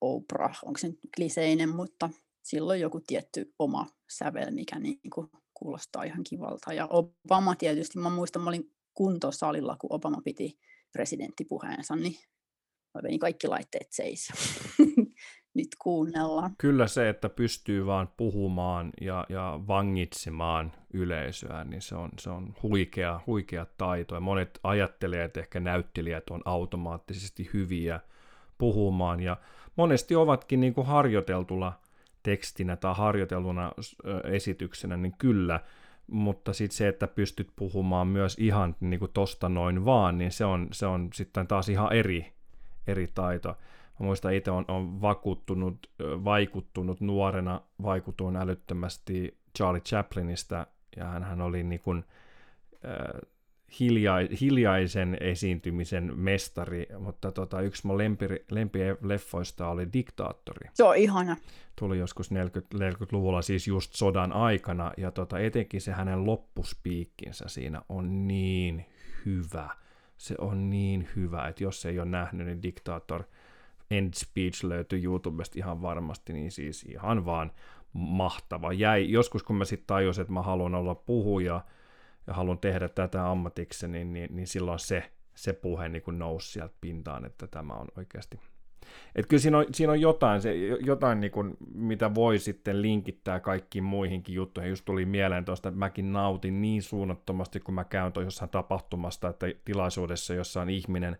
[0.00, 2.10] Oprah, onko se kliseinen, mutta
[2.42, 3.86] silloin joku tietty oma
[4.18, 5.28] sävel, mikä niin kuin
[5.62, 6.72] kuulostaa ihan kivalta.
[6.72, 10.58] Ja Obama tietysti, mä muistan, mä olin kuntosalilla, kun Obama piti
[10.92, 12.16] presidenttipuheensa, niin
[12.94, 14.28] mä vein kaikki laitteet seis.
[15.54, 16.54] Nyt kuunnellaan.
[16.58, 22.54] Kyllä se, että pystyy vaan puhumaan ja, ja vangitsemaan yleisöä, niin se on, se on
[22.62, 24.14] huikea, huikea taito.
[24.14, 28.00] Ja monet ajattelijat, ehkä näyttelijät on automaattisesti hyviä
[28.58, 29.36] puhumaan, ja
[29.76, 31.72] monesti ovatkin niin kuin harjoiteltuna
[32.22, 33.72] tekstinä tai harjoiteltuna
[34.24, 35.60] esityksenä, niin kyllä,
[36.06, 40.44] mutta sitten se, että pystyt puhumaan myös ihan niin kuin tosta noin vaan, niin se
[40.44, 42.32] on, se on sitten taas ihan eri,
[42.86, 43.48] eri taito.
[44.00, 50.66] Mä muistan itse on, on vakuuttunut, vaikuttunut nuorena, vaikutuin älyttömästi Charlie Chaplinista,
[50.96, 52.04] ja hän oli niin kuin,
[53.80, 60.68] hiljai, hiljaisen esiintymisen mestari, mutta tota, yksi mun lempi, lempileffoista oli Diktaattori.
[60.74, 61.36] Se on ihana.
[61.78, 67.82] Tuli joskus 40, 40-luvulla, siis just sodan aikana, ja tota, etenkin se hänen loppuspiikkinsä siinä
[67.88, 68.86] on niin
[69.26, 69.70] hyvä.
[70.16, 73.22] Se on niin hyvä, että jos ei ole nähnyt, niin Diktaattor
[73.90, 77.52] End Speech löytyy YouTubesta ihan varmasti, niin siis ihan vaan
[77.92, 78.72] mahtava.
[78.72, 81.60] Jäi, joskus kun mä sitten tajusin, että mä haluan olla puhuja,
[82.26, 86.52] ja haluan tehdä tätä ammatikseni, niin, niin, niin silloin se, se puhe niin kuin nousi
[86.52, 88.40] sieltä pintaan, että tämä on oikeasti...
[89.14, 93.40] Että kyllä siinä on, siinä on jotain, se, jotain niin kuin, mitä voi sitten linkittää
[93.40, 94.70] kaikkiin muihinkin juttuihin.
[94.70, 99.46] Just tuli mieleen tuosta, että mäkin nautin niin suunnattomasti, kun mä käyn jossain tapahtumasta, että
[99.64, 101.18] tilaisuudessa, jossa on ihminen,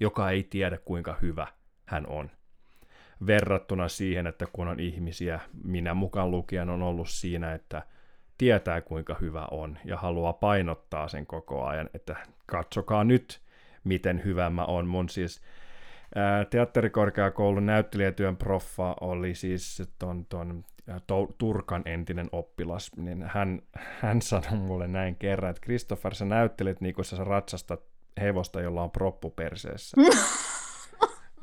[0.00, 1.46] joka ei tiedä kuinka hyvä
[1.84, 2.30] hän on.
[3.26, 7.82] Verrattuna siihen, että kun on ihmisiä, minä mukaan lukien on ollut siinä, että–
[8.38, 13.40] tietää kuinka hyvä on ja haluaa painottaa sen koko ajan, että katsokaa nyt,
[13.84, 14.86] miten hyvä mä on.
[14.86, 15.42] Mun siis
[16.14, 20.64] ää, teatterikorkeakoulun näyttelijätyön proffa oli siis ton, ton
[21.06, 26.80] to, Turkan entinen oppilas, niin hän, hän sanoi mulle näin kerran, että Christopher, sä näyttelet
[26.80, 27.80] niin kuin sä ratsastat
[28.20, 29.96] hevosta, jolla on proppu perseessä.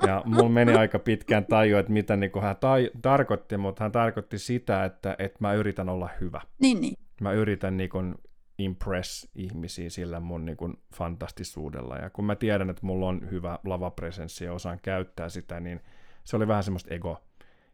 [0.08, 4.38] Ja mulla meni aika pitkään tajua, että mitä niin hän tai- tarkoitti, mutta hän tarkoitti
[4.38, 6.42] sitä, että, että mä yritän olla hyvä.
[6.60, 6.98] Niin, niin.
[7.22, 8.16] Mä yritän niin kuin
[8.58, 11.98] impress ihmisiä sillä mun niin kuin fantastisuudella.
[11.98, 15.82] Ja kun mä tiedän, että mulla on hyvä lavapresenssi ja osaan käyttää sitä, niin
[16.24, 17.24] se oli vähän semmoista ego,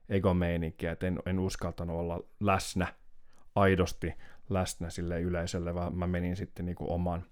[0.09, 2.87] ego-meininkiä, että en, en uskaltanut olla läsnä,
[3.55, 4.13] aidosti
[4.49, 7.25] läsnä sille yleisölle, vaan mä menin sitten niin kuin oman,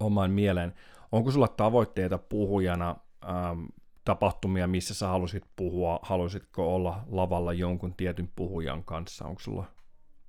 [0.00, 0.74] oman mieleen.
[1.12, 2.96] Onko sulla tavoitteita puhujana
[3.28, 3.64] ähm,
[4.04, 5.98] tapahtumia, missä sä halusit puhua?
[6.02, 9.24] Halusitko olla lavalla jonkun tietyn puhujan kanssa?
[9.24, 9.64] Onko sulla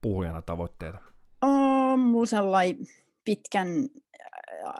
[0.02, 0.98] puhujana tavoitteita?
[1.42, 2.88] On mulla sellainen
[3.26, 3.68] pitkän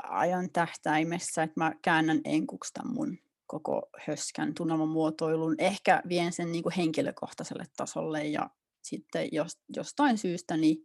[0.04, 3.18] ajan tähtäimessä, että mä käännän enkuksi mun
[3.48, 5.56] koko höskän tunnelmamuotoilun.
[5.58, 8.50] Ehkä vien sen niin kuin henkilökohtaiselle tasolle ja
[8.82, 10.78] sitten jos, jostain syystä niin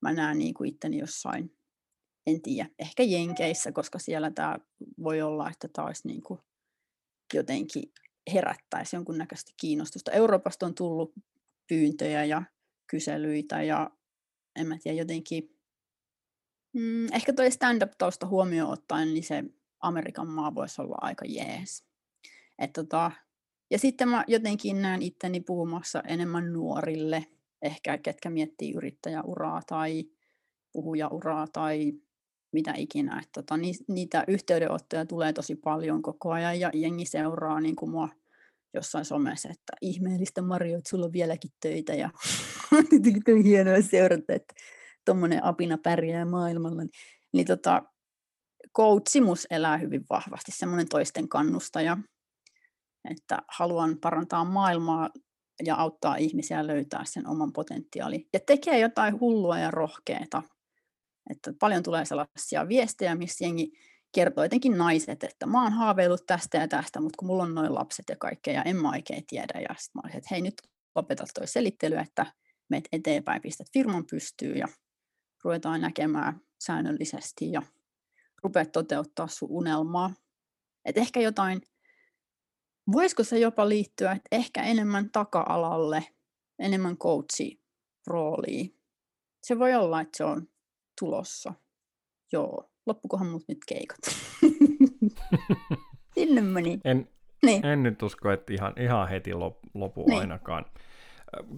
[0.00, 1.56] mä näen niin kuin itteni jossain,
[2.26, 4.58] en tiedä, ehkä Jenkeissä, koska siellä tämä
[5.02, 6.40] voi olla, että tämä olisi niin kuin
[7.34, 7.82] jotenkin
[8.34, 10.12] herättäisi jonkunnäköistä kiinnostusta.
[10.12, 11.12] Euroopasta on tullut
[11.68, 12.42] pyyntöjä ja
[12.86, 13.90] kyselyitä ja
[14.56, 15.56] en mä tiedä, jotenkin
[16.72, 19.44] mm, ehkä toi stand-up-tausta huomioon ottaen, niin se
[19.80, 21.84] Amerikan maa voisi olla aika jees.
[22.58, 23.10] Et tota,
[23.70, 27.26] ja sitten mä jotenkin näen itteni puhumassa enemmän nuorille,
[27.62, 30.04] ehkä ketkä miettii yrittäjäuraa tai
[30.72, 31.92] puhujauraa tai
[32.52, 33.18] mitä ikinä.
[33.18, 33.54] Että tota,
[33.88, 38.08] niitä yhteydenottoja tulee tosi paljon koko ajan ja jengi seuraa niin kuin mua
[38.74, 42.10] jossain somessa, että ihmeellistä Mario, että sulla on vieläkin töitä ja
[42.72, 44.54] on hienoa seurata, että
[45.04, 46.82] tuommoinen apina pärjää maailmalla.
[47.32, 47.82] Niin tota,
[48.76, 51.96] coachimus elää hyvin vahvasti, semmoinen toisten kannustaja,
[53.10, 55.10] että haluan parantaa maailmaa
[55.64, 58.28] ja auttaa ihmisiä löytää sen oman potentiaali.
[58.32, 60.42] Ja tekee jotain hullua ja rohkeata.
[61.30, 63.72] Että paljon tulee sellaisia viestejä, missä jengi
[64.14, 67.74] kertoo etenkin naiset, että mä oon haaveillut tästä ja tästä, mutta kun mulla on noin
[67.74, 69.60] lapset ja kaikkea ja en mä oikein tiedä.
[69.68, 70.54] Ja sitten mä olisin, että hei nyt
[70.94, 72.26] lopetat toi selittely, että
[72.70, 74.68] meet eteenpäin, pistät firman pystyyn ja
[75.44, 77.62] ruvetaan näkemään säännöllisesti ja
[78.42, 80.14] rupeat toteuttaa sun unelmaa.
[80.84, 81.62] Et ehkä jotain,
[82.92, 86.04] voisiko se jopa liittyä, että ehkä enemmän taka-alalle,
[86.58, 88.78] enemmän coachi-rooliin.
[89.42, 90.48] Se voi olla, että se on
[91.00, 91.54] tulossa.
[92.32, 93.98] Joo, loppukohan mut nyt keikat.
[96.14, 96.80] Sinne meni.
[96.84, 97.08] En,
[97.42, 97.66] niin.
[97.66, 100.20] en nyt usko, että ihan, ihan heti lop, lopu niin.
[100.20, 100.64] ainakaan.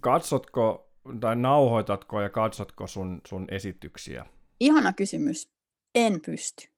[0.00, 0.90] Katsotko
[1.20, 4.26] tai nauhoitatko ja katsotko sun, sun esityksiä?
[4.60, 5.50] Ihana kysymys.
[5.94, 6.68] En pysty.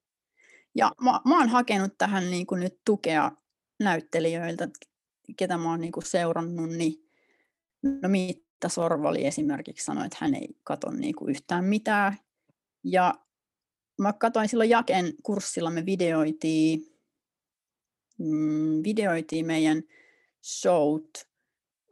[0.75, 3.33] Ja mä, mä oon hakenut tähän niin kuin nyt tukea
[3.81, 4.69] näyttelijöiltä,
[5.37, 7.11] ketä mä oon niin kuin seurannut, niin
[8.03, 12.19] no Miitta Sorvali esimerkiksi sanoi, että hän ei katso niin kuin yhtään mitään.
[12.85, 13.15] Ja
[14.01, 16.81] mä katsoin silloin Jaken kurssilla, me videoitiin,
[18.19, 19.83] mm, videoitiin meidän
[20.45, 21.09] showt.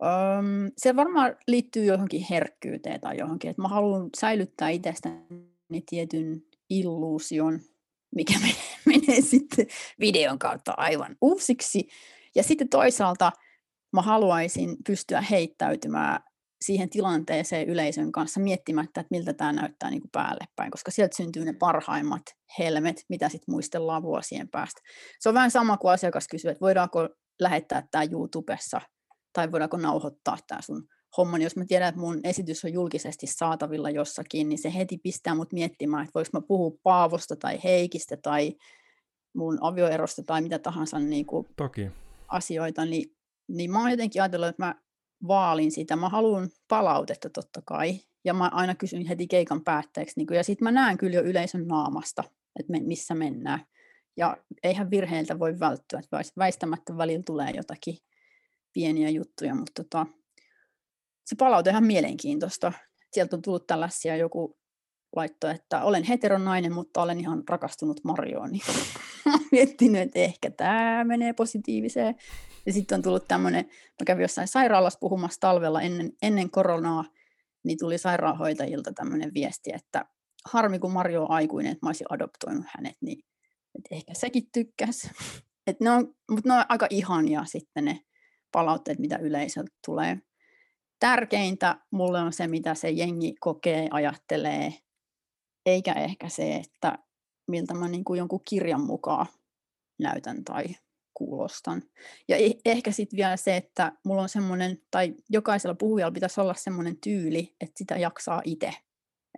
[0.00, 7.60] Um, se varmaan liittyy johonkin herkkyyteen tai johonkin, että mä haluan säilyttää itsestäni tietyn illuusion,
[8.14, 8.54] mikä menee,
[9.00, 9.66] menee sitten
[10.00, 11.88] videon kautta aivan uusiksi.
[12.34, 13.32] Ja sitten toisaalta
[13.92, 16.20] mä haluaisin pystyä heittäytymään
[16.66, 21.16] siihen tilanteeseen yleisön kanssa miettimättä, että miltä tämä näyttää niin kuin päälle päin, koska sieltä
[21.16, 22.22] syntyy ne parhaimmat
[22.58, 24.80] helmet, mitä sitten muistellaan vuosien päästä.
[25.20, 27.08] Se on vähän sama kuin asiakas kysyy, että voidaanko
[27.40, 28.80] lähettää tämä YouTubessa
[29.32, 33.26] tai voidaanko nauhoittaa tämä sun homma, niin jos mä tiedän, että mun esitys on julkisesti
[33.26, 38.16] saatavilla jossakin, niin se heti pistää mut miettimään, että voiko mä puhua Paavosta tai Heikistä
[38.16, 38.54] tai
[39.36, 41.90] mun avioerosta tai mitä tahansa niin kuin Toki.
[42.28, 43.16] asioita, niin,
[43.48, 44.74] niin mä oon jotenkin ajatellut, että mä
[45.28, 45.96] vaalin sitä.
[45.96, 50.44] Mä haluan palautetta totta kai, ja mä aina kysyn heti keikan päätteeksi, niin kuin, ja
[50.44, 52.24] sitten mä näen kyllä jo yleisön naamasta,
[52.60, 53.60] että me, missä mennään.
[54.16, 57.98] Ja eihän virheiltä voi välttyä, että väistämättä välillä tulee jotakin
[58.72, 60.06] pieniä juttuja, mutta tota,
[61.24, 62.72] se palaute ihan mielenkiintoista.
[63.12, 64.58] Sieltä on tullut tällaisia joku
[65.16, 68.50] laitto, että olen heteronainen, mutta olen ihan rakastunut Marjoon.
[68.50, 68.62] Niin
[69.52, 72.14] miettinyt, että ehkä tämä menee positiiviseen.
[72.66, 77.04] Ja sitten on tullut tämmöinen, mä kävin jossain sairaalassa puhumassa talvella ennen, ennen koronaa,
[77.64, 80.04] niin tuli sairaanhoitajilta tämmöinen viesti, että
[80.44, 83.24] harmi kun Marjo on aikuinen, että mä olisin adoptoinut hänet, niin
[83.74, 85.10] että ehkä sekin tykkäs.
[85.66, 85.90] Et ne
[86.30, 88.00] mutta ne on aika ihania sitten ne
[88.52, 90.18] palautteet, mitä yleisöltä tulee.
[91.00, 94.74] Tärkeintä mulle on se, mitä se jengi kokee, ajattelee,
[95.66, 96.98] eikä ehkä se, että
[97.48, 99.26] miltä mä niin kuin jonkun kirjan mukaan
[99.98, 100.64] näytän tai
[101.14, 101.82] kuulostan.
[102.28, 106.54] Ja e-, ehkä sitten vielä se, että mulla on semmoinen, tai jokaisella puhujalla pitäisi olla
[106.54, 108.72] semmoinen tyyli, että sitä jaksaa itse.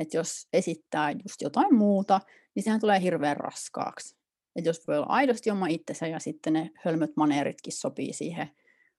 [0.00, 2.20] Että jos esittää just jotain muuta,
[2.54, 4.16] niin sehän tulee hirveän raskaaksi.
[4.56, 8.50] Että jos voi olla aidosti oma itsensä ja sitten ne hölmöt maneeritkin sopii siihen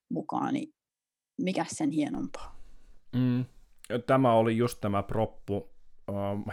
[0.10, 0.74] mukaan, niin
[1.42, 2.62] mikä sen hienompaa?
[3.16, 3.46] Mm.
[4.08, 5.77] Tämä oli just tämä proppu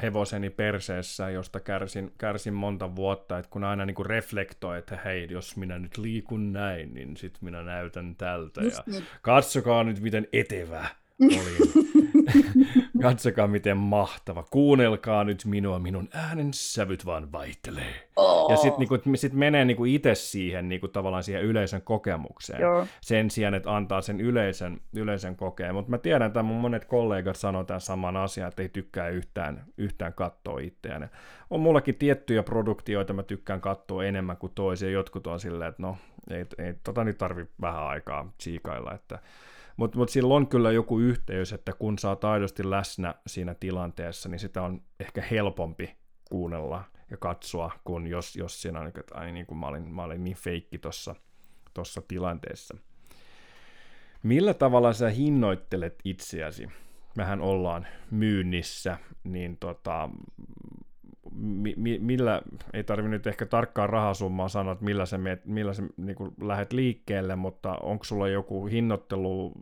[0.02, 5.26] hevoseni perseessä, josta kärsin, kärsin monta vuotta, että kun aina niin kuin reflektoi, että hei,
[5.30, 8.62] jos minä nyt liikun näin, niin sitten minä näytän tältä.
[8.62, 9.04] Just ja niin.
[9.22, 10.86] katsokaa nyt, miten etevä
[11.20, 11.84] olin.
[13.02, 14.42] Katsokaa miten mahtava.
[14.50, 18.08] Kuunnelkaa nyt minua, minun äänen sävyt vaan vaihtelee.
[18.16, 18.50] Oh.
[18.50, 22.60] Ja sitten niinku, sit menee niinku itse siihen niinku, tavallaan siihen yleisen kokemukseen.
[22.60, 22.86] Joo.
[23.00, 25.74] Sen sijaan, että antaa sen yleisen, yleisen kokeen.
[25.74, 29.64] Mutta mä tiedän, että mun monet kollegat sanoo tämän saman asian, että ei tykkää yhtään,
[29.78, 31.10] yhtään katsoa itseään.
[31.50, 34.90] On mullakin tiettyjä produktioita, mä tykkään katsoa enemmän kuin toisia.
[34.90, 35.96] Jotkut on silleen, että no,
[36.30, 39.18] ei, ei tota nyt tarvi vähän aikaa siikailla, että
[39.76, 44.28] mutta mut sillä on kyllä joku yhteys, että kun sä oot aidosti läsnä siinä tilanteessa,
[44.28, 45.96] niin sitä on ehkä helpompi
[46.30, 50.02] kuunnella ja katsoa, kun jos, jos siinä on, että ai niin kuin mä olin, mä
[50.02, 51.14] olin niin feikki tuossa
[51.74, 52.76] tossa tilanteessa.
[54.22, 56.68] Millä tavalla sä hinnoittelet itseäsi?
[57.16, 60.10] Mehän ollaan myynnissä, niin tota,
[61.34, 62.42] mi, mi, millä,
[62.72, 66.72] ei tarvi nyt ehkä tarkkaan rahasummaa sanoa, että millä sä, meet, millä sä niin lähdet
[66.72, 69.52] liikkeelle, mutta onko sulla joku hinnoittelu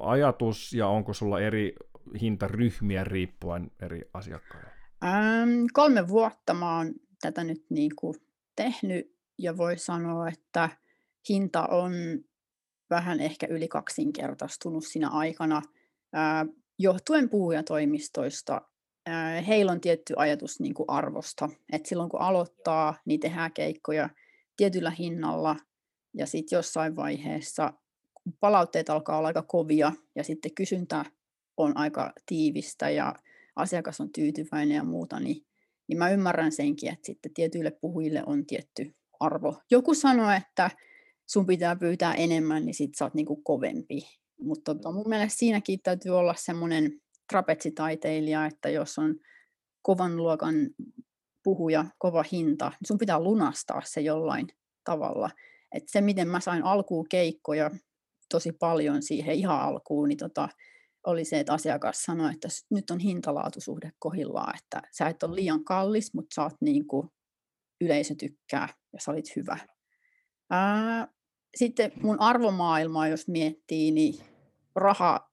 [0.00, 1.74] ajatus ja onko sulla eri
[2.20, 4.70] hintaryhmiä riippuen eri asiakkailla?
[5.04, 8.14] Ähm, kolme vuotta mä oon tätä nyt niin kuin
[8.56, 10.68] tehnyt ja voi sanoa, että
[11.28, 11.92] hinta on
[12.90, 15.62] vähän ehkä yli kaksinkertaistunut siinä aikana
[16.12, 16.46] ää,
[16.78, 18.62] johtuen puhujatoimistoista.
[19.46, 24.08] Heillä on tietty ajatus niin kuin arvosta, että silloin kun aloittaa, niin tehdään keikkoja
[24.56, 25.56] tietyllä hinnalla
[26.14, 27.72] ja sitten jossain vaiheessa
[28.40, 31.04] palautteet alkaa olla aika kovia ja sitten kysyntä
[31.56, 33.14] on aika tiivistä ja
[33.56, 35.46] asiakas on tyytyväinen ja muuta, niin,
[35.88, 39.60] niin mä ymmärrän senkin, että sitten tietyille puhujille on tietty arvo.
[39.70, 40.70] Joku sanoo, että
[41.26, 44.08] sun pitää pyytää enemmän, niin sit sä oot niinku kovempi.
[44.40, 49.14] Mutta tota, mun mielestä siinäkin täytyy olla semmoinen trapetsitaiteilija, että jos on
[49.82, 50.54] kovan luokan
[51.42, 54.46] puhuja, kova hinta, niin sun pitää lunastaa se jollain
[54.84, 55.30] tavalla.
[55.72, 57.70] Et se, miten mä sain alkuun keikkoja
[58.28, 60.48] tosi paljon siihen ihan alkuun, niin tota,
[61.06, 65.64] oli se, että asiakas sanoi, että nyt on hintalaatusuhde kohillaan, että sä et ole liian
[65.64, 67.08] kallis, mutta sä oot niin kuin,
[67.80, 69.58] yleisö tykkää ja sä olit hyvä.
[70.50, 71.08] Ää,
[71.56, 74.14] sitten mun arvomaailmaa, jos miettii, niin
[74.74, 75.30] raha,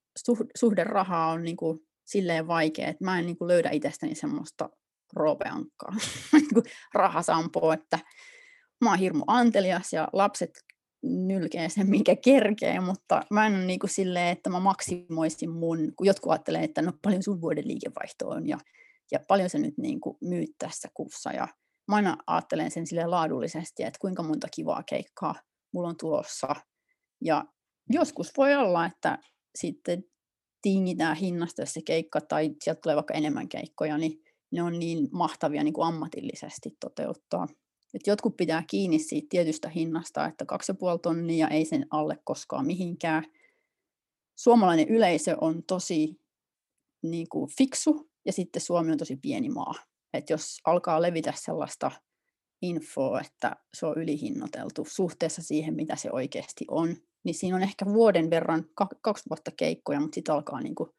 [0.58, 4.70] suhde rahaa on niin kuin silleen vaikea, että mä en niin kuin löydä itsestäni semmoista
[5.14, 5.96] roopeankkaa,
[6.34, 6.64] niin
[6.94, 8.00] rahasampoa, että
[8.82, 10.52] mä oon hirmu antelias ja lapset
[11.04, 15.94] nylkee sen, minkä kerkee, mutta mä en ole niin kuin silleen, että mä maksimoisin mun,
[15.96, 18.58] kun jotkut ajattelee, että no paljon sun vuoden liikevaihto on ja,
[19.12, 21.48] ja paljon se nyt niin kuin myyt tässä kuussa ja
[21.88, 25.36] mä aina ajattelen sen sille laadullisesti, että kuinka monta kivaa keikkaa
[25.74, 26.56] mulla on tulossa.
[27.22, 27.46] Ja
[27.90, 29.18] joskus voi olla, että
[29.56, 30.04] sitten
[30.62, 35.10] tingitään hinnasta, jos se keikka tai sieltä tulee vaikka enemmän keikkoja, niin ne on niin
[35.12, 37.48] mahtavia niin kuin ammatillisesti toteuttaa.
[37.94, 43.24] Et jotkut pitää kiinni siitä tietystä hinnasta, että 2,5 tonnia ei sen alle koskaan mihinkään.
[44.36, 46.20] Suomalainen yleisö on tosi
[47.04, 49.74] niin kuin fiksu ja sitten Suomi on tosi pieni maa.
[50.14, 51.92] Et jos alkaa levitä sellaista
[52.62, 57.86] infoa, että se on ylihinnoiteltu suhteessa siihen, mitä se oikeasti on, niin siinä on ehkä
[57.86, 58.66] vuoden verran,
[59.02, 60.90] kaksi vuotta keikkoja, mutta sitten alkaa niin kuin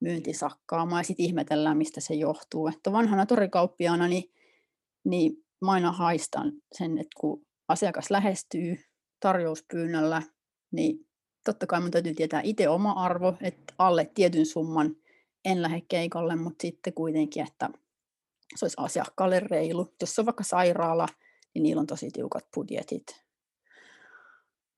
[0.00, 2.68] myynti sakkaamaan ja sitten ihmetellään, mistä se johtuu.
[2.68, 4.32] Että vanhana torikauppiaana niin,
[5.04, 8.78] niin mä aina haistan sen, että kun asiakas lähestyy
[9.20, 10.22] tarjouspyynnöllä,
[10.70, 11.08] niin
[11.44, 14.96] totta kai mun täytyy tietää itse oma arvo, että alle tietyn summan
[15.44, 17.70] en lähde keikalle, mutta sitten kuitenkin, että
[18.56, 19.94] se olisi asiakkaalle reilu.
[20.00, 21.08] Jos on vaikka sairaala,
[21.54, 23.27] niin niillä on tosi tiukat budjetit.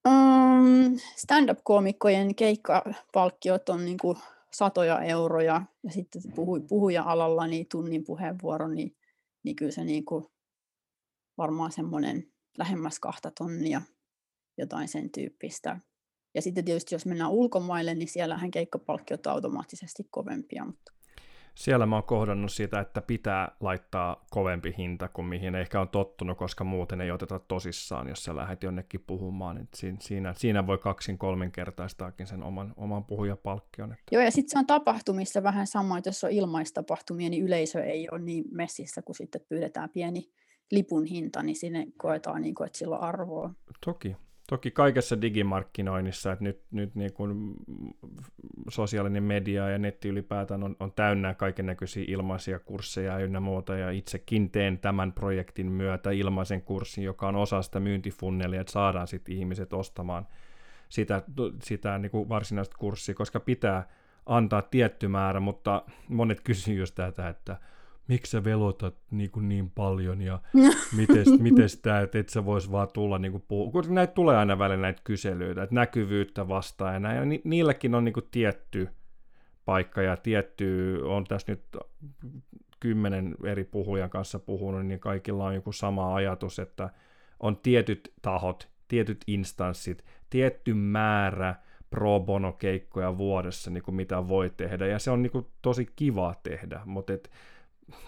[0.08, 4.18] Um, stand-up-koomikkojen keikkapalkkiot on niin kuin
[4.52, 6.22] satoja euroja ja sitten
[6.68, 8.96] puhuja-alalla niin tunnin puheenvuoro, niin,
[9.42, 10.24] niin kyllä se niin kuin
[11.38, 13.82] varmaan semmoinen lähemmäs kahta tonnia,
[14.58, 15.80] jotain sen tyyppistä.
[16.34, 20.64] Ja sitten tietysti jos mennään ulkomaille, niin siellähän keikkapalkkiot automaattisesti kovempia.
[20.64, 20.92] Mutta
[21.54, 26.38] siellä mä oon kohdannut sitä, että pitää laittaa kovempi hinta kuin mihin ehkä on tottunut,
[26.38, 29.56] koska muuten ei oteta tosissaan, jos sä lähdet jonnekin puhumaan.
[29.56, 33.96] Niin siinä, siinä voi kaksin kolminkertaistaakin sen oman, oman puhujapalkkion.
[34.12, 38.08] Joo, ja sitten se on tapahtumissa vähän sama, että jos on ilmaistapahtumia, niin yleisö ei
[38.12, 40.30] ole niin messissä, kun sitten pyydetään pieni
[40.70, 43.54] lipun hinta, niin sinne koetaan, niin kuin, että sillä on arvoa.
[43.84, 44.16] Toki,
[44.50, 47.54] Toki kaikessa digimarkkinoinnissa, että nyt, nyt niin kuin
[48.68, 53.90] sosiaalinen media ja netti ylipäätään on, on täynnä kaiken näköisiä ilmaisia kursseja ynnä muuta, ja
[53.90, 59.34] itsekin teen tämän projektin myötä ilmaisen kurssin, joka on osa sitä myyntifunnelia, että saadaan sitten
[59.34, 60.26] ihmiset ostamaan
[60.88, 61.22] sitä,
[61.62, 63.88] sitä niin kuin varsinaista kurssia, koska pitää
[64.26, 67.56] antaa tietty määrä, mutta monet kysyvät just tätä, että
[68.10, 70.38] miksi sä velotat niin, kuin niin paljon ja
[70.96, 73.72] mites, mites tämä, että et sä vois vaan tulla niin kuin puhua.
[73.72, 77.94] Kun näitä tulee aina välillä näitä kyselyitä, että näkyvyyttä vastaan ja näin, ja ni, niilläkin
[77.94, 78.88] on niin kuin tietty
[79.64, 81.62] paikka ja tietty, on tässä nyt
[82.80, 86.90] kymmenen eri puhujan kanssa puhunut, niin kaikilla on joku sama ajatus, että
[87.40, 91.54] on tietyt tahot, tietyt instanssit, tietty määrä
[91.90, 95.88] pro bono keikkoja vuodessa, niin kuin mitä voi tehdä, ja se on niin kuin tosi
[95.96, 97.30] kiva tehdä, mutta et,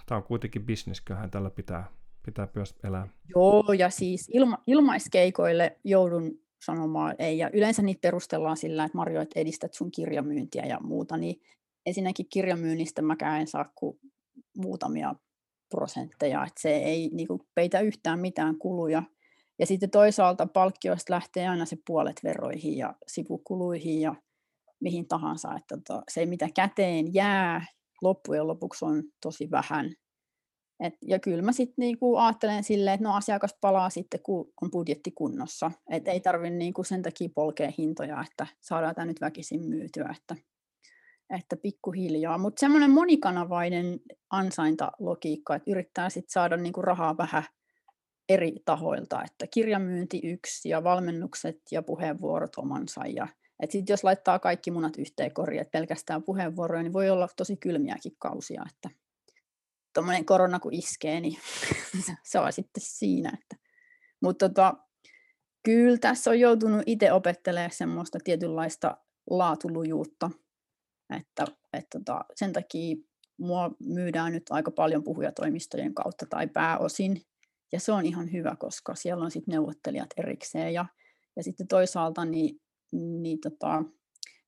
[0.06, 1.90] tämä on kuitenkin bisnes, kyllähän tällä pitää,
[2.26, 3.09] pitää myös elää.
[3.36, 9.20] Joo, ja siis ilma, ilmaiskeikoille joudun sanomaan ei, ja yleensä niitä perustellaan sillä, että Marjo,
[9.20, 11.42] että edistät sun kirjamyyntiä ja muuta, niin
[11.86, 13.98] ensinnäkin kirjamyynnistä mäkään en saa kuin
[14.56, 15.14] muutamia
[15.70, 19.02] prosentteja, että se ei niin kuin, peitä yhtään mitään kuluja.
[19.59, 24.14] Ja sitten toisaalta palkkioista lähtee aina se puolet veroihin ja sivukuluihin ja
[24.80, 27.66] mihin tahansa, että tota, se mitä käteen jää,
[28.02, 29.94] loppujen lopuksi on tosi vähän.
[30.80, 34.70] Et, ja kyllä mä sitten niinku ajattelen silleen, että no asiakas palaa sitten, kun on
[34.70, 35.70] budjetti kunnossa.
[35.90, 40.36] Et ei tarvitse niinku sen takia polkea hintoja, että saadaan tämä nyt väkisin myytyä, että,
[41.38, 42.38] että pikkuhiljaa.
[42.38, 44.00] Mutta semmoinen monikanavainen
[44.30, 47.44] ansaintalogiikka, että yrittää sitten saada niinku rahaa vähän
[48.28, 53.06] eri tahoilta, että kirjamyynti yksi ja valmennukset ja puheenvuorot omansa.
[53.06, 53.28] Ja,
[53.60, 57.56] et sit jos laittaa kaikki munat yhteen koriin, että pelkästään puheenvuoroja, niin voi olla tosi
[57.56, 58.64] kylmiäkin kausia.
[58.74, 58.90] Että
[59.94, 61.38] tuommoinen korona kun iskee, niin
[62.30, 63.38] se on sitten siinä.
[63.42, 63.56] Että.
[64.22, 64.74] Mutta tota,
[65.62, 68.96] kyllä tässä on joutunut itse opettelemaan semmoista tietynlaista
[69.30, 70.30] laatulujuutta,
[71.18, 72.96] että, että tota, sen takia
[73.38, 77.22] mua myydään nyt aika paljon puhujatoimistojen kautta tai pääosin,
[77.72, 80.86] ja se on ihan hyvä, koska siellä on sitten neuvottelijat erikseen, ja,
[81.36, 82.60] ja sitten toisaalta niin,
[82.93, 83.85] niin tota,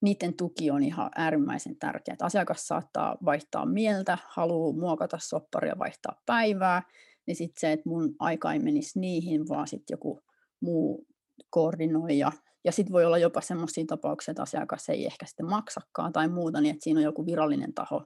[0.01, 2.17] niiden tuki on ihan äärimmäisen tärkeää.
[2.23, 6.83] Asiakas saattaa vaihtaa mieltä, haluaa muokata sopparia, vaihtaa päivää,
[7.27, 10.21] niin sitten se, että mun aika ei menisi niihin, vaan sitten joku
[10.61, 11.07] muu
[11.51, 12.33] koordinoi ja
[12.65, 16.61] ja sitten voi olla jopa sellaisia tapauksia, että asiakas ei ehkä sitten maksakaan tai muuta,
[16.61, 18.05] niin että siinä on joku virallinen taho,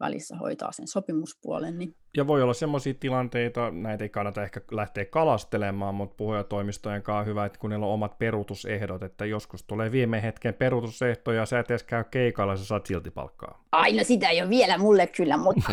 [0.00, 1.78] välissä hoitaa sen sopimuspuolen.
[1.78, 1.96] Niin...
[2.16, 7.26] Ja voi olla sellaisia tilanteita, näitä ei kannata ehkä lähteä kalastelemaan, mutta puhujatoimistojen kanssa on
[7.26, 11.58] hyvä, että kun niillä on omat peruutusehdot, että joskus tulee viime hetken peruutusehto ja sä
[11.58, 13.62] et edes käy keikalla, sä saat silti palkkaa.
[13.72, 15.72] Ai no sitä ei ole vielä mulle kyllä, mutta...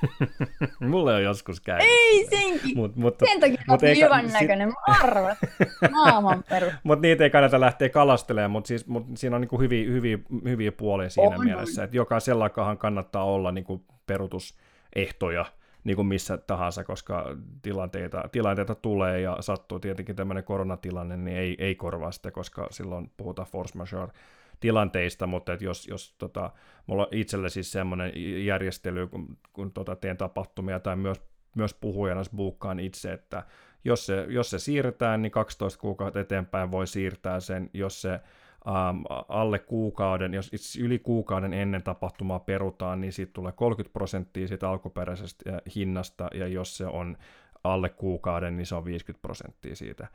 [0.80, 1.86] mulle on joskus käynyt.
[1.90, 4.40] Ei senkin, mut, mutta, sen takia mut ei, hyvän sit...
[4.40, 5.36] näköinen, mä arvan,
[5.90, 6.70] maailman peru.
[6.82, 10.72] mutta niitä ei kannata lähteä kalastelemaan, mutta siis, mut siinä on niinku hyviä, hyviä, hyviä
[10.72, 15.44] puolia siinä on, mielessä, että jokaisella kannattaa olla niinku peruutusehtoja,
[15.84, 19.80] niin kuin missä tahansa, koska tilanteita, tilanteita tulee ja sattuu.
[19.80, 24.12] Tietenkin tämmöinen koronatilanne, niin ei, ei korvaa sitä, koska silloin puhutaan force majeure
[24.60, 26.50] tilanteista, mutta että jos, jos tota,
[26.86, 28.12] mulla on itselle siis semmoinen
[28.44, 31.22] järjestely, kun, kun tota, teen tapahtumia tai myös,
[31.56, 33.42] myös puhujana buukkaan itse, että
[33.84, 38.20] jos se, jos se siirretään, niin 12 kuukautta eteenpäin voi siirtää sen, jos se
[38.68, 44.70] ähm, alle kuukauden, jos yli kuukauden ennen tapahtumaa perutaan, niin siitä tulee 30 prosenttia siitä
[44.70, 47.16] alkuperäisestä äh, hinnasta, ja jos se on
[47.64, 50.08] alle kuukauden, niin se on 50 prosenttia siitä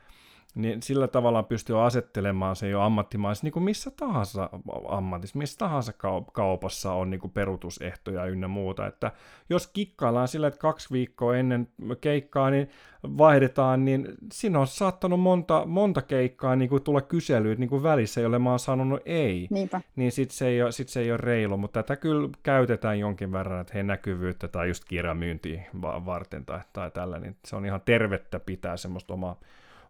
[0.56, 4.50] niin sillä tavalla pystyy asettelemaan se jo ammattimaisesti niin kuin missä tahansa
[4.88, 5.94] ammatissa, missä tahansa
[6.34, 9.12] kaupassa on niin kuin perutusehtoja ynnä muuta, että
[9.50, 11.68] jos kikkaillaan sillä, että kaksi viikkoa ennen
[12.02, 12.70] keikkaa niin
[13.04, 18.22] vaihdetaan, niin siinä on saattanut monta, monta keikkaa niin kuin tulla kyselyitä niin kuin välissä,
[18.22, 19.82] jolle mä oon sanonut ei, Niinpä.
[19.96, 23.32] niin sitten se, ei ole, sit se ei ole reilu, mutta tätä kyllä käytetään jonkin
[23.32, 27.82] verran, että he näkyvyyttä tai just kirjamyyntiä varten tai, tai tällä, niin se on ihan
[27.86, 29.40] tervettä pitää semmoista omaa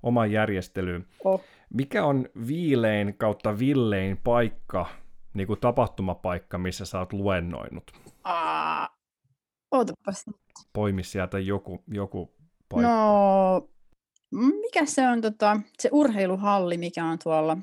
[0.03, 1.07] oman järjestelyyn.
[1.23, 1.41] Oh.
[1.73, 4.85] Mikä on viilein kautta villein paikka,
[5.33, 7.91] niin kuin tapahtumapaikka, missä sä oot luennoinut?
[8.23, 8.89] Ah,
[9.71, 10.25] ootapas
[10.73, 12.33] Poimi sieltä joku, joku
[12.69, 12.91] paikka.
[12.91, 13.69] No,
[14.61, 17.57] mikä se on tota, se urheiluhalli, mikä on tuolla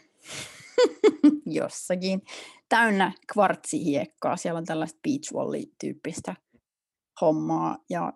[1.61, 2.23] jossakin,
[2.69, 4.37] täynnä kvartsihiekkaa.
[4.37, 6.37] Siellä on tällaista beach volley-tyyppistä
[7.21, 7.79] hommaa.
[7.91, 8.13] Ja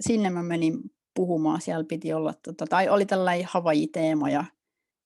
[0.00, 0.80] sinne mä menin
[1.14, 1.60] puhumaan.
[1.60, 4.44] Siellä piti olla, tota, tai oli tällainen Hawaii-teema ja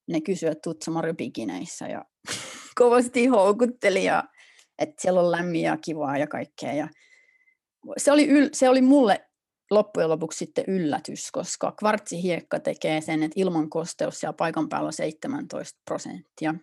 [0.07, 2.05] ne kysyivät, että tutsa bikineissä ja
[2.79, 4.23] kovasti houkutteli ja
[4.79, 6.73] että siellä on lämmin ja kivaa ja kaikkea.
[6.73, 6.87] Ja
[7.97, 9.29] se, oli yl, se oli mulle
[9.71, 14.93] loppujen lopuksi sitten yllätys, koska kvartsihiekka tekee sen, että ilman kosteus siellä paikan päällä on
[14.93, 16.55] 17 prosenttia.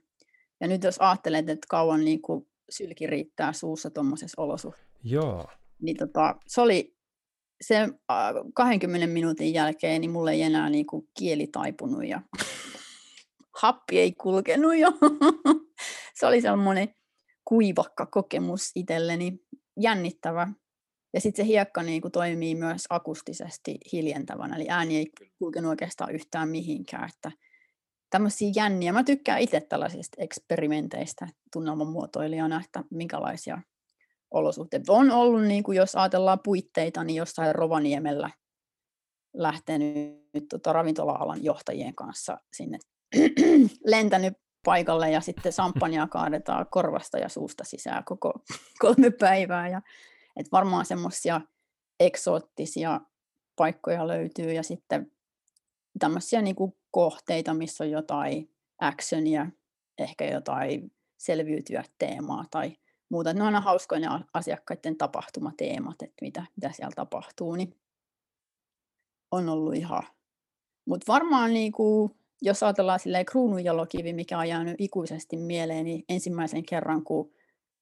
[0.60, 5.46] Ja nyt jos ajattelet, että kauan niin kuin sylki riittää suussa tuommoisessa olosuhteessa, Joo.
[5.82, 6.95] niin tota, se oli
[7.60, 7.88] se
[8.54, 12.22] 20 minuutin jälkeen niin mulle ei enää niin kuin kieli taipunut ja
[13.62, 14.92] happi ei kulkenut jo.
[16.18, 16.88] se oli semmoinen
[17.44, 19.40] kuivakka kokemus itselleni,
[19.80, 20.48] jännittävä.
[21.14, 25.06] Ja sitten se hiekka niin kuin toimii myös akustisesti hiljentävänä, eli ääni ei
[25.38, 27.08] kulkenut oikeastaan yhtään mihinkään.
[27.14, 27.32] Että
[28.10, 28.92] tämmöisiä jänniä.
[28.92, 33.62] Mä tykkään itse tällaisista eksperimenteistä tunnelman muotoilijana, että minkälaisia
[34.30, 34.88] olosuhteet.
[34.88, 38.30] On ollut, niin kuin jos ajatellaan puitteita, niin jossain Rovaniemellä
[39.34, 42.78] lähtenyt tota, ravintola-alan johtajien kanssa sinne
[43.84, 44.34] lentänyt
[44.64, 48.32] paikalle ja sitten samppania kaadetaan korvasta ja suusta sisään koko
[48.82, 49.68] kolme päivää.
[49.68, 49.82] Ja,
[50.36, 51.40] et varmaan semmoisia
[52.00, 53.00] eksoottisia
[53.56, 55.12] paikkoja löytyy ja sitten
[55.98, 59.46] tämmöisiä niin kuin kohteita, missä on jotain actionia,
[59.98, 62.76] ehkä jotain selviytyä teemaa tai
[63.08, 63.32] muuta.
[63.32, 67.76] Ne on aina hauskoja ne asiakkaiden tapahtumateemat, että mitä, mitä siellä tapahtuu, niin
[69.30, 70.02] on ollut ihan.
[70.84, 72.10] Mutta varmaan niin kuin,
[72.42, 77.32] jos ajatellaan silleen kruununjalokivi, mikä on jäänyt ikuisesti mieleen, niin ensimmäisen kerran, kun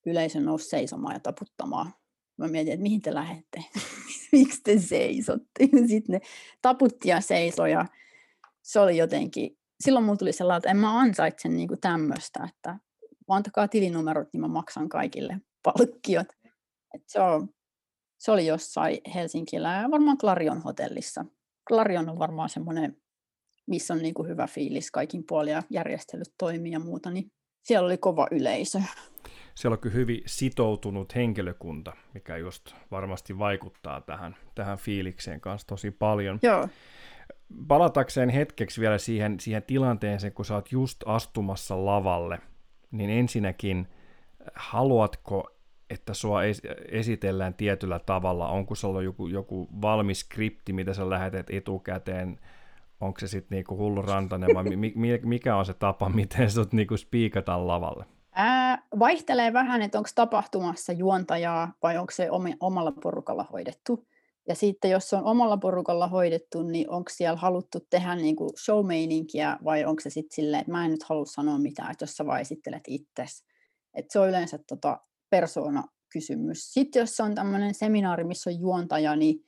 [0.07, 1.95] yleisö nousi seisomaan ja taputtamaan,
[2.37, 3.65] mä mietin, että mihin te lähette,
[4.33, 5.69] miksi te seisotte.
[5.89, 6.21] Sitten ne
[6.63, 7.87] taputti ja seisoi ja
[8.63, 12.79] se oli jotenkin, silloin mulla tuli sellainen, että en mä ansaitse niin tämmöistä, että
[13.29, 16.27] antakaa tilinumerot, niin mä maksan kaikille palkkiot.
[16.95, 17.49] Et se, on,
[18.19, 21.25] se oli jossain Helsingillä ja varmaan Clarion hotellissa
[21.69, 22.97] Clarion on varmaan semmoinen,
[23.67, 27.33] missä on niin kuin hyvä fiilis kaikin puolin ja järjestelyt toimii ja muuta, niin
[27.63, 28.81] siellä oli kova yleisö.
[29.55, 35.91] Siellä on kyllä hyvin sitoutunut henkilökunta, mikä just varmasti vaikuttaa tähän, tähän fiilikseen kanssa tosi
[35.91, 36.39] paljon.
[36.43, 36.69] Joo.
[37.69, 42.39] Palatakseen hetkeksi vielä siihen, siihen tilanteeseen, kun sä oot just astumassa lavalle,
[42.95, 43.89] niin ensinnäkin
[44.55, 45.51] haluatko
[45.91, 46.41] että sua
[46.89, 48.49] esitellään tietyllä tavalla?
[48.49, 52.41] Onko sulla joku, joku valmis skripti, mitä sä lähetät etukäteen?
[53.01, 54.93] Onko se sitten niinku hullu rantainen vai mi,
[55.23, 58.05] mikä on se tapa, miten sut niinku spiikataan lavalle?
[58.33, 62.29] Ää, vaihtelee vähän, että onko tapahtumassa juontajaa vai onko se
[62.61, 64.07] omalla porukalla hoidettu.
[64.49, 68.87] Ja sitten jos se on omalla porukalla hoidettu, niin onko siellä haluttu tehdä niinku show
[69.65, 72.27] vai onko se sitten silleen, että mä en nyt halua sanoa mitään, että jos sä
[72.27, 73.45] vaan esittelet itsesi.
[73.95, 75.01] Et se on yleensä tota
[75.31, 76.73] persoona-kysymys.
[76.73, 79.47] Sitten jos on tämmöinen seminaari, missä on juontaja, niin,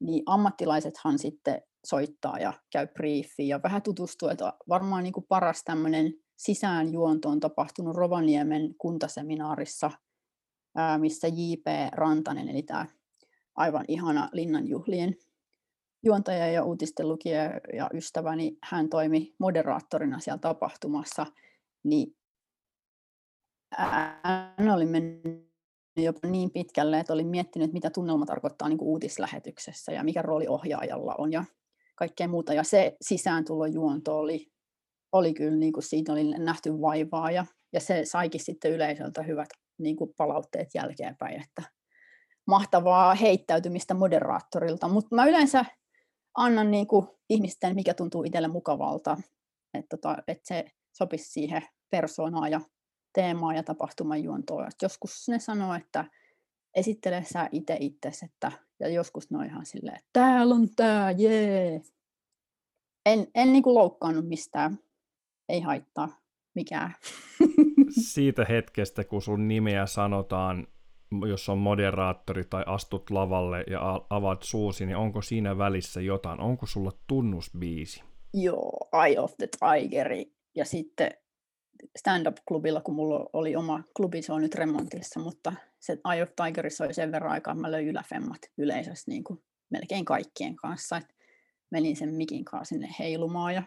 [0.00, 5.64] niin ammattilaisethan sitten soittaa ja käy briefiin ja vähän tutustuu, että varmaan niin kuin paras
[5.64, 9.90] tämmöinen sisäänjuonto on tapahtunut Rovaniemen kuntaseminaarissa,
[10.98, 11.92] missä J.P.
[11.92, 12.86] Rantanen, eli tämä
[13.58, 15.16] aivan ihana linnanjuhlien
[16.02, 21.26] juontaja ja uutisten lukija ja ystäväni, hän toimi moderaattorina siellä tapahtumassa,
[21.84, 22.16] niin
[23.74, 25.48] hän oli mennyt
[25.96, 30.48] jopa niin pitkälle, että olin miettinyt, mitä tunnelma tarkoittaa niin kuin uutislähetyksessä ja mikä rooli
[30.48, 31.44] ohjaajalla on ja
[31.94, 32.54] kaikkea muuta.
[32.54, 34.46] Ja se sisääntulojuonto oli,
[35.12, 39.48] oli kyllä, niin kuin siitä oli nähty vaivaa ja, ja se saikin sitten yleisöltä hyvät
[39.78, 41.77] niin kuin palautteet jälkeenpäin, että
[42.48, 44.88] mahtavaa heittäytymistä moderaattorilta.
[44.88, 45.64] Mutta mä yleensä
[46.34, 49.16] annan niin kuin ihmisten, mikä tuntuu itselle mukavalta,
[49.74, 52.60] että, tota, että se sopisi siihen persoonaan ja
[53.12, 54.68] teemaa ja tapahtuman juontoa.
[54.82, 56.04] Joskus ne sanoo, että
[56.74, 61.10] esittele sä itse itsesi, että, ja joskus ne on ihan silleen, että täällä on tää,
[61.10, 61.80] jee.
[63.06, 64.78] En, en niinku loukkaannut mistään,
[65.48, 66.08] ei haittaa
[66.54, 66.94] mikään.
[68.12, 70.66] Siitä hetkestä, kun sun nimeä sanotaan,
[71.28, 76.40] jos on moderaattori tai astut lavalle ja avaat suusi, niin onko siinä välissä jotain?
[76.40, 78.02] Onko sulla tunnusbiisi?
[78.34, 80.08] Joo, Eye of the Tiger
[80.54, 81.10] ja sitten
[81.98, 86.84] stand-up-klubilla, kun mulla oli oma klubi, se on nyt remontissa, mutta se Eye of Tigerissa
[86.84, 90.96] oli sen verran aikaa, mä löin yläfemmat yleisössä niin kuin melkein kaikkien kanssa.
[90.96, 91.14] Et
[91.70, 93.62] menin sen mikin kanssa sinne heilumaan ja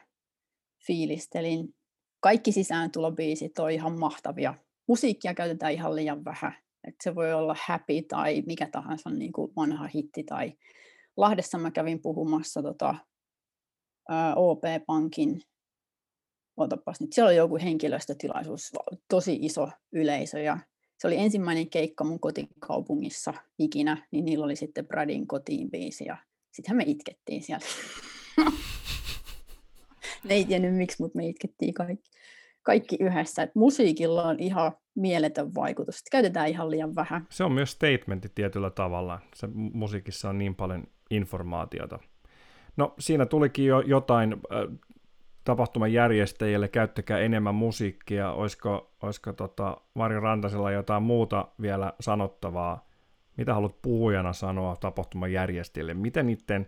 [0.88, 1.76] fiilistelin.
[2.20, 4.54] Kaikki sisääntulobiisit on ihan mahtavia.
[4.88, 6.56] Musiikkia käytetään ihan liian vähän.
[6.88, 10.24] Et se voi olla happy tai mikä tahansa niin kuin vanha hitti.
[10.24, 10.54] Tai
[11.18, 12.96] Lahdessa mä kävin puhumassa tota,
[14.36, 15.42] OP-pankin
[16.58, 18.72] otapas nyt, siellä oli joku henkilöstötilaisuus,
[19.10, 20.58] tosi iso yleisö ja
[20.98, 26.18] se oli ensimmäinen keikka mun kotikaupungissa ikinä, niin niillä oli sitten Bradin kotiin biisi ja
[26.52, 27.66] sittenhän me itkettiin siellä.
[30.24, 32.12] ne ei tiennyt miksi, mutta me itkettiin kaikki,
[32.64, 33.44] kaikki yhdessä.
[33.44, 35.98] Et musiikilla on ihan mieletön vaikutus.
[35.98, 37.28] Sitä käytetään ihan liian vähän.
[37.30, 39.20] Se on myös statementti tietyllä tavalla.
[39.36, 42.00] Se musiikissa on niin paljon informaatiota.
[42.78, 44.36] No siinä tulikin jo jotain
[45.44, 52.88] tapahtuman järjestäjille, käyttäkää enemmän musiikkia, olisiko, olisiko tota Mari Rantasella jotain muuta vielä sanottavaa,
[53.38, 56.68] mitä haluat puhujana sanoa tapahtuman järjestäjille, miten niiden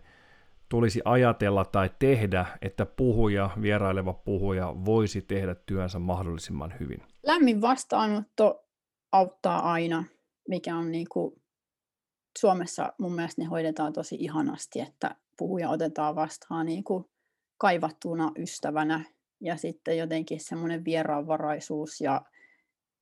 [0.74, 7.02] tulisi ajatella tai tehdä, että puhuja, vieraileva puhuja voisi tehdä työnsä mahdollisimman hyvin?
[7.26, 8.64] Lämmin vastaanotto
[9.12, 10.04] auttaa aina,
[10.48, 11.42] mikä on niin kuin
[12.38, 17.04] Suomessa mun mielestä ne hoidetaan tosi ihanasti, että puhuja otetaan vastaan niin kuin
[17.58, 19.04] kaivattuna ystävänä
[19.40, 22.22] ja sitten jotenkin semmoinen vieraanvaraisuus ja,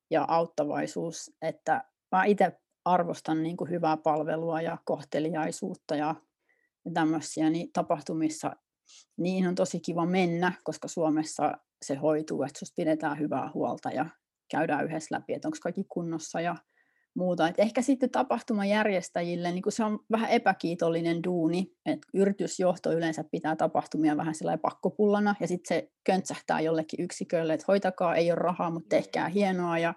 [0.09, 2.51] ja auttavaisuus, että mä itse
[2.85, 6.15] arvostan niin kuin hyvää palvelua ja kohteliaisuutta ja,
[6.85, 8.55] ja tämmöisiä niin tapahtumissa.
[9.17, 14.05] Niin on tosi kiva mennä, koska Suomessa se hoituu, että susta pidetään hyvää huolta ja
[14.51, 16.55] käydään yhdessä läpi, että onko kaikki kunnossa ja
[17.15, 17.47] muuta.
[17.47, 24.17] Et ehkä sitten tapahtumajärjestäjille niin se on vähän epäkiitollinen duuni, että yritysjohto yleensä pitää tapahtumia
[24.17, 28.89] vähän sillä pakkopullana, ja sitten se köntsähtää jollekin yksikölle, että hoitakaa, ei ole rahaa, mutta
[28.89, 29.93] tehkää hienoa, ja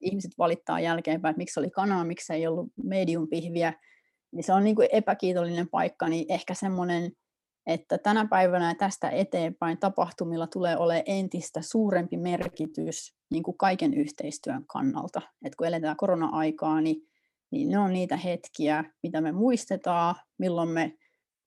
[0.00, 3.72] ihmiset valittaa jälkeenpäin, että miksi oli kanaa, miksi ei ollut medium-pihviä,
[4.32, 7.12] niin se on niin kuin epäkiitollinen paikka, niin ehkä semmoinen
[7.68, 13.94] että tänä päivänä ja tästä eteenpäin tapahtumilla tulee olemaan entistä suurempi merkitys niin kuin kaiken
[13.94, 15.22] yhteistyön kannalta.
[15.44, 16.96] Et kun eletään korona-aikaa, niin,
[17.50, 20.92] niin ne on niitä hetkiä, mitä me muistetaan, milloin me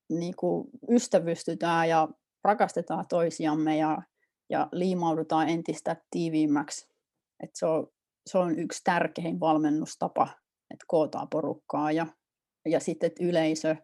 [0.09, 2.07] niin kuin ystävystytään ja
[2.43, 4.01] rakastetaan toisiamme ja,
[4.49, 6.89] ja liimaudutaan entistä tiiviimmäksi.
[7.43, 7.87] Et se, on,
[8.29, 10.27] se on yksi tärkein valmennustapa,
[10.71, 12.07] että kootaan porukkaa ja,
[12.65, 13.75] ja sitten että yleisö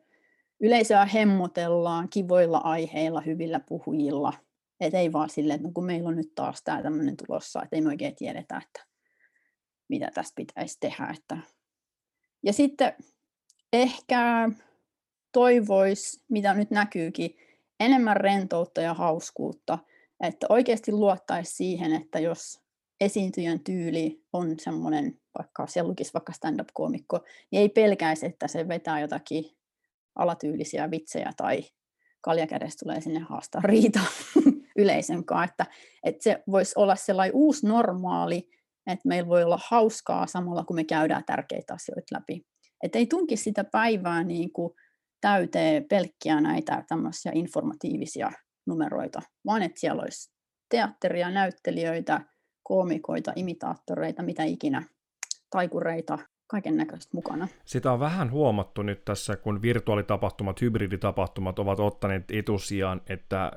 [0.59, 4.33] yleisöä hemmotellaan kivoilla aiheilla, hyvillä puhujilla.
[4.79, 7.75] Et ei vaan silleen, että no kun meillä on nyt taas tämä tämmöinen tulossa, että
[7.75, 8.85] ei me oikein tiedetä, että
[9.89, 11.13] mitä tästä pitäisi tehdä.
[11.17, 11.37] Että...
[12.43, 12.93] Ja sitten
[13.73, 14.49] ehkä
[15.31, 17.37] toivois, mitä nyt näkyykin,
[17.79, 19.79] enemmän rentoutta ja hauskuutta.
[20.23, 22.61] Että oikeasti luottaisi siihen, että jos
[23.01, 27.19] esiintyjän tyyli on semmoinen, vaikka siellä lukisi vaikka stand-up-koomikko,
[27.51, 29.45] niin ei pelkäisi, että se vetää jotakin
[30.15, 31.63] alatyylisiä vitsejä tai
[32.21, 33.99] kaljakädestä tulee sinne haastaa riita
[34.77, 35.51] yleisön kanssa.
[35.51, 35.65] Että,
[36.03, 38.49] että se voisi olla sellainen uusi normaali,
[38.87, 42.41] että meillä voi olla hauskaa samalla, kun me käydään tärkeitä asioita läpi.
[42.83, 44.73] Että ei tunki sitä päivää niin kuin
[45.21, 48.31] täyteen pelkkiä näitä tämmöisiä informatiivisia
[48.67, 50.31] numeroita, vaan että siellä olisi
[50.69, 52.21] teatteria, näyttelijöitä,
[52.63, 54.83] koomikoita, imitaattoreita, mitä ikinä,
[55.49, 57.47] taikureita, kaiken näköistä mukana.
[57.65, 63.51] Sitä on vähän huomattu nyt tässä, kun virtuaalitapahtumat, hybriditapahtumat ovat ottaneet etusijan, että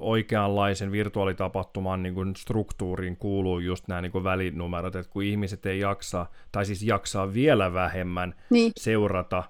[0.00, 5.80] oikeanlaisen virtuaalitapahtuman niin kuin struktuuriin kuuluu just nämä niin kuin välinumerot, että kun ihmiset ei
[5.80, 8.72] jaksa, tai siis jaksaa vielä vähemmän niin.
[8.76, 9.44] seurata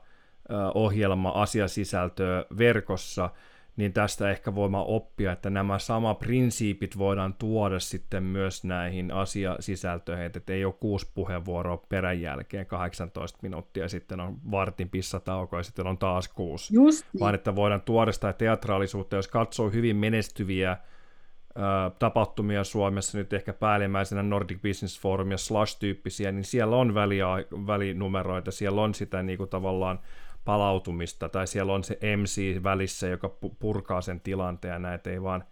[0.74, 3.30] ohjelma-asiasisältöä verkossa,
[3.76, 10.26] niin tästä ehkä voimme oppia, että nämä sama prinsiipit voidaan tuoda sitten myös näihin asiasisältöihin,
[10.26, 15.86] että ei ole kuusi puheenvuoroa perän jälkeen 18 minuuttia, sitten on vartin pissatauko ja sitten
[15.86, 16.74] on taas kuusi.
[16.74, 17.20] Just niin.
[17.20, 20.76] Vaan että voidaan tuoda sitä teatraalisuutta, jos katsoo hyvin menestyviä
[21.98, 26.94] tapahtumia Suomessa, nyt ehkä päällimmäisenä Nordic Business Forum ja Slash-tyyppisiä, niin siellä on
[27.66, 30.00] välinumeroita, siellä on sitä niin kuin tavallaan
[30.46, 35.44] palautumista, tai siellä on se MC välissä, joka purkaa sen tilanteen, ja näitä ei vaan,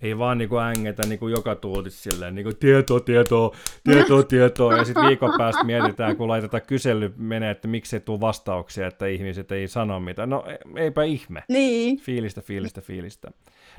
[0.00, 3.54] ei vaan niinku ängetä niinku joka tuutis silleen, niinku tietoa, tietoa,
[3.84, 8.20] tietoa, tietoa, ja sitten viikon päästä mietitään, kun laitetaan kysely menee, että miksi ei tule
[8.20, 10.30] vastauksia, että ihmiset ei sano mitään.
[10.30, 11.44] No e, eipä ihme.
[11.48, 12.00] Niin.
[12.00, 13.30] Fiilistä, fiilistä, fiilistä.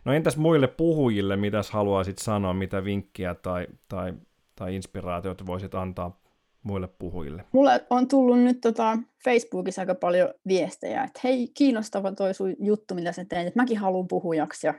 [0.05, 4.13] No entäs muille puhujille, mitäs haluaisit sanoa, mitä vinkkiä tai, tai,
[4.55, 6.19] tai inspiraatioita voisit antaa
[6.63, 7.45] muille puhujille?
[7.51, 12.95] Mulle on tullut nyt tota Facebookissa aika paljon viestejä, että hei, kiinnostava toi sun juttu,
[12.95, 14.73] mitä sä teet, että mäkin haluan puhujaksi ja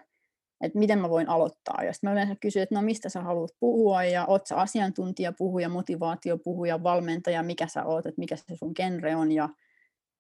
[0.61, 1.85] että miten mä voin aloittaa.
[1.85, 4.05] Ja sitten mä yleensä kysyn, että no mistä sä haluat puhua?
[4.05, 9.17] Ja oot sä asiantuntija, puhuja, motivaatiopuhuja, valmentaja, mikä sä oot, että mikä se sun genre
[9.17, 9.33] on?
[9.33, 9.49] Ja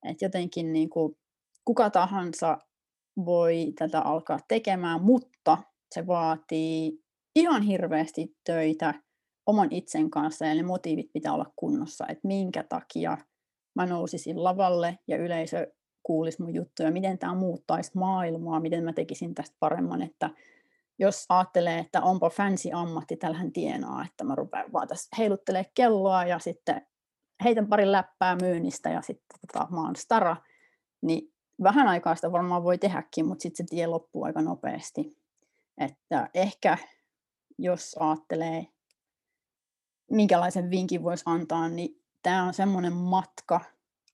[0.04, 1.16] että jotenkin niin kuin,
[1.64, 2.58] kuka tahansa
[3.24, 5.58] voi tätä alkaa tekemään, mutta
[5.94, 6.98] se vaatii
[7.36, 8.94] ihan hirveästi töitä,
[9.50, 13.18] oman itsen kanssa ja ne motiivit pitää olla kunnossa, että minkä takia
[13.74, 15.72] mä nousisin lavalle ja yleisö
[16.02, 20.30] kuulisi mun juttuja, miten tämä muuttaisi maailmaa, miten mä tekisin tästä paremman, että
[20.98, 26.24] jos ajattelee, että onpa fancy ammatti, tällähän tienaa, että mä rupean vaan tässä heiluttelee kelloa
[26.24, 26.86] ja sitten
[27.44, 30.36] heitän pari läppää myynnistä ja sitten tota, mä oon stara,
[31.02, 31.32] niin
[31.62, 35.16] vähän aikaa sitä varmaan voi tehdäkin, mutta sitten se tie loppuu aika nopeasti.
[35.78, 36.78] Että ehkä
[37.58, 38.66] jos ajattelee
[40.10, 43.60] minkälaisen vinkin voisi antaa, niin tämä on semmoinen matka,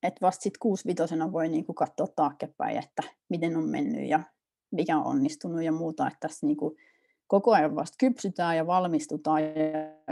[0.03, 4.21] että vasta sitten kuusivitosena voi niinku katsoa taaksepäin, että miten on mennyt ja
[4.71, 6.77] mikä on onnistunut ja muuta, että tässä niinku
[7.27, 9.51] koko ajan vasta kypsytään ja valmistutaan ja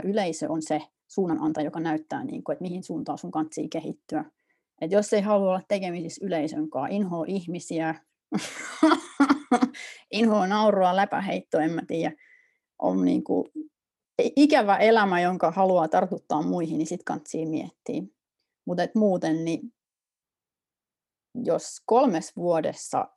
[0.03, 4.25] yleisö on se suunnanantaja, joka näyttää, niinku, että mihin suuntaan sun kantsii kehittyä.
[4.81, 7.95] Et jos ei halua olla tekemisissä yleisön kanssa, inhoa ihmisiä,
[10.11, 12.11] inhoa naurua, läpäheittoa, en mä tiedä,
[12.79, 13.49] on niinku
[14.17, 18.01] ikävä elämä, jonka haluaa tartuttaa muihin, niin sitten kantsii miettiä.
[18.65, 19.73] Mutta muuten, niin
[21.43, 23.09] jos kolmes vuodessa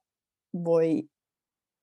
[0.65, 1.09] voi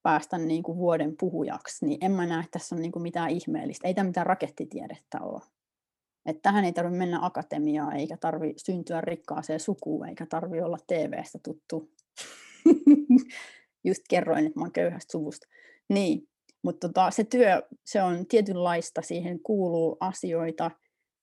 [0.04, 3.30] päästä niin kuin vuoden puhujaksi, niin en mä näe, että tässä on niin kuin mitään
[3.30, 3.88] ihmeellistä.
[3.88, 5.42] Ei tämä mitään rakettitiedettä ole.
[6.26, 11.40] Että tähän ei tarvitse mennä akatemiaan, eikä tarvitse syntyä rikkaaseen sukuun, eikä tarvitse olla TV-stä
[11.44, 11.92] tuttu.
[13.88, 15.48] Just kerroin, että mä oon köyhästä suvusta.
[15.90, 16.28] Niin,
[16.66, 20.72] mutta tota, se työ, se on tietynlaista, siihen kuuluu asioita,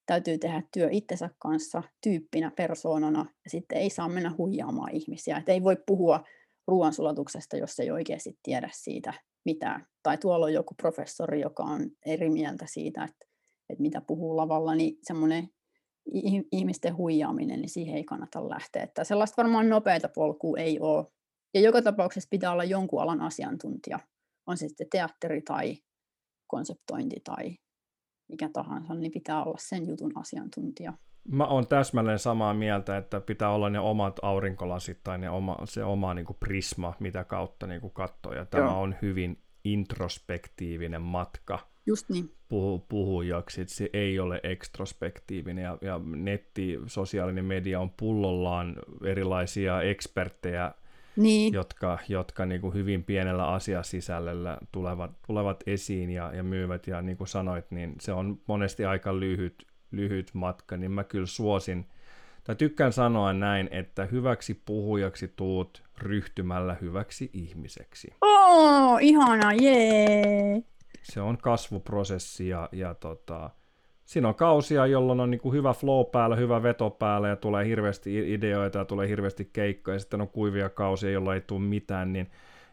[0.07, 5.37] täytyy tehdä työ itsensä kanssa tyyppinä, persoonana, ja sitten ei saa mennä huijaamaan ihmisiä.
[5.37, 6.25] Et ei voi puhua
[6.67, 9.15] ruoansulatuksesta, jos ei oikeasti tiedä siitä
[9.45, 9.87] mitään.
[10.03, 13.27] Tai tuolla on joku professori, joka on eri mieltä siitä, että,
[13.69, 15.49] että mitä puhuu lavalla, niin semmoinen
[16.53, 18.83] ihmisten huijaaminen, niin siihen ei kannata lähteä.
[18.83, 21.07] Että sellaista varmaan nopeita polkua ei ole.
[21.55, 23.99] Ja joka tapauksessa pitää olla jonkun alan asiantuntija
[24.47, 25.77] on se sitten teatteri tai
[26.47, 27.57] konseptointi tai
[28.29, 30.93] mikä tahansa, niin pitää olla sen jutun asiantuntija.
[31.29, 35.85] Mä oon täsmälleen samaa mieltä, että pitää olla ne omat aurinkolasit tai ne oma, se
[35.85, 38.35] oma niin kuin prisma, mitä kautta niin kuin katsoo.
[38.35, 38.81] Ja tämä Joo.
[38.81, 42.31] on hyvin introspektiivinen matka Just niin.
[42.49, 45.65] Puhu, puhujaksi, että se ei ole ekstrospektiivinen.
[45.65, 50.75] Ja, ja netti, sosiaalinen media on pullollaan erilaisia eksperttejä
[51.17, 56.87] Niin, jotka, jotka niin kuin hyvin pienellä asiasisällöllä tulevat, tulevat esiin ja, ja myyvät.
[56.87, 61.27] Ja niin kuin sanoit, niin se on monesti aika lyhyt, lyhyt matka, niin mä kyllä
[61.27, 61.87] suosin,
[62.45, 68.15] tai tykkään sanoa näin, että hyväksi puhujaksi tuut ryhtymällä hyväksi ihmiseksi.
[68.21, 70.63] oh, ihana, jee!
[71.03, 73.51] Se on kasvuprosessi ja, ja tota,
[74.13, 77.67] siinä on kausia, jolloin on niin kuin hyvä flow päällä, hyvä veto päällä ja tulee
[77.67, 82.13] hirveästi ideoita ja tulee hirveästi keikkoja ja sitten on kuivia kausia, jolla ei tule mitään,
[82.13, 82.31] niin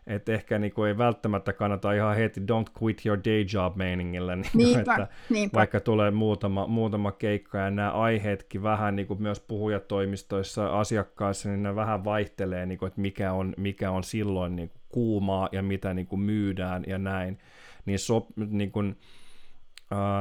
[0.07, 4.35] et ehkä niin kuin ei välttämättä kannata ihan heti don't quit your day job meiningillä,
[4.35, 5.57] niin Niinpä, että niinpä.
[5.57, 11.63] vaikka tulee muutama, muutama keikka ja nämä aiheetkin vähän niin kuin myös puhujatoimistoissa asiakkaissa, niin
[11.63, 15.63] ne vähän vaihtelee, niin kuin, että mikä on, mikä on silloin niin kuin kuumaa ja
[15.63, 17.39] mitä niin kuin myydään ja näin,
[17.85, 18.95] niin, so, niin kuin,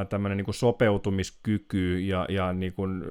[0.09, 3.03] tämmöinen niin kuin sopeutumiskyky ja, ja niin kuin,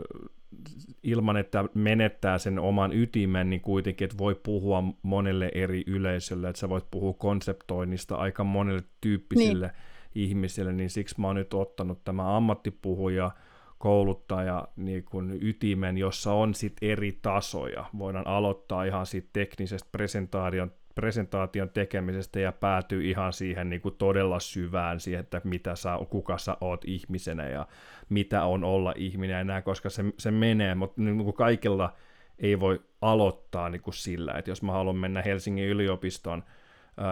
[1.04, 6.60] ilman, että menettää sen oman ytimen, niin kuitenkin, että voi puhua monelle eri yleisölle, että
[6.60, 9.76] sä voit puhua konseptoinnista aika monelle tyyppisille niin.
[10.16, 13.32] ihmisille, niin siksi mä oon nyt ottanut tämä ammattipuhuja,
[13.78, 17.86] kouluttaja niin kuin ytimen, jossa on sitten eri tasoja.
[17.98, 24.40] Voidaan aloittaa ihan siitä teknisestä presentaation presentaation tekemisestä ja päätyy ihan siihen niin kuin todella
[24.40, 27.68] syvään siihen, että mitä sä, kuka sä oot ihmisenä ja
[28.10, 31.94] mitä on olla ihminen ja näin, koska se, se menee, mutta niin kuin kaikilla
[32.40, 36.44] ei voi aloittaa niin kuin sillä, että jos mä haluan mennä Helsingin yliopiston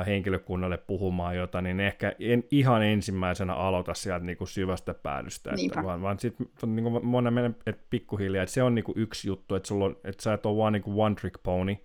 [0.05, 5.83] henkilökunnalle puhumaan jotain, niin ehkä en ihan ensimmäisenä aloita sieltä niin kuin syvästä päädystä, että
[5.83, 9.55] vaan, vaan sitten niin monen menen, että pikkuhiljaa, että se on niin kuin yksi juttu,
[9.55, 11.77] että, sulla on, että sä et ole vaan niin kuin one trick pony,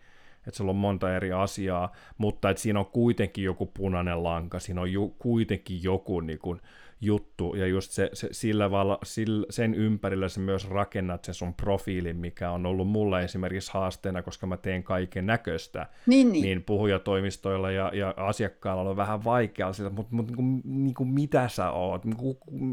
[0.47, 4.81] että sulla on monta eri asiaa, mutta että siinä on kuitenkin joku punainen lanka, siinä
[4.81, 6.61] on ju, kuitenkin joku niin kuin,
[7.01, 11.55] juttu, ja just se, se, sillä vala, sillä, sen ympärillä sä myös rakennat sen sun
[11.55, 16.43] profiilin, mikä on ollut mulle esimerkiksi haasteena, koska mä teen kaiken näköistä, niin, niin.
[16.43, 21.09] niin puhujatoimistoilla ja, ja asiakkailla on vähän vaikeaa sillä, mutta, mutta niin kuin, niin kuin
[21.09, 22.03] mitä sä oot,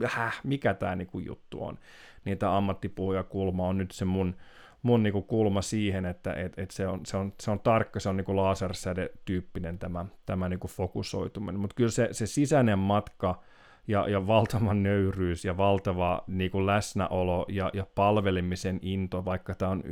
[0.06, 1.80] häh, mikä tämä niin kuin juttu on,
[2.26, 4.35] niin tämä ammattipuhujakulma on nyt se mun,
[4.84, 8.10] mun niinku kulma siihen, että et, et se, on, se, on, se on tarkka, se
[8.10, 13.41] on niinku lasersäde-tyyppinen tämä, tämä niinku fokusoituminen, mutta kyllä se, se sisäinen matka
[13.88, 19.84] ja, ja valtavan nöyryys ja valtava niinku läsnäolo ja, ja palvelemisen into, vaikka tämä on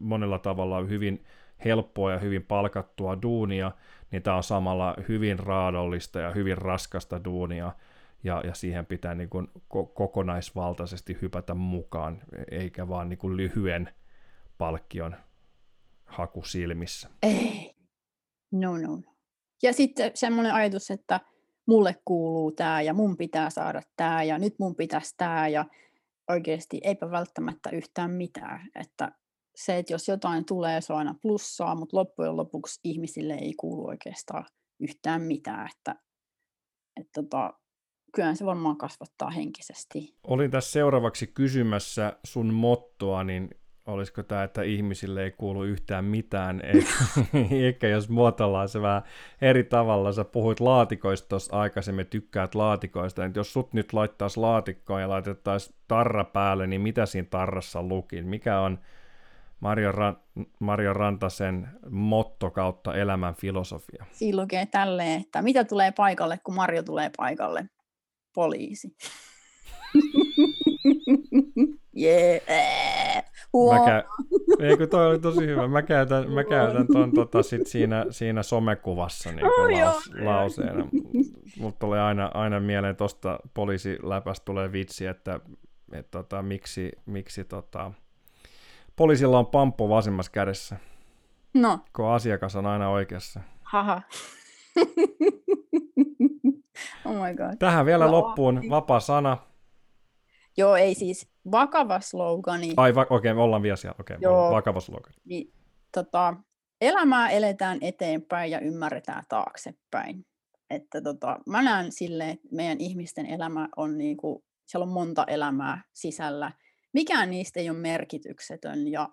[0.00, 1.24] monella tavalla hyvin
[1.64, 3.72] helppoa ja hyvin palkattua duunia,
[4.10, 7.72] niin tämä on samalla hyvin raadollista ja hyvin raskasta duunia,
[8.24, 13.94] ja, ja siihen pitää niin kuin ko- kokonaisvaltaisesti hypätä mukaan, eikä vaan niin kuin lyhyen
[14.58, 15.16] palkkion
[16.04, 17.10] haku silmissä.
[17.22, 17.74] Ei.
[18.52, 19.14] No, no, no.
[19.62, 21.20] Ja sitten semmoinen ajatus, että
[21.66, 25.64] mulle kuuluu tämä ja mun pitää saada tämä ja nyt mun pitäisi tämä ja
[26.30, 28.68] oikeasti eipä välttämättä yhtään mitään.
[28.74, 29.12] Että
[29.56, 33.86] se, että jos jotain tulee, se on aina plussaa, mutta loppujen lopuksi ihmisille ei kuulu
[33.86, 34.44] oikeastaan
[34.80, 35.68] yhtään mitään.
[35.76, 35.94] Että,
[37.00, 37.52] että tota,
[38.16, 40.14] kyllä se varmaan kasvattaa henkisesti.
[40.24, 43.50] Olin tässä seuraavaksi kysymässä sun mottoa, niin
[43.86, 46.62] olisiko tämä, että ihmisille ei kuulu yhtään mitään,
[47.50, 49.02] eikä jos muotoillaan se vähän
[49.40, 50.12] eri tavalla.
[50.12, 55.76] Sä puhuit laatikoista tuossa aikaisemmin, tykkäät laatikoista, että jos sut nyt laittaisi laatikkoon ja laitettaisiin
[55.88, 58.22] tarra päälle, niin mitä siinä tarrassa luki?
[58.22, 58.78] Mikä on
[59.60, 64.04] Mario, Ran- Mario Rantasen motto kautta elämän filosofia?
[64.12, 67.66] Siinä lukee tälleen, että mitä tulee paikalle, kun Mario tulee paikalle?
[68.36, 68.96] Poliisi.
[71.92, 72.42] Jee.
[72.50, 73.24] Yeah.
[73.54, 74.04] Mä kä-
[74.60, 75.68] Eikö toi oli tosi hyvä.
[75.68, 80.88] Mä käytän, mä käytän ton tota sit siinä, siinä somekuvassa niin oh, laus, lauseena.
[81.58, 85.40] Mutta tulee aina, aina mieleen tuosta poliisiläpästä tulee vitsi, että
[85.92, 87.92] et tota, miksi, miksi tota,
[88.96, 90.76] poliisilla on pamppo vasemmassa kädessä.
[91.54, 91.78] No.
[91.96, 93.40] Kun asiakas on aina oikeassa.
[93.62, 94.02] Haha.
[97.06, 97.56] Oh my God.
[97.58, 99.38] Tähän vielä no, loppuun vapaa sana.
[100.56, 102.74] Joo, ei siis vakava slogani.
[102.76, 103.96] Ai, va- okei, okay, ollaan vielä siellä.
[104.00, 105.16] Okei, okay, vakava slogani.
[105.24, 105.52] Niin,
[105.92, 106.34] tota,
[106.80, 110.26] elämää eletään eteenpäin ja ymmärretään taaksepäin.
[110.70, 115.82] Että tota, mä näen silleen, että meidän ihmisten elämä on niinku, siellä on monta elämää
[115.92, 116.52] sisällä.
[116.92, 119.08] Mikään niistä ei ole merkityksetön ja,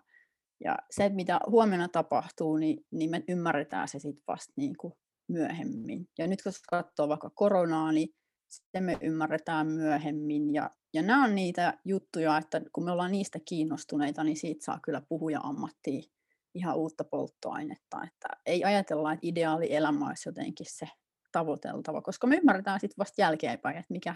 [0.64, 4.98] ja se, mitä huomenna tapahtuu, niin, niin me ymmärretään se sitten vasta niinku
[5.28, 6.08] myöhemmin.
[6.18, 8.10] Ja nyt kun katsoo vaikka koronaa, niin
[8.50, 10.54] sitten me ymmärretään myöhemmin.
[10.54, 14.80] Ja, ja nämä on niitä juttuja, että kun me ollaan niistä kiinnostuneita, niin siitä saa
[14.84, 16.04] kyllä puhuja ammattiin
[16.56, 18.04] ihan uutta polttoainetta.
[18.04, 20.88] Että ei ajatella, että ideaali elämä olisi jotenkin se
[21.32, 24.16] tavoiteltava, koska me ymmärretään sitten vasta jälkeenpäin, että mikä,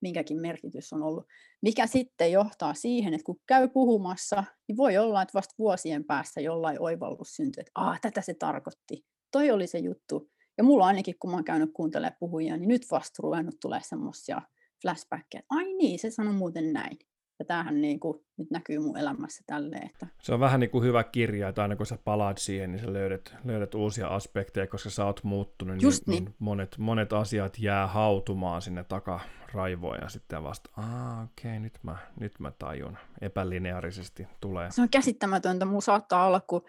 [0.00, 1.26] minkäkin merkitys on ollut.
[1.62, 6.40] Mikä sitten johtaa siihen, että kun käy puhumassa, niin voi olla, että vasta vuosien päässä
[6.40, 9.04] jollain oivallus syntyy, että ah, tätä se tarkoitti.
[9.30, 10.30] Toi oli se juttu.
[10.58, 14.42] Ja mulla ainakin, kun mä oon käynyt kuuntelemaan puhujia, niin nyt vasta ruvennut tulee semmoisia
[14.82, 16.98] flashbackkejä, että ai niin, se sanoi muuten näin.
[17.38, 19.86] Ja tämähän niin kuin, nyt näkyy mun elämässä tälleen.
[19.86, 20.06] Että...
[20.22, 22.92] Se on vähän niin kuin hyvä kirja, että aina kun sä palaat siihen, niin sä
[22.92, 26.34] löydät, löydät uusia aspekteja, koska sä oot muuttunut, niin Just niin, niin.
[26.38, 32.32] Monet, monet asiat jää hautumaan sinne takaraivoon ja sitten vasta, okei, okay, nyt, mä, nyt
[32.38, 32.98] mä tajun.
[33.20, 34.70] Epälineaarisesti tulee.
[34.70, 35.64] Se on käsittämätöntä.
[35.64, 36.64] Mun saattaa olla, kun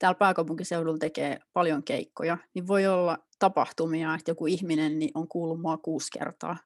[0.00, 5.60] täällä pääkaupunkiseudulla tekee paljon keikkoja, niin voi olla tapahtumia, että joku ihminen niin on kuullut
[5.60, 6.56] mua kuusi kertaa.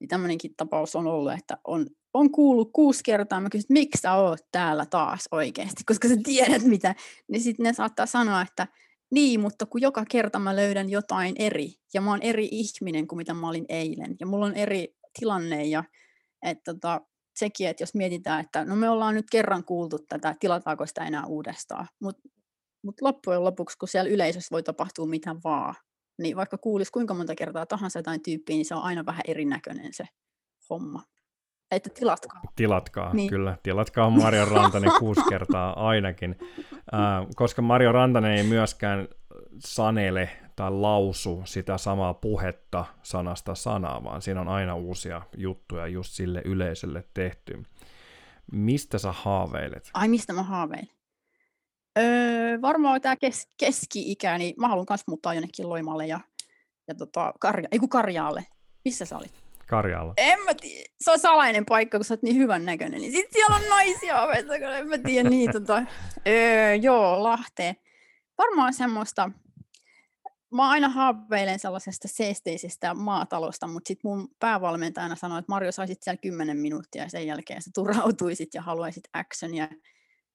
[0.00, 4.00] Niin tämmöinenkin tapaus on ollut, että on on kuullut kuusi kertaa, mä kysyn, että miksi
[4.02, 6.94] sä oot täällä taas oikeasti, koska sä tiedät mitä,
[7.28, 8.66] niin sitten ne saattaa sanoa, että
[9.10, 13.16] niin, mutta kun joka kerta mä löydän jotain eri, ja mä oon eri ihminen kuin
[13.16, 15.84] mitä mä olin eilen, ja mulla on eri tilanne, ja
[16.42, 17.00] että tota,
[17.36, 21.26] sekin, että jos mietitään, että no me ollaan nyt kerran kuultu tätä, tilataanko sitä enää
[21.26, 22.22] uudestaan, mutta
[22.82, 25.74] mut loppujen lopuksi, kun siellä yleisössä voi tapahtua mitä vaan,
[26.18, 29.92] niin vaikka kuulisi kuinka monta kertaa tahansa jotain tyyppiä, niin se on aina vähän erinäköinen
[29.92, 30.04] se
[30.70, 31.02] homma
[31.72, 32.40] että tilatkaa.
[32.56, 33.30] Tilatkaa, niin.
[33.30, 33.58] kyllä.
[33.62, 36.36] Tilatkaa Mario Rantanen kuusi kertaa ainakin,
[36.94, 39.08] äh, koska Mario Rantanen ei myöskään
[39.58, 46.12] sanele tai lausu sitä samaa puhetta sanasta sanaa, vaan siinä on aina uusia juttuja just
[46.12, 47.62] sille yleisölle tehty.
[48.52, 49.90] Mistä sä haaveilet?
[49.94, 51.01] Ai, mistä mä haaveilen?
[51.98, 56.20] Öö, varmaan tämä kes- keski-ikä, niin mä haluan myös muuttaa jonnekin Loimalle ja,
[56.88, 58.46] ja tota, Karja, ei kun Karjaalle.
[58.84, 59.32] Missä sä olit?
[59.66, 60.14] Karjalla?
[60.16, 60.88] En mä tiedä.
[61.00, 63.00] Se on salainen paikka, kun sä oot niin hyvän näköinen.
[63.00, 65.52] Niin sit siellä on naisia ovessa, kun en mä tiedä niin.
[65.52, 65.82] Tota.
[66.28, 67.76] Öö, joo, Lahteen.
[68.38, 69.30] Varmaan semmoista,
[70.54, 76.18] mä aina haaveilen sellaisesta seesteisestä maatalosta, mutta sitten mun päävalmentajana sanoi, että Marjo saisit siellä
[76.22, 79.68] 10 minuuttia ja sen jälkeen sä turhautuisit ja haluaisit actionia.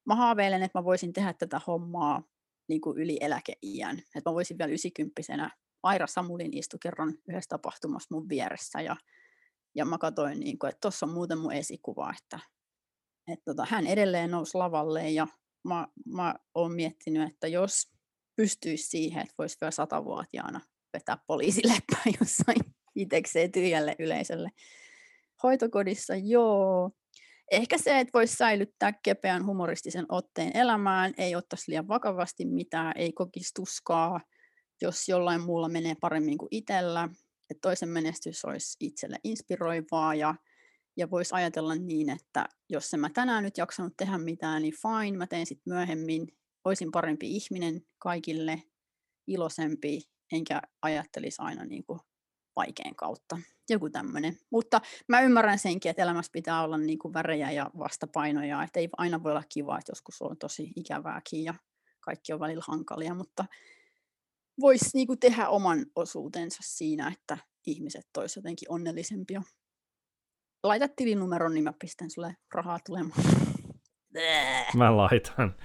[0.08, 2.24] Mä haaveilen, että mä voisin tehdä tätä hommaa
[2.68, 3.98] niin kuin yli eläkeiän.
[4.00, 5.50] Että mä voisin vielä 90
[5.84, 8.96] Aira Samulin istu kerran yhdessä tapahtumassa mun vieressä ja
[9.78, 12.40] ja mä katsoin, niin kuin, että tuossa on muuten mun esikuva, että,
[13.28, 15.28] että tota, hän edelleen nousi lavalle ja
[15.64, 17.92] mä, mä oon miettinyt, että jos
[18.36, 20.62] pystyisi siihen, että voisi vielä satavuotiaana
[20.94, 24.50] vetää poliisileppää jossain itsekseen tyhjälle yleisölle.
[25.44, 26.92] Hoitokodissa, joo.
[27.52, 33.14] Ehkä se, että voisi säilyttää kepeän humoristisen otteen elämään, ei ottaisi liian vakavasti mitään, ei
[33.14, 34.22] kokisi tuskaa,
[34.82, 37.10] jos jollain muulla menee paremmin kuin itsellä,
[37.50, 40.36] että toisen menestys olisi itselle inspiroivaa ja,
[40.98, 45.18] ja voisi ajatella niin, että jos en mä tänään nyt jaksanut tehdä mitään, niin fine,
[45.18, 46.28] mä teen sitten myöhemmin,
[46.66, 48.64] olisin parempi ihminen kaikille,
[49.28, 50.02] iloisempi,
[50.32, 52.00] enkä ajattelisi aina niin kuin
[52.58, 53.38] vaikean kautta.
[53.70, 54.38] Joku tämmöinen.
[54.52, 58.90] Mutta mä ymmärrän senkin, että elämässä pitää olla niin kuin värejä ja vastapainoja, että ei
[58.98, 61.54] aina voi olla kiva, että joskus on tosi ikävääkin ja
[62.00, 63.46] kaikki on välillä hankalia, mutta
[64.62, 69.42] voisi niinku tehdä oman osuutensa siinä, että ihmiset olisivat jotenkin onnellisempia.
[70.64, 73.24] Laita tilinumeron, niin mä pistän sulle rahaa tulemaan.
[74.76, 75.56] Mä laitan.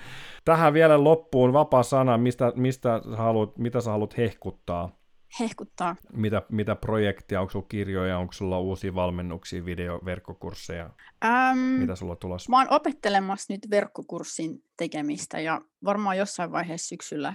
[0.44, 5.01] Tähän vielä loppuun vapaa sana, mistä, mistä sä haluat, mitä sä haluat hehkuttaa?
[5.40, 5.96] Hehkuttaa.
[6.12, 10.90] Mitä, mitä projektia, onko sulla kirjoja, onko sulla uusia valmennuksia, videoverkkokursseja?
[11.24, 12.50] Ähm, mitä sulla tulossa?
[12.50, 17.34] Mä oon opettelemassa nyt verkkokurssin tekemistä ja varmaan jossain vaiheessa syksyllä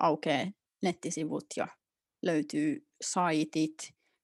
[0.00, 0.46] aukeaa
[0.82, 1.68] nettisivut ja
[2.22, 3.76] löytyy saitit.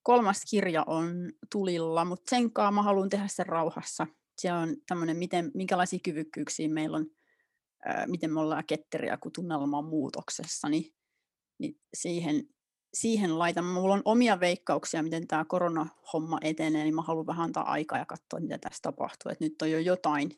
[0.03, 4.07] Kolmas kirja on tulilla, mutta sen kanssa mä haluan tehdä sen rauhassa.
[4.39, 7.07] Se on tämmöinen, miten, minkälaisia kyvykkyyksiä meillä on,
[7.85, 10.95] ää, miten me ollaan ketteriä, kun tunnelma on muutoksessa, niin,
[11.59, 12.49] niin siihen,
[12.95, 13.65] siihen laitan.
[13.65, 18.07] Mulla on omia veikkauksia, miten tämä koronahomma etenee, niin mä haluan vähän antaa aikaa ja
[18.07, 19.33] katsoa, mitä tässä tapahtuu.
[19.33, 20.31] Et nyt on jo jotain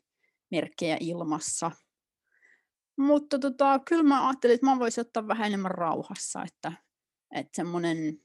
[0.50, 1.70] merkkejä ilmassa,
[2.98, 6.72] mutta tota, kyllä mä ajattelin, että mä voisin ottaa vähän enemmän rauhassa, että,
[7.34, 8.20] että semmoinen,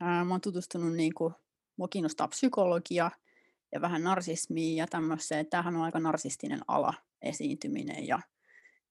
[0.00, 1.34] ää, mä oon tutustunut niin kuin,
[1.76, 3.10] mua kiinnostaa psykologia
[3.72, 8.20] ja vähän narsismia ja tämmöiseen, tämähän on aika narsistinen ala esiintyminen ja,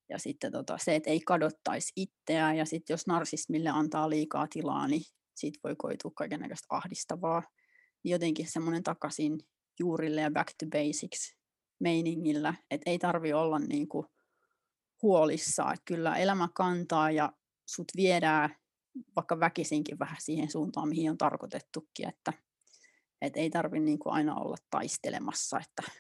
[0.10, 4.88] ja sitten tota, se, että ei kadottaisi itseään ja sitten jos narsismille antaa liikaa tilaa,
[4.88, 5.02] niin
[5.36, 7.44] siitä voi koitua kaikenlaista ahdistavaa.
[8.04, 9.40] Niin jotenkin semmoinen takaisin
[9.80, 11.36] juurille ja back to basics
[11.80, 14.08] meiningillä, että ei tarvi olla niin kuin
[15.02, 15.74] huolissaan.
[15.74, 17.34] Että kyllä elämä kantaa ja
[17.66, 18.56] sut viedään
[19.16, 22.34] vaikka väkisinkin vähän siihen suuntaan, mihin on tarkoitettukin, että,
[23.22, 25.92] että ei tarvitse niin kuin aina olla taistelemassa, että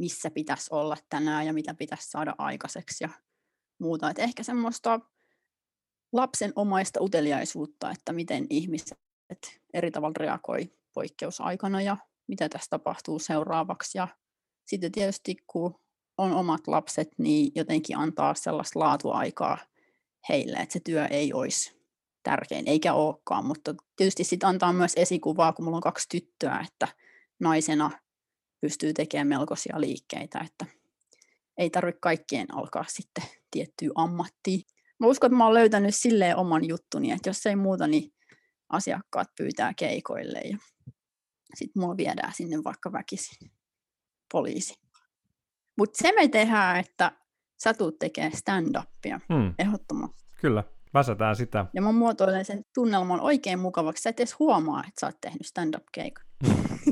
[0.00, 3.10] missä pitäisi olla tänään ja mitä pitäisi saada aikaiseksi ja
[3.78, 4.10] muuta.
[4.10, 5.00] Että ehkä semmoista
[6.12, 8.98] lapsen omaista uteliaisuutta, että miten ihmiset
[9.74, 11.96] eri tavalla reagoi poikkeusaikana ja
[12.28, 13.98] mitä tässä tapahtuu seuraavaksi.
[13.98, 14.08] Ja
[14.66, 15.74] sitten tietysti kun
[16.18, 19.58] on omat lapset, niin jotenkin antaa sellaista laatuaikaa
[20.28, 21.80] heille, että se työ ei olisi
[22.22, 26.88] tärkein, eikä olekaan, mutta tietysti sitten antaa myös esikuvaa, kun mulla on kaksi tyttöä, että
[27.40, 27.90] naisena
[28.60, 30.66] pystyy tekemään melkoisia liikkeitä, että
[31.58, 34.58] ei tarvitse kaikkien alkaa sitten tiettyä ammattia.
[34.98, 38.12] Mä uskon, että mä oon löytänyt silleen oman juttuni, että jos ei muuta, niin
[38.68, 40.58] asiakkaat pyytää keikoille ja
[41.54, 43.50] sitten mua viedään sinne vaikka väkisin
[44.32, 44.74] poliisi.
[45.78, 47.12] Mutta se me tehdään, että
[47.64, 49.54] sä tuut tekemään stand-upia hmm.
[49.58, 50.24] ehdottomasti.
[50.40, 50.64] Kyllä,
[50.94, 51.66] väsätään sitä.
[51.74, 54.02] Ja mä muotoilen sen tunnelman oikein mukavaksi.
[54.02, 56.24] Sä et edes huomaa, että sä oot tehnyt stand-up-keikan.
[56.46, 56.89] Hmm.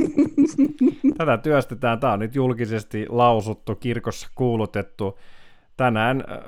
[1.19, 2.01] Tätä työstetään.
[2.01, 5.19] Tämä on nyt julkisesti lausuttu, kirkossa kuulutettu.
[5.77, 6.39] Tänään äh,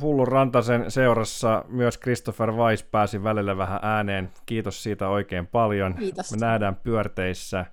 [0.00, 4.32] Hullun Rantasen seurassa myös Christopher Weiss pääsi välillä vähän ääneen.
[4.46, 5.94] Kiitos siitä oikein paljon.
[5.94, 6.30] Kiitos.
[6.30, 7.66] Me nähdään pyörteissä.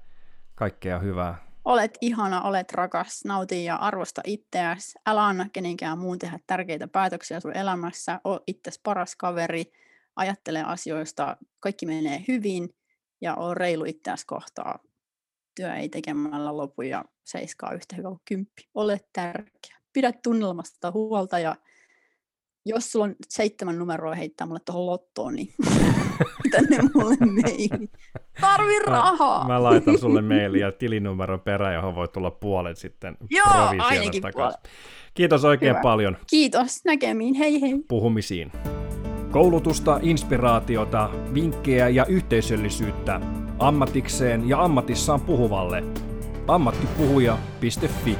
[0.55, 1.35] Kaikkea hyvää.
[1.65, 4.99] Olet ihana, olet rakas, nauti ja arvosta itseäsi.
[5.07, 8.21] Älä anna kenenkään muun tehdä tärkeitä päätöksiä sun elämässä.
[8.27, 9.63] O itses paras kaveri.
[10.15, 11.37] Ajattele asioista.
[11.59, 12.69] Kaikki menee hyvin
[13.21, 14.79] ja on reilu itseäsi kohtaa.
[15.61, 18.61] Työ ei tekemällä lopu ja seiskaa yhtä hyvä kuin kymppi.
[18.73, 19.77] Ole tärkeä.
[19.93, 21.55] Pidä tunnelmasta huolta ja
[22.65, 25.53] jos sulla on seitsemän numeroa heittää mulle tuohon lottoon, niin
[26.51, 27.89] tänne mulle meili.
[28.41, 29.47] Tarvi rahaa!
[29.47, 33.45] Mä, mä laitan sulle maili ja tilinumeron perään, johon voi tulla puolet sitten Joo,
[33.79, 34.55] ainakin puolet.
[35.13, 35.81] Kiitos oikein Hyvä.
[35.81, 36.17] paljon.
[36.29, 37.75] Kiitos, näkemiin, hei hei.
[37.87, 38.51] Puhumisiin.
[39.31, 43.21] Koulutusta, inspiraatiota, vinkkejä ja yhteisöllisyyttä
[43.61, 45.83] ammatikseen ja ammatissaan puhuvalle.
[46.47, 48.17] ammattipuhuja.fi